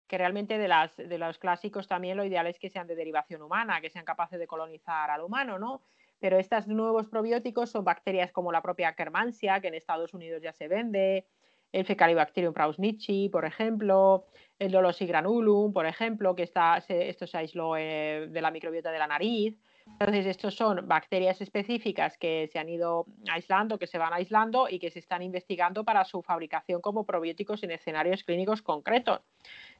que 0.07 0.17
realmente 0.17 0.57
de, 0.57 0.67
las, 0.67 0.97
de 0.97 1.17
los 1.19 1.37
clásicos 1.37 1.87
también 1.87 2.17
lo 2.17 2.25
ideal 2.25 2.47
es 2.47 2.57
que 2.57 2.71
sean 2.71 2.87
de 2.87 2.95
derivación 2.95 3.43
humana, 3.43 3.79
que 3.79 3.91
sean 3.91 4.05
capaces 4.05 4.39
de 4.39 4.47
colonizar 4.47 5.11
al 5.11 5.21
humano, 5.21 5.59
¿no? 5.59 5.83
Pero 6.17 6.39
estos 6.39 6.67
nuevos 6.67 7.07
probióticos 7.07 7.69
son 7.69 7.85
bacterias 7.85 8.31
como 8.31 8.51
la 8.51 8.63
propia 8.63 8.95
Kermansia, 8.95 9.61
que 9.61 9.67
en 9.67 9.75
Estados 9.75 10.15
Unidos 10.15 10.41
ya 10.41 10.51
se 10.51 10.67
vende, 10.67 11.27
el 11.71 11.85
Fecalibacterium 11.85 12.53
prausnitzii, 12.53 13.29
por 13.29 13.45
ejemplo, 13.45 14.25
el 14.57 14.71
Dolossigranulum, 14.71 15.71
por 15.71 15.85
ejemplo, 15.85 16.35
que 16.35 16.43
está, 16.43 16.77
esto 16.87 17.27
se 17.27 17.37
aisló 17.37 17.77
eh, 17.77 18.27
de 18.29 18.41
la 18.41 18.51
microbiota 18.51 18.91
de 18.91 18.99
la 18.99 19.07
nariz. 19.07 19.57
Entonces, 19.85 20.25
estos 20.25 20.55
son 20.55 20.87
bacterias 20.87 21.41
específicas 21.41 22.17
que 22.17 22.47
se 22.51 22.59
han 22.59 22.69
ido 22.69 23.05
aislando, 23.31 23.79
que 23.79 23.87
se 23.87 23.97
van 23.97 24.13
aislando 24.13 24.67
y 24.69 24.79
que 24.79 24.91
se 24.91 24.99
están 24.99 25.21
investigando 25.21 25.83
para 25.83 26.05
su 26.05 26.21
fabricación 26.21 26.81
como 26.81 27.05
probióticos 27.05 27.63
en 27.63 27.71
escenarios 27.71 28.23
clínicos 28.23 28.61
concretos. 28.61 29.21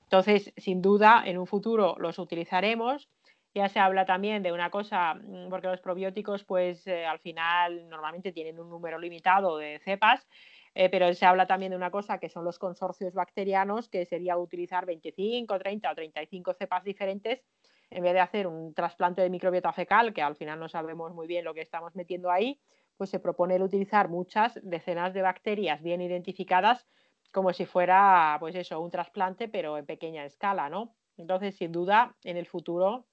Entonces, 0.04 0.54
sin 0.58 0.82
duda, 0.82 1.24
en 1.26 1.38
un 1.38 1.46
futuro 1.46 1.96
los 2.00 2.18
utilizaremos. 2.18 3.10
Ya 3.54 3.68
se 3.68 3.80
habla 3.80 4.06
también 4.06 4.44
de 4.44 4.52
una 4.52 4.70
cosa, 4.70 5.16
mm, 5.16 5.50
porque 5.50 5.68
los 5.68 5.82
probióticos, 5.82 6.44
pues 6.44 6.86
eh, 6.88 7.06
al 7.06 7.20
final 7.20 7.90
normalmente 7.90 8.32
tienen 8.32 8.60
un 8.60 8.70
número 8.70 9.00
limitado 9.00 9.58
de 9.58 9.80
cepas 9.80 10.28
eh, 10.76 10.90
pero 10.90 11.14
se 11.14 11.26
habla 11.26 11.48
también 11.48 11.72
de 11.72 11.76
una 11.78 11.92
cosa 11.92 12.20
que 12.20 12.30
son 12.30 12.46
los 12.46 12.60
consorcios 12.60 13.14
bacterianos, 13.14 13.90
que 13.90 14.06
sería 14.06 14.38
utilizar 14.38 14.86
25, 14.86 15.60
30 15.60 15.92
o 15.92 15.96
35 15.96 16.54
cepas 16.54 16.84
diferentes 16.84 17.44
en 17.92 18.04
vez 18.04 18.14
de 18.14 18.20
hacer 18.20 18.48
un 18.48 18.74
trasplante 18.74 19.22
de 19.22 19.30
microbiota 19.30 19.74
fecal, 19.74 20.14
que 20.14 20.22
al 20.22 20.36
final 20.36 20.60
no 20.60 20.70
sabemos 20.70 21.14
muy 21.14 21.28
bien 21.28 21.44
lo 21.44 21.54
que 21.54 21.62
estamos 21.62 21.96
metiendo 21.96 22.30
ahí, 22.30 22.62
pues 22.98 23.10
se 23.10 23.20
propone 23.20 23.56
el 23.56 23.64
utilizar 23.64 24.10
muchas 24.10 24.60
decenas 24.62 25.14
de 25.14 25.22
bacterias 25.22 25.82
bien 25.82 26.02
identificadas 26.02 26.86
como 27.32 27.54
si 27.54 27.66
fuera, 27.66 28.38
pues 28.40 28.56
eso, 28.56 28.80
un 28.80 28.92
trasplante, 28.92 29.48
pero 29.48 29.78
en 29.78 29.86
pequeña 29.86 30.26
escala, 30.26 30.70
¿no? 30.70 30.96
Entonces, 31.18 31.56
sin 31.56 31.72
duda, 31.72 32.16
en 32.24 32.38
el 32.38 32.48
futuro, 32.48 33.08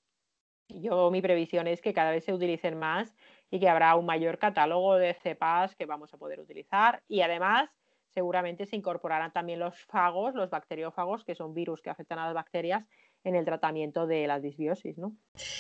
yo 0.68 1.10
mi 1.10 1.22
previsión 1.22 1.66
es 1.66 1.80
que 1.80 1.94
cada 1.94 2.10
vez 2.10 2.24
se 2.24 2.32
utilicen 2.32 2.78
más 2.78 3.14
y 3.50 3.60
que 3.60 3.68
habrá 3.68 3.94
un 3.94 4.06
mayor 4.06 4.38
catálogo 4.38 4.96
de 4.96 5.14
cepas 5.14 5.74
que 5.76 5.86
vamos 5.86 6.12
a 6.12 6.18
poder 6.18 6.40
utilizar 6.40 7.02
y 7.08 7.20
además 7.20 7.70
seguramente 8.16 8.64
se 8.64 8.76
incorporarán 8.76 9.32
también 9.32 9.60
los 9.60 9.78
fagos, 9.84 10.34
los 10.34 10.48
bacteriófagos, 10.48 11.22
que 11.24 11.34
son 11.34 11.52
virus 11.52 11.82
que 11.82 11.90
afectan 11.90 12.18
a 12.18 12.24
las 12.24 12.34
bacterias 12.34 12.82
en 13.24 13.34
el 13.34 13.44
tratamiento 13.44 14.06
de 14.06 14.26
la 14.26 14.40
disbiosis. 14.40 14.96
¿no? 14.96 15.12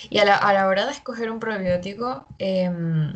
Y 0.08 0.18
a 0.18 0.24
la, 0.24 0.66
hora 0.66 0.86
de 0.86 0.92
escoger 0.92 1.30
un 1.30 1.38
probiótico, 1.38 2.26
em, 2.38 3.12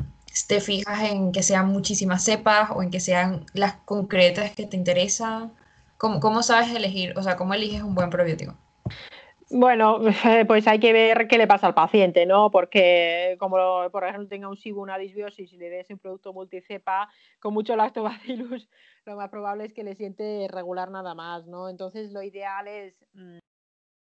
¿te 0.47 0.61
fijas 0.61 1.11
en 1.11 1.33
que 1.33 1.43
sean 1.43 1.69
muchísimas 1.69 2.23
cepas 2.23 2.71
o 2.75 2.83
en 2.83 2.91
que 2.91 3.01
sean 3.01 3.47
las 3.55 3.77
concretas 3.77 4.51
que 4.55 4.67
te 4.67 4.77
interesan? 4.77 5.55
¿Cómo, 5.97 6.21
¿Cómo 6.21 6.43
sabes 6.43 6.75
elegir? 6.75 7.17
O 7.17 7.23
sea, 7.23 7.37
¿cómo 7.37 7.55
eliges 7.55 7.83
un 7.83 7.95
buen 7.95 8.11
probiótico? 8.11 8.57
Bueno, 9.53 9.99
pues 10.47 10.67
hay 10.69 10.79
que 10.79 10.93
ver 10.93 11.27
qué 11.27 11.37
le 11.37 11.49
pasa 11.49 11.67
al 11.67 11.75
paciente, 11.75 12.25
¿no? 12.25 12.53
Porque 12.53 13.37
como 13.41 13.57
por 13.91 14.05
ejemplo 14.05 14.29
tenga 14.29 14.49
un 14.49 14.57
SIBO, 14.57 14.81
una 14.81 14.97
disbiosis 14.97 15.53
y 15.53 15.57
le 15.57 15.69
des 15.71 15.91
un 15.91 15.99
producto 15.99 16.33
multicepa 16.33 17.09
con 17.41 17.53
mucho 17.53 17.75
lactobacillus, 17.75 18.69
lo 19.05 19.17
más 19.17 19.29
probable 19.29 19.65
es 19.65 19.75
que 19.75 19.83
le 19.83 19.97
siente 19.97 20.47
regular 20.49 20.91
nada 20.93 21.15
más, 21.17 21.47
¿no? 21.49 21.69
Entonces 21.69 22.13
lo 22.13 22.23
ideal 22.23 22.69
es, 22.69 23.05
mm, 23.13 23.39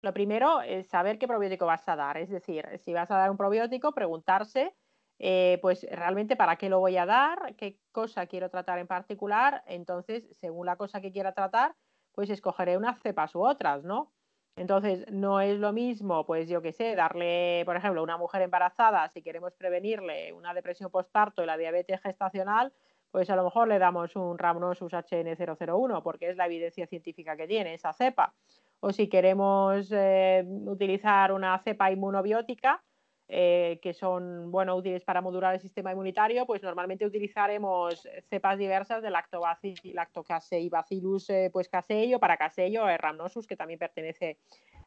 lo 0.02 0.14
primero 0.14 0.60
es 0.62 0.88
saber 0.88 1.18
qué 1.18 1.26
probiótico 1.26 1.66
vas 1.66 1.88
a 1.88 1.96
dar, 1.96 2.16
es 2.18 2.30
decir, 2.30 2.66
si 2.78 2.92
vas 2.92 3.10
a 3.10 3.16
dar 3.16 3.30
un 3.30 3.36
probiótico, 3.36 3.92
preguntarse, 3.92 4.74
eh, 5.18 5.58
pues 5.62 5.84
realmente 5.90 6.36
para 6.36 6.56
qué 6.56 6.68
lo 6.68 6.78
voy 6.80 6.96
a 6.96 7.06
dar, 7.06 7.56
qué 7.56 7.80
cosa 7.92 8.26
quiero 8.26 8.50
tratar 8.50 8.78
en 8.78 8.86
particular, 8.86 9.64
entonces 9.66 10.28
según 10.40 10.66
la 10.66 10.76
cosa 10.76 11.00
que 11.00 11.12
quiera 11.12 11.32
tratar, 11.32 11.74
pues 12.12 12.30
escogeré 12.30 12.76
unas 12.76 13.00
cepas 13.02 13.34
u 13.34 13.44
otras, 13.44 13.82
¿no? 13.84 14.12
Entonces, 14.56 15.04
no 15.10 15.40
es 15.40 15.58
lo 15.58 15.72
mismo, 15.72 16.24
pues 16.26 16.48
yo 16.48 16.62
qué 16.62 16.72
sé, 16.72 16.94
darle, 16.94 17.62
por 17.64 17.76
ejemplo, 17.76 18.00
a 18.00 18.04
una 18.04 18.16
mujer 18.16 18.42
embarazada, 18.42 19.08
si 19.08 19.20
queremos 19.20 19.52
prevenirle 19.54 20.32
una 20.32 20.54
depresión 20.54 20.90
postparto 20.90 21.42
y 21.42 21.46
la 21.46 21.56
diabetes 21.56 22.00
gestacional, 22.00 22.72
pues 23.10 23.30
a 23.30 23.36
lo 23.36 23.44
mejor 23.44 23.68
le 23.68 23.78
damos 23.78 24.14
un 24.16 24.38
Rhamnosus 24.38 24.92
HN001, 24.92 26.02
porque 26.02 26.30
es 26.30 26.36
la 26.36 26.46
evidencia 26.46 26.86
científica 26.86 27.36
que 27.36 27.48
tiene 27.48 27.74
esa 27.74 27.92
cepa. 27.92 28.34
O 28.80 28.92
si 28.92 29.08
queremos 29.08 29.90
eh, 29.92 30.44
utilizar 30.66 31.32
una 31.32 31.58
cepa 31.58 31.90
inmunobiótica, 31.90 32.82
eh, 33.28 33.78
que 33.82 33.94
son 33.94 34.50
bueno, 34.50 34.76
útiles 34.76 35.02
para 35.04 35.22
modular 35.22 35.54
el 35.54 35.60
sistema 35.60 35.92
inmunitario, 35.92 36.46
pues 36.46 36.62
normalmente 36.62 37.06
utilizaremos 37.06 38.06
cepas 38.28 38.58
diversas 38.58 39.02
de 39.02 39.10
lactobacillus 39.10 41.30
eh, 41.30 41.50
pues 41.52 41.68
casei 41.68 42.14
o 42.14 42.20
para 42.20 42.36
casello 42.36 42.84
o 42.84 42.96
rhamnosus, 42.96 43.46
que 43.46 43.56
también 43.56 43.78
pertenece 43.78 44.38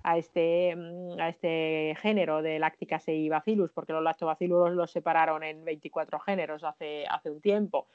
a 0.04 0.18
este, 0.18 0.76
mm, 0.76 1.20
a 1.20 1.30
este 1.30 1.96
género 2.02 2.42
de 2.42 2.60
Lacticasei 2.60 3.30
bacillus, 3.30 3.72
porque 3.72 3.94
los 3.94 4.04
lactobacillus 4.04 4.72
los 4.72 4.92
separaron 4.92 5.44
en 5.44 5.64
24 5.66 6.20
géneros 6.20 6.64
hace, 6.64 7.06
hace 7.10 7.32
un 7.32 7.42
tiempo. 7.42 7.88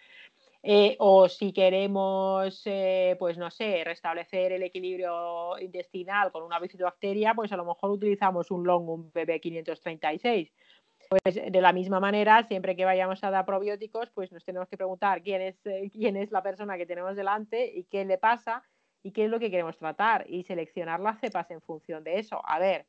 Eh, 0.65 0.97
o 1.01 1.29
si 1.29 1.53
queremos, 1.53 2.63
eh, 2.67 3.17
pues 3.19 3.37
no 3.37 3.51
sé, 3.51 3.83
restablecer 3.85 4.53
el 4.53 4.63
equilibrio 4.63 5.59
intestinal 5.59 6.31
con 6.31 6.45
una 6.45 6.61
bifidobacteria, 6.61 7.35
pues 7.35 7.51
a 7.51 7.57
lo 7.57 7.65
mejor 7.65 7.91
utilizamos 7.91 8.51
un 8.53 8.65
Longum 8.65 9.11
BB536. 9.13 10.53
Pues 11.09 11.35
de 11.53 11.61
la 11.61 11.73
misma 11.73 11.99
manera, 11.99 12.45
siempre 12.45 12.77
que 12.77 12.85
vayamos 12.85 13.25
a 13.25 13.31
dar 13.31 13.45
probióticos, 13.45 14.11
pues 14.11 14.31
nos 14.31 14.45
tenemos 14.45 14.69
que 14.69 14.77
preguntar 14.77 15.23
quién 15.23 15.43
es, 15.43 15.67
eh, 15.67 15.91
quién 15.93 16.17
es 16.17 16.31
la 16.31 16.43
persona 16.43 16.79
que 16.79 16.87
tenemos 16.87 17.17
delante 17.17 17.67
y 17.75 17.85
qué 17.85 18.05
le 18.05 18.19
pasa 18.19 18.63
y 19.03 19.11
qué 19.11 19.25
es 19.25 19.31
lo 19.31 19.41
que 19.41 19.51
queremos 19.51 19.77
tratar 19.77 20.25
y 20.29 20.45
seleccionar 20.45 21.01
las 21.01 21.19
cepas 21.21 21.51
en 21.51 21.61
función 21.61 22.05
de 22.05 22.21
eso. 22.21 22.41
A 22.45 22.61
ver, 22.61 22.87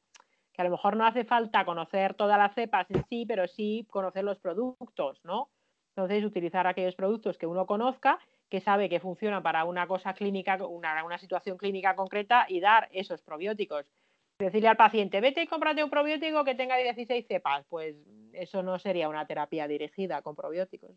que 0.53 0.61
a 0.61 0.65
lo 0.65 0.71
mejor 0.71 0.95
no 0.95 1.07
hace 1.07 1.25
falta 1.25 1.65
conocer 1.65 2.13
todas 2.13 2.37
las 2.37 2.53
cepas 2.53 2.85
en 2.91 3.03
sí, 3.09 3.25
pero 3.25 3.47
sí 3.47 3.87
conocer 3.89 4.23
los 4.23 4.39
productos, 4.39 5.19
¿no? 5.23 5.49
Entonces, 5.95 6.23
utilizar 6.23 6.65
aquellos 6.65 6.95
productos 6.95 7.37
que 7.37 7.45
uno 7.45 7.67
conozca, 7.67 8.17
que 8.49 8.59
sabe 8.61 8.89
que 8.89 8.99
funcionan 8.99 9.43
para 9.43 9.63
una 9.63 9.85
cosa 9.85 10.13
clínica, 10.13 10.57
una, 10.65 11.17
situación 11.19 11.57
clínica 11.57 11.95
concreta 11.95 12.47
y 12.49 12.59
dar 12.59 12.89
esos 12.91 13.21
probióticos. 13.21 13.85
Decirle 14.39 14.69
al 14.69 14.77
paciente, 14.77 15.21
vete 15.21 15.43
y 15.43 15.47
cómprate 15.47 15.83
un 15.83 15.91
probiótico 15.91 16.43
que 16.43 16.55
tenga 16.55 16.77
16 16.77 17.27
cepas, 17.27 17.63
pues 17.69 17.95
eso 18.33 18.63
no 18.63 18.79
sería 18.79 19.07
una 19.07 19.27
terapia 19.27 19.67
dirigida 19.67 20.23
con 20.23 20.35
probióticos. 20.35 20.91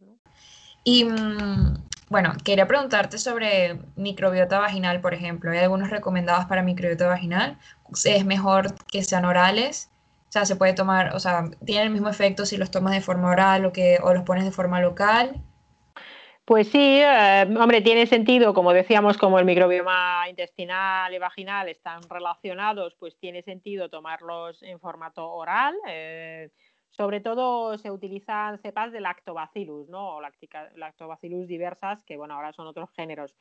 Y 0.82 1.04
mm, 1.04 1.74
bueno, 2.08 2.32
quería 2.42 2.66
preguntarte 2.66 3.18
sobre 3.18 3.78
microbiota 3.96 4.58
vaginal, 4.58 5.02
por 5.02 5.12
ejemplo. 5.12 5.50
¿Hay 5.50 5.58
algunos 5.58 5.90
recomendados 5.90 6.46
para 6.46 6.62
microbiota 6.62 7.06
vaginal? 7.06 7.58
¿Es 8.04 8.24
mejor 8.24 8.74
que 8.86 9.02
sean 9.02 9.26
orales? 9.26 9.90
Se 10.44 10.56
puede 10.56 10.74
tomar, 10.74 11.14
o 11.14 11.20
sea, 11.20 11.44
tiene 11.64 11.84
el 11.84 11.90
mismo 11.90 12.08
efecto 12.08 12.44
si 12.44 12.56
los 12.56 12.70
tomas 12.70 12.92
de 12.92 13.00
forma 13.00 13.30
oral 13.30 13.64
o, 13.64 13.72
que, 13.72 13.98
o 14.02 14.12
los 14.12 14.24
pones 14.24 14.44
de 14.44 14.50
forma 14.50 14.80
local. 14.80 15.42
Pues 16.44 16.68
sí, 16.68 17.00
eh, 17.02 17.42
hombre, 17.58 17.80
tiene 17.80 18.06
sentido, 18.06 18.54
como 18.54 18.72
decíamos, 18.72 19.18
como 19.18 19.40
el 19.40 19.44
microbioma 19.44 20.28
intestinal 20.28 21.12
y 21.12 21.18
vaginal 21.18 21.68
están 21.68 22.02
relacionados, 22.08 22.94
pues 23.00 23.18
tiene 23.18 23.42
sentido 23.42 23.88
tomarlos 23.88 24.62
en 24.62 24.78
formato 24.78 25.28
oral. 25.28 25.74
Eh, 25.88 26.50
sobre 26.90 27.20
todo 27.20 27.76
se 27.78 27.90
utilizan 27.90 28.58
cepas 28.60 28.92
de 28.92 29.00
lactobacillus, 29.00 29.88
¿no? 29.88 30.16
O 30.16 30.20
lactobacillus 30.76 31.48
diversas, 31.48 32.04
que 32.04 32.16
bueno, 32.16 32.34
ahora 32.34 32.52
son 32.52 32.68
otros 32.68 32.90
géneros. 32.92 33.34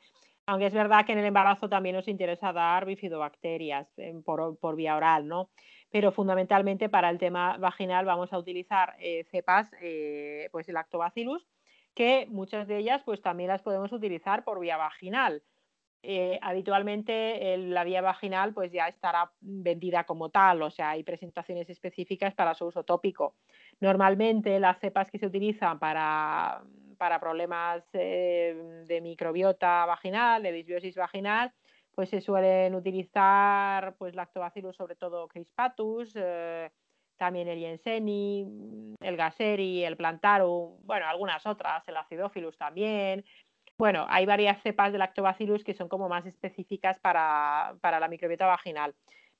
Aunque 0.46 0.66
es 0.66 0.74
verdad 0.74 1.06
que 1.06 1.12
en 1.12 1.18
el 1.18 1.26
embarazo 1.26 1.68
también 1.68 1.94
nos 1.94 2.08
interesa 2.08 2.52
dar 2.52 2.86
bifidobacterias 2.86 3.86
eh, 3.98 4.14
por, 4.24 4.58
por 4.58 4.74
vía 4.74 4.96
oral, 4.96 5.28
¿no? 5.28 5.48
Pero 5.90 6.12
fundamentalmente 6.12 6.88
para 6.88 7.10
el 7.10 7.18
tema 7.18 7.56
vaginal 7.58 8.04
vamos 8.04 8.32
a 8.32 8.38
utilizar 8.38 8.96
eh, 8.98 9.24
cepas, 9.30 9.70
eh, 9.80 10.48
pues 10.52 10.68
lactobacillus, 10.68 11.46
que 11.94 12.26
muchas 12.28 12.66
de 12.68 12.78
ellas 12.78 13.02
pues 13.04 13.22
también 13.22 13.48
las 13.48 13.62
podemos 13.62 13.92
utilizar 13.92 14.44
por 14.44 14.60
vía 14.60 14.76
vaginal. 14.76 15.42
Eh, 16.02 16.38
habitualmente 16.42 17.56
la 17.56 17.82
vía 17.82 18.00
vaginal 18.00 18.52
pues 18.52 18.70
ya 18.70 18.86
estará 18.86 19.32
vendida 19.40 20.04
como 20.04 20.28
tal, 20.28 20.62
o 20.62 20.70
sea, 20.70 20.90
hay 20.90 21.02
presentaciones 21.02 21.68
específicas 21.68 22.34
para 22.34 22.54
su 22.54 22.66
uso 22.66 22.84
tópico. 22.84 23.34
Normalmente 23.80 24.60
las 24.60 24.78
cepas 24.78 25.10
que 25.10 25.18
se 25.18 25.26
utilizan 25.26 25.78
para, 25.78 26.62
para 26.96 27.18
problemas 27.18 27.90
de 27.92 29.00
microbiota 29.02 29.84
vaginal, 29.86 30.42
de 30.42 30.52
disbiosis 30.52 30.94
vaginal, 30.94 31.52
pues 31.96 32.10
se 32.10 32.20
suelen 32.20 32.74
utilizar 32.74 33.96
pues 33.96 34.14
lactobacillus, 34.14 34.76
sobre 34.76 34.96
todo 34.96 35.26
crispatus, 35.28 36.12
eh, 36.14 36.70
también 37.16 37.48
el 37.48 37.58
Jenseni, 37.58 38.94
el 39.00 39.16
Gaseri, 39.16 39.82
el 39.82 39.96
Plantarum, 39.96 40.76
bueno, 40.84 41.06
algunas 41.06 41.46
otras, 41.46 41.88
el 41.88 41.96
Acidophilus 41.96 42.58
también. 42.58 43.24
Bueno, 43.78 44.04
hay 44.10 44.26
varias 44.26 44.62
cepas 44.62 44.92
de 44.92 44.98
lactobacillus 44.98 45.64
que 45.64 45.72
son 45.72 45.88
como 45.88 46.06
más 46.10 46.26
específicas 46.26 46.98
para, 47.00 47.74
la 47.82 48.08
microbiota 48.08 48.44
vaginal. 48.44 48.94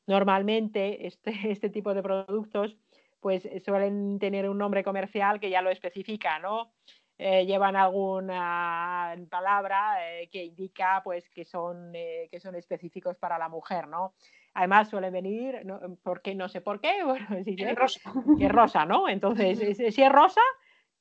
Normalmente 0.06 1.06
este, 1.06 1.32
este 1.50 1.68
tipo 1.68 1.92
de 1.92 2.02
productos 2.02 2.74
pues 3.20 3.46
suelen 3.66 4.18
tener 4.18 4.48
un 4.48 4.56
nombre 4.56 4.82
comercial 4.82 5.40
que 5.40 5.50
ya 5.50 5.60
lo 5.60 5.68
especifica, 5.68 6.38
¿no? 6.38 6.72
Eh, 7.18 7.46
llevan 7.46 7.76
alguna 7.76 9.16
palabra 9.30 9.96
eh, 10.06 10.28
que 10.28 10.44
indica 10.44 11.00
pues 11.02 11.30
que 11.30 11.46
son, 11.46 11.92
eh, 11.94 12.28
que 12.30 12.40
son 12.40 12.54
específicos 12.54 13.16
para 13.16 13.38
la 13.38 13.48
mujer, 13.48 13.88
¿no? 13.88 14.14
Además 14.52 14.90
suelen 14.90 15.14
venir, 15.14 15.64
no, 15.64 15.80
porque 16.02 16.34
no 16.34 16.48
sé 16.48 16.60
por 16.60 16.80
qué, 16.80 17.02
bueno, 17.04 17.26
si 17.42 17.56
es 17.58 17.74
rosa. 17.74 18.12
Que 18.38 18.46
es 18.46 18.52
rosa, 18.52 18.84
¿no? 18.84 19.08
Entonces, 19.08 19.76
si 19.76 20.02
es 20.02 20.12
rosa, 20.12 20.42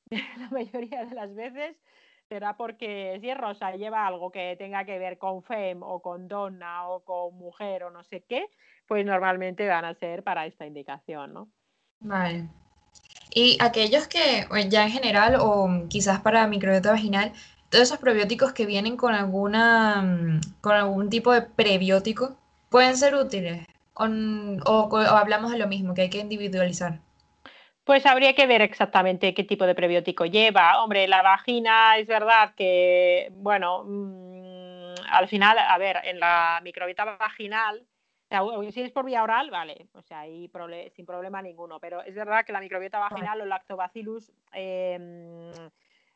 la 0.10 0.48
mayoría 0.50 1.04
de 1.04 1.14
las 1.14 1.34
veces 1.34 1.76
será 2.28 2.56
porque 2.56 3.18
si 3.20 3.28
es 3.28 3.36
rosa 3.36 3.76
lleva 3.76 4.06
algo 4.06 4.32
que 4.32 4.56
tenga 4.58 4.84
que 4.84 4.98
ver 4.98 5.18
con 5.18 5.42
fem 5.42 5.82
o 5.82 6.00
con 6.00 6.28
donna 6.28 6.88
o 6.88 7.04
con 7.04 7.36
mujer 7.36 7.84
o 7.84 7.90
no 7.90 8.02
sé 8.04 8.24
qué, 8.24 8.48
pues 8.86 9.04
normalmente 9.04 9.68
van 9.68 9.84
a 9.84 9.94
ser 9.94 10.22
para 10.22 10.46
esta 10.46 10.64
indicación, 10.66 11.34
¿no? 11.34 11.48
Vale. 12.00 12.48
Y 13.38 13.58
aquellos 13.60 14.08
que 14.08 14.46
ya 14.70 14.84
en 14.84 14.90
general 14.90 15.36
o 15.38 15.68
quizás 15.90 16.20
para 16.20 16.46
microbiota 16.46 16.92
vaginal, 16.92 17.34
todos 17.68 17.82
esos 17.84 17.98
probióticos 17.98 18.54
que 18.54 18.64
vienen 18.64 18.96
con 18.96 19.14
alguna 19.14 20.00
mm, 20.00 20.40
con 20.62 20.74
algún 20.74 21.10
tipo 21.10 21.32
de 21.34 21.42
prebiótico 21.42 22.38
pueden 22.70 22.96
ser 22.96 23.14
útiles 23.14 23.66
o, 23.94 24.98
hablamos 25.10 25.52
de 25.52 25.58
lo 25.58 25.68
mismo 25.68 25.92
que 25.92 26.02
hay 26.02 26.08
que 26.10 26.20
individualizar. 26.20 27.00
Pues 27.84 28.06
habría 28.06 28.34
que 28.34 28.46
ver 28.46 28.62
exactamente 28.62 29.34
qué 29.34 29.44
tipo 29.44 29.66
de 29.66 29.74
prebiótico 29.74 30.24
lleva. 30.24 30.82
Hombre, 30.82 31.06
la 31.06 31.20
vagina 31.20 31.98
es 31.98 32.06
verdad 32.06 32.54
que, 32.56 33.28
bueno, 33.32 33.84
mm, 33.84 34.94
al 35.10 35.28
final, 35.28 35.58
a 35.58 35.76
ver, 35.76 35.98
en 36.04 36.20
la 36.20 36.60
microbiota 36.64 37.04
vaginal 37.04 37.84
si 38.70 38.82
es 38.82 38.92
por 38.92 39.04
vía 39.04 39.22
oral, 39.22 39.50
vale, 39.50 39.88
o 39.92 40.02
sea, 40.02 40.20
ahí 40.20 40.50
sin 40.90 41.06
problema 41.06 41.42
ninguno. 41.42 41.78
Pero 41.80 42.02
es 42.02 42.14
verdad 42.14 42.44
que 42.44 42.52
la 42.52 42.60
microbiota 42.60 42.98
vaginal, 42.98 43.38
los 43.38 43.48
lactobacillus, 43.48 44.32
em, 44.52 45.50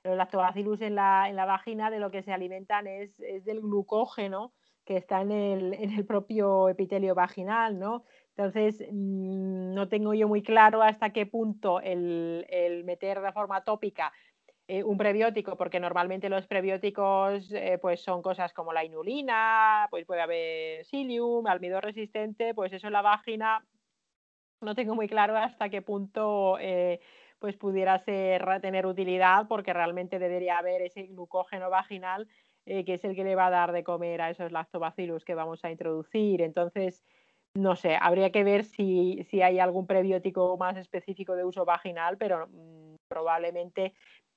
los 0.02 0.16
lactobacillus 0.16 0.80
en 0.80 0.94
la, 0.94 1.28
en 1.28 1.36
la 1.36 1.44
vagina 1.44 1.90
de 1.90 1.98
lo 2.00 2.10
que 2.10 2.22
se 2.22 2.32
alimentan 2.32 2.86
es, 2.86 3.16
del 3.18 3.60
glucógeno 3.60 4.52
que 4.84 4.96
está 4.96 5.20
en 5.20 5.30
el, 5.30 5.74
en 5.74 5.92
el 5.92 6.04
propio 6.04 6.68
epitelio 6.68 7.14
vaginal, 7.14 7.78
¿no? 7.78 8.04
Entonces, 8.30 8.80
mm, 8.90 9.74
no 9.74 9.88
tengo 9.88 10.14
yo 10.14 10.26
muy 10.26 10.42
claro 10.42 10.82
hasta 10.82 11.10
qué 11.10 11.26
punto 11.26 11.80
el, 11.80 12.46
el 12.48 12.84
meter 12.84 13.20
de 13.20 13.32
forma 13.32 13.62
tópica 13.62 14.12
eh, 14.72 14.84
un 14.84 14.96
prebiótico, 14.96 15.56
porque 15.56 15.80
normalmente 15.80 16.28
los 16.28 16.46
prebióticos 16.46 17.50
eh, 17.50 17.76
pues 17.82 18.04
son 18.04 18.22
cosas 18.22 18.52
como 18.52 18.72
la 18.72 18.84
inulina, 18.84 19.88
pues 19.90 20.06
puede 20.06 20.20
haber 20.20 20.84
psyllium, 20.84 21.48
almidón 21.48 21.82
resistente, 21.82 22.54
pues 22.54 22.72
eso 22.72 22.86
en 22.86 22.92
la 22.92 23.02
vagina 23.02 23.66
no 24.60 24.76
tengo 24.76 24.94
muy 24.94 25.08
claro 25.08 25.36
hasta 25.36 25.70
qué 25.70 25.82
punto 25.82 26.56
eh, 26.60 27.00
pues 27.40 27.56
pudiera 27.56 27.98
ser 28.04 28.44
tener 28.60 28.86
utilidad, 28.86 29.48
porque 29.48 29.72
realmente 29.72 30.20
debería 30.20 30.58
haber 30.58 30.82
ese 30.82 31.02
glucógeno 31.02 31.68
vaginal 31.68 32.28
que 32.64 32.94
es 32.94 33.02
el 33.04 33.16
que 33.16 33.24
le 33.24 33.34
va 33.34 33.48
a 33.48 33.50
dar 33.50 33.72
de 33.72 33.82
comer 33.82 34.22
a 34.22 34.30
esos 34.30 34.52
lactobacillus 34.52 35.24
que 35.24 35.34
vamos 35.34 35.64
a 35.64 35.72
introducir. 35.72 36.42
Entonces, 36.42 37.02
no 37.54 37.74
sé, 37.74 37.98
habría 38.00 38.30
que 38.30 38.44
ver 38.44 38.64
si, 38.64 39.26
si 39.28 39.42
hay 39.42 39.58
algún 39.58 39.88
prebiótico 39.88 40.56
más 40.56 40.76
específico 40.76 41.34
de 41.34 41.44
uso 41.44 41.64
vaginal, 41.64 42.16
pero 42.18 42.46
mm, 42.46 42.94
probablemente 43.08 43.94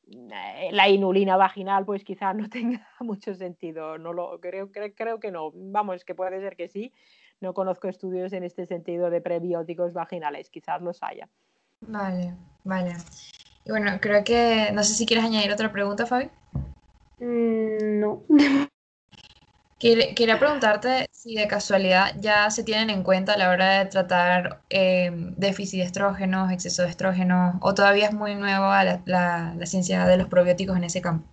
la 0.08 0.90
inulina 0.90 1.38
vaginal 1.38 1.86
pues 1.86 2.04
quizás 2.04 2.36
no 2.36 2.50
tenga 2.50 2.88
mucho 3.00 3.34
sentido, 3.36 3.98
no 3.98 4.14
lo 4.14 4.40
creo, 4.40 4.72
creo, 4.72 5.20
que 5.20 5.32
no, 5.32 5.52
vamos, 5.54 6.04
que 6.06 6.16
puede 6.16 6.40
ser 6.40 6.56
que 6.56 6.68
sí, 6.68 6.94
no 7.40 7.54
conozco 7.54 7.88
estudios 7.88 8.34
en 8.34 8.44
este 8.44 8.66
sentido 8.66 9.10
de 9.10 9.22
prebióticos 9.22 9.94
vaginales, 9.94 10.50
quizás 10.50 10.82
los 10.82 11.02
haya. 11.04 11.30
Vale, 11.82 12.34
vale. 12.64 12.96
Y 13.66 13.72
bueno, 13.72 13.92
creo 14.02 14.24
que, 14.24 14.72
no 14.74 14.84
sé 14.84 14.94
si 14.94 15.06
quieres 15.06 15.26
añadir 15.26 15.52
otra 15.52 15.72
pregunta, 15.72 16.06
Fabi. 16.06 16.30
Mm, 17.20 18.00
no. 18.00 18.24
Quería 19.80 20.40
preguntarte 20.40 21.08
si 21.24 21.36
de 21.36 21.48
casualidad 21.48 22.14
ya 22.20 22.50
se 22.50 22.66
tienen 22.66 22.90
en 22.90 23.02
cuenta 23.02 23.34
a 23.34 23.38
la 23.38 23.50
hora 23.50 23.80
de 23.80 23.86
tratar 23.86 24.60
eh, 24.70 25.10
déficit 25.38 25.80
de 25.80 25.86
estrógenos, 25.86 26.52
exceso 26.52 26.84
de 26.84 26.90
estrógenos, 26.90 27.56
o 27.62 27.74
todavía 27.74 28.08
es 28.08 28.14
muy 28.14 28.36
nueva 28.36 28.84
la, 29.06 29.56
ciencia 29.66 30.06
de 30.06 30.18
los 30.18 30.28
probióticos 30.28 30.76
en 30.76 30.84
ese 30.84 31.02
campo. 31.02 31.26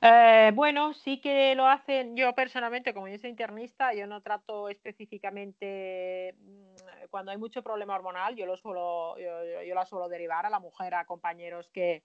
Eh, 0.00 0.52
bueno, 0.54 0.94
sí 0.94 1.20
que 1.20 1.54
lo 1.54 1.68
hacen. 1.68 2.16
Yo 2.16 2.34
personalmente, 2.34 2.94
como 2.94 3.08
yo 3.08 3.18
soy 3.18 3.28
internista, 3.28 3.92
yo 3.92 4.06
no 4.06 4.22
trato 4.22 4.70
específicamente 4.70 6.34
mm, 6.40 7.08
cuando 7.10 7.30
hay 7.30 7.36
mucho 7.36 7.62
problema 7.62 7.94
hormonal, 7.94 8.34
yo, 8.36 8.46
lo 8.46 8.56
suelo, 8.56 9.18
yo, 9.18 9.74
la 9.74 9.84
suelo 9.84 10.08
derivar 10.08 10.46
a 10.46 10.50
la 10.50 10.60
mujer, 10.60 10.94
a 10.94 11.04
compañeros 11.04 11.68
que 11.74 12.02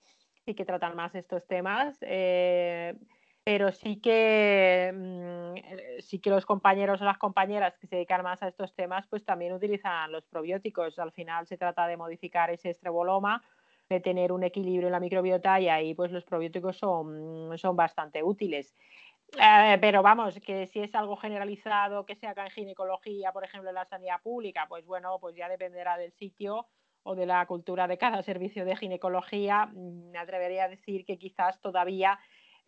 que 0.56 0.64
tratan 0.64 0.96
más 0.96 1.14
estos 1.14 1.46
temas. 1.46 1.98
Eh, 2.00 2.96
pero 3.48 3.72
sí 3.72 4.02
que, 4.02 4.92
mm, 4.94 6.02
sí 6.02 6.20
que 6.20 6.30
los 6.30 6.46
compañeros 6.46 7.02
o 7.02 7.06
las 7.06 7.18
compañeras 7.18 7.78
que 7.78 7.88
se 7.88 7.96
dedican 7.96 8.22
más 8.22 8.44
a 8.44 8.50
estos 8.50 8.76
temas, 8.76 9.08
pues 9.08 9.24
también 9.24 9.54
utilizan 9.54 10.12
los 10.12 10.26
probióticos. 10.26 11.00
Al 11.00 11.14
final 11.14 11.48
se 11.48 11.58
trata 11.58 11.88
de 11.88 11.96
modificar 11.96 12.50
ese 12.50 12.72
estreboloma, 12.72 13.42
de 13.88 14.02
tener 14.02 14.34
un 14.34 14.44
equilibrio 14.44 14.90
en 14.90 14.92
la 14.92 15.00
microbiota 15.00 15.62
y 15.62 15.70
ahí 15.70 15.94
pues 15.94 16.12
los 16.12 16.26
probióticos 16.26 16.78
son, 16.78 17.58
son 17.58 17.78
bastante 17.78 18.22
útiles. 18.22 18.76
Eh, 19.42 19.78
pero 19.80 20.04
vamos, 20.04 20.38
que 20.42 20.68
si 20.68 20.82
es 20.82 20.94
algo 20.94 21.16
generalizado 21.16 22.06
que 22.06 22.16
se 22.16 22.28
haga 22.28 22.44
en 22.44 22.52
ginecología, 22.52 23.32
por 23.32 23.46
ejemplo, 23.46 23.70
en 23.70 23.76
la 23.76 23.86
sanidad 23.86 24.22
pública, 24.22 24.66
pues 24.68 24.86
bueno, 24.86 25.20
pues 25.22 25.38
ya 25.38 25.48
dependerá 25.48 25.96
del 25.96 26.12
sitio 26.12 26.68
o 27.04 27.16
de 27.16 27.26
la 27.26 27.46
cultura 27.46 27.88
de 27.88 27.98
cada 27.98 28.22
servicio 28.24 28.66
de 28.66 28.76
ginecología. 28.76 29.68
Mm, 29.68 30.12
me 30.12 30.18
atrevería 30.18 30.66
a 30.66 30.68
decir 30.68 31.06
que 31.06 31.18
quizás 31.18 31.62
todavía 31.62 32.20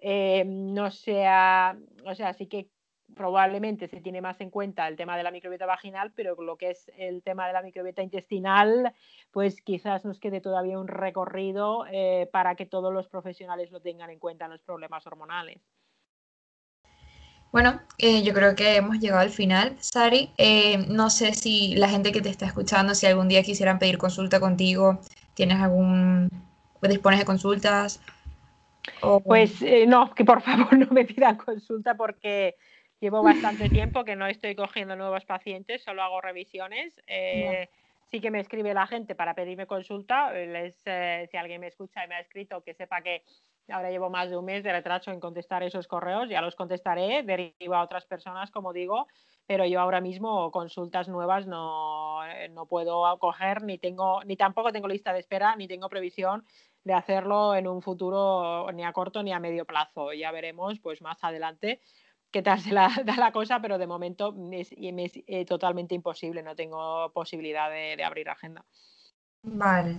eh, 0.01 0.43
no 0.45 0.91
sea, 0.91 1.77
o 2.05 2.15
sea, 2.15 2.33
sí 2.33 2.47
que 2.47 2.69
probablemente 3.15 3.87
se 3.87 4.01
tiene 4.01 4.21
más 4.21 4.39
en 4.39 4.51
cuenta 4.51 4.87
el 4.87 4.95
tema 4.95 5.17
de 5.17 5.23
la 5.23 5.31
microbiota 5.31 5.65
vaginal, 5.65 6.11
pero 6.15 6.35
lo 6.41 6.57
que 6.57 6.71
es 6.71 6.91
el 6.97 7.23
tema 7.23 7.47
de 7.47 7.53
la 7.53 7.63
microbiota 7.63 8.03
intestinal, 8.03 8.93
pues 9.31 9.61
quizás 9.61 10.05
nos 10.05 10.19
quede 10.19 10.41
todavía 10.41 10.79
un 10.79 10.87
recorrido 10.87 11.85
eh, 11.91 12.29
para 12.31 12.55
que 12.55 12.65
todos 12.65 12.93
los 12.93 13.07
profesionales 13.07 13.71
lo 13.71 13.81
tengan 13.81 14.11
en 14.11 14.19
cuenta 14.19 14.45
en 14.45 14.51
los 14.51 14.61
problemas 14.61 15.05
hormonales. 15.07 15.59
Bueno, 17.51 17.81
eh, 17.97 18.21
yo 18.21 18.33
creo 18.35 18.55
que 18.55 18.75
hemos 18.75 18.99
llegado 18.99 19.21
al 19.21 19.31
final, 19.31 19.75
Sari. 19.79 20.31
no 20.87 21.09
sé 21.09 21.33
si 21.33 21.73
la 21.75 21.89
gente 21.89 22.11
que 22.11 22.21
te 22.21 22.29
está 22.29 22.45
escuchando, 22.45 22.93
si 22.93 23.07
algún 23.07 23.27
día 23.27 23.41
quisieran 23.41 23.79
pedir 23.79 23.97
consulta 23.97 24.39
contigo, 24.39 24.99
tienes 25.33 25.59
algún, 25.59 26.29
dispones 26.87 27.19
de 27.19 27.25
consultas 27.25 28.01
pues 29.23 29.61
eh, 29.61 29.85
no, 29.87 30.13
que 30.13 30.25
por 30.25 30.41
favor 30.41 30.77
no 30.77 30.87
me 30.91 31.05
pidan 31.05 31.37
consulta 31.37 31.95
porque 31.95 32.55
llevo 32.99 33.23
bastante 33.23 33.69
tiempo 33.69 34.03
que 34.03 34.15
no 34.15 34.27
estoy 34.27 34.55
cogiendo 34.55 34.95
nuevos 34.95 35.25
pacientes, 35.25 35.83
solo 35.83 36.03
hago 36.03 36.21
revisiones. 36.21 37.01
Eh, 37.07 37.69
sí 38.09 38.19
que 38.19 38.31
me 38.31 38.39
escribe 38.39 38.73
la 38.73 38.87
gente 38.87 39.15
para 39.15 39.33
pedirme 39.33 39.67
consulta. 39.67 40.31
Les, 40.33 40.81
eh, 40.85 41.27
si 41.31 41.37
alguien 41.37 41.61
me 41.61 41.67
escucha 41.67 42.03
y 42.03 42.07
me 42.07 42.15
ha 42.15 42.19
escrito, 42.19 42.61
que 42.61 42.73
sepa 42.73 43.01
que 43.01 43.23
ahora 43.69 43.91
llevo 43.91 44.09
más 44.09 44.29
de 44.29 44.37
un 44.37 44.45
mes 44.45 44.63
de 44.63 44.71
retraso 44.71 45.11
en 45.11 45.19
contestar 45.19 45.61
esos 45.61 45.87
correos, 45.87 46.27
ya 46.27 46.41
los 46.41 46.55
contestaré, 46.55 47.21
derivo 47.21 47.75
a 47.75 47.83
otras 47.83 48.05
personas, 48.05 48.49
como 48.49 48.73
digo, 48.73 49.07
pero 49.45 49.63
yo 49.65 49.79
ahora 49.79 50.01
mismo 50.01 50.49
consultas 50.51 51.07
nuevas 51.07 51.45
no, 51.45 52.21
no 52.49 52.65
puedo 52.65 53.17
coger, 53.19 53.63
ni 53.63 53.77
tengo, 53.77 54.23
ni 54.23 54.35
tampoco 54.37 54.71
tengo 54.71 54.87
lista 54.87 55.13
de 55.13 55.19
espera, 55.19 55.55
ni 55.55 55.67
tengo 55.67 55.87
previsión 55.87 56.45
de 56.83 56.93
hacerlo 56.93 57.55
en 57.55 57.67
un 57.67 57.81
futuro 57.81 58.71
ni 58.71 58.83
a 58.83 58.93
corto 58.93 59.23
ni 59.23 59.31
a 59.31 59.39
medio 59.39 59.65
plazo. 59.65 60.13
Ya 60.13 60.31
veremos 60.31 60.79
pues 60.79 61.01
más 61.01 61.17
adelante 61.23 61.81
qué 62.31 62.41
tal 62.41 62.59
se 62.59 62.71
la, 62.71 62.89
da 63.05 63.15
la 63.15 63.31
cosa, 63.31 63.61
pero 63.61 63.77
de 63.77 63.87
momento 63.87 64.35
es, 64.51 64.69
es 64.71 65.11
eh, 65.27 65.45
totalmente 65.45 65.95
imposible, 65.95 66.43
no 66.43 66.55
tengo 66.55 67.11
posibilidad 67.13 67.69
de, 67.69 68.03
abrir 68.03 68.29
agenda. 68.29 68.63
Vale. 69.43 69.95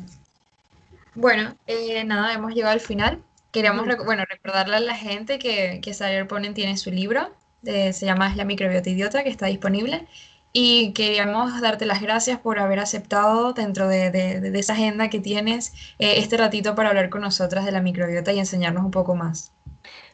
Bueno, 1.14 1.57
eh, 1.66 2.05
nada, 2.05 2.33
hemos 2.33 2.55
llegado 2.55 2.72
al 2.72 2.81
final. 2.81 3.22
Queríamos 3.53 3.85
bueno, 4.05 4.24
recordarle 4.28 4.76
a 4.76 4.81
la 4.81 4.95
gente 4.95 5.41
que, 5.41 5.81
que 5.83 5.93
Sariel 5.93 6.28
Ponen 6.28 6.55
tiene 6.55 6.76
su 6.76 6.93
libro, 6.93 7.33
se 7.64 7.93
llama 7.93 8.31
Es 8.31 8.37
la 8.37 8.45
microbiota 8.45 8.89
idiota, 8.89 9.24
que 9.24 9.28
está 9.28 9.47
disponible 9.47 10.07
y 10.53 10.92
queríamos 10.92 11.61
darte 11.61 11.86
las 11.86 12.03
gracias 12.03 12.38
por 12.40 12.59
haber 12.59 12.80
aceptado 12.80 13.53
dentro 13.53 13.88
de, 13.88 14.53
esa 14.55 14.72
agenda 14.72 15.09
que 15.09 15.20
tienes 15.20 15.72
eh, 15.98 16.14
este 16.16 16.36
ratito 16.36 16.74
para 16.74 16.88
hablar 16.88 17.09
con 17.09 17.20
nosotras 17.20 17.64
de 17.64 17.72
la 17.72 17.80
microbiota 17.80 18.32
y 18.32 18.38
enseñarnos 18.38 18.84
un 18.84 18.90
poco 18.90 19.14
más. 19.14 19.55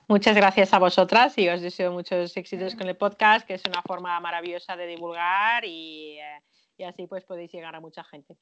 Muchas 0.09 0.37
gracias 0.37 0.72
a 0.72 0.78
vosotras 0.78 1.37
y 1.37 1.49
os 1.49 1.61
deseo 1.61 1.91
muchos 1.93 2.37
éxitos 2.37 2.76
con 2.76 2.87
el 2.87 2.97
podcast, 2.97 3.47
que 3.47 3.55
es 3.55 3.62
una 3.66 3.82
forma 3.82 4.18
maravillosa 4.20 4.76
de 4.76 4.87
divulgar 4.87 5.64
y, 5.64 6.18
eh, 6.78 6.87
así 6.87 7.07
pues 7.07 7.24
podéis 7.24 7.51
llegar 7.51 7.74
a 7.74 7.80
mucha 7.80 8.05
gente. 8.05 8.37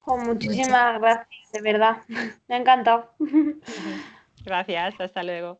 Con 0.00 0.24
muchísimas 0.24 1.00
gracias, 1.00 1.52
de 1.52 1.60
verdad. 1.62 1.98
Me 2.48 2.56
ha 2.56 2.58
encantado. 2.58 3.12
Gracias, 4.44 4.94
hasta 5.00 5.24
luego. 5.24 5.58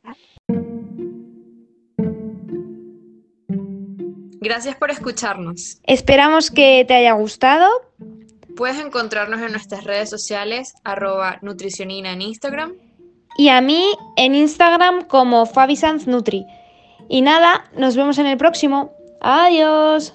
Gracias 4.47 4.77
por 4.77 4.93
escucharnos. 4.93 5.81
Esperamos 5.83 6.53
que 6.53 6.85
te 6.87 6.95
haya 6.95 7.15
gustado. 7.15 7.69
Puedes 8.55 8.79
encontrarnos 8.79 9.41
en 9.41 9.51
nuestras 9.51 9.83
redes 9.83 10.09
sociales, 10.09 10.75
arroba 10.85 11.41
nutricionina 11.43 12.13
en 12.13 12.23
Instagram. 12.23 12.75
Y 13.37 13.49
a 13.49 13.61
mí 13.61 13.85
en 14.17 14.37
Instagram 14.37 15.03
como 15.09 15.51
Nutri. 16.07 16.47
Y 17.09 17.23
nada, 17.23 17.65
nos 17.77 17.97
vemos 17.97 18.19
en 18.19 18.27
el 18.27 18.39
próximo. 18.39 18.93
Adiós. 19.21 20.15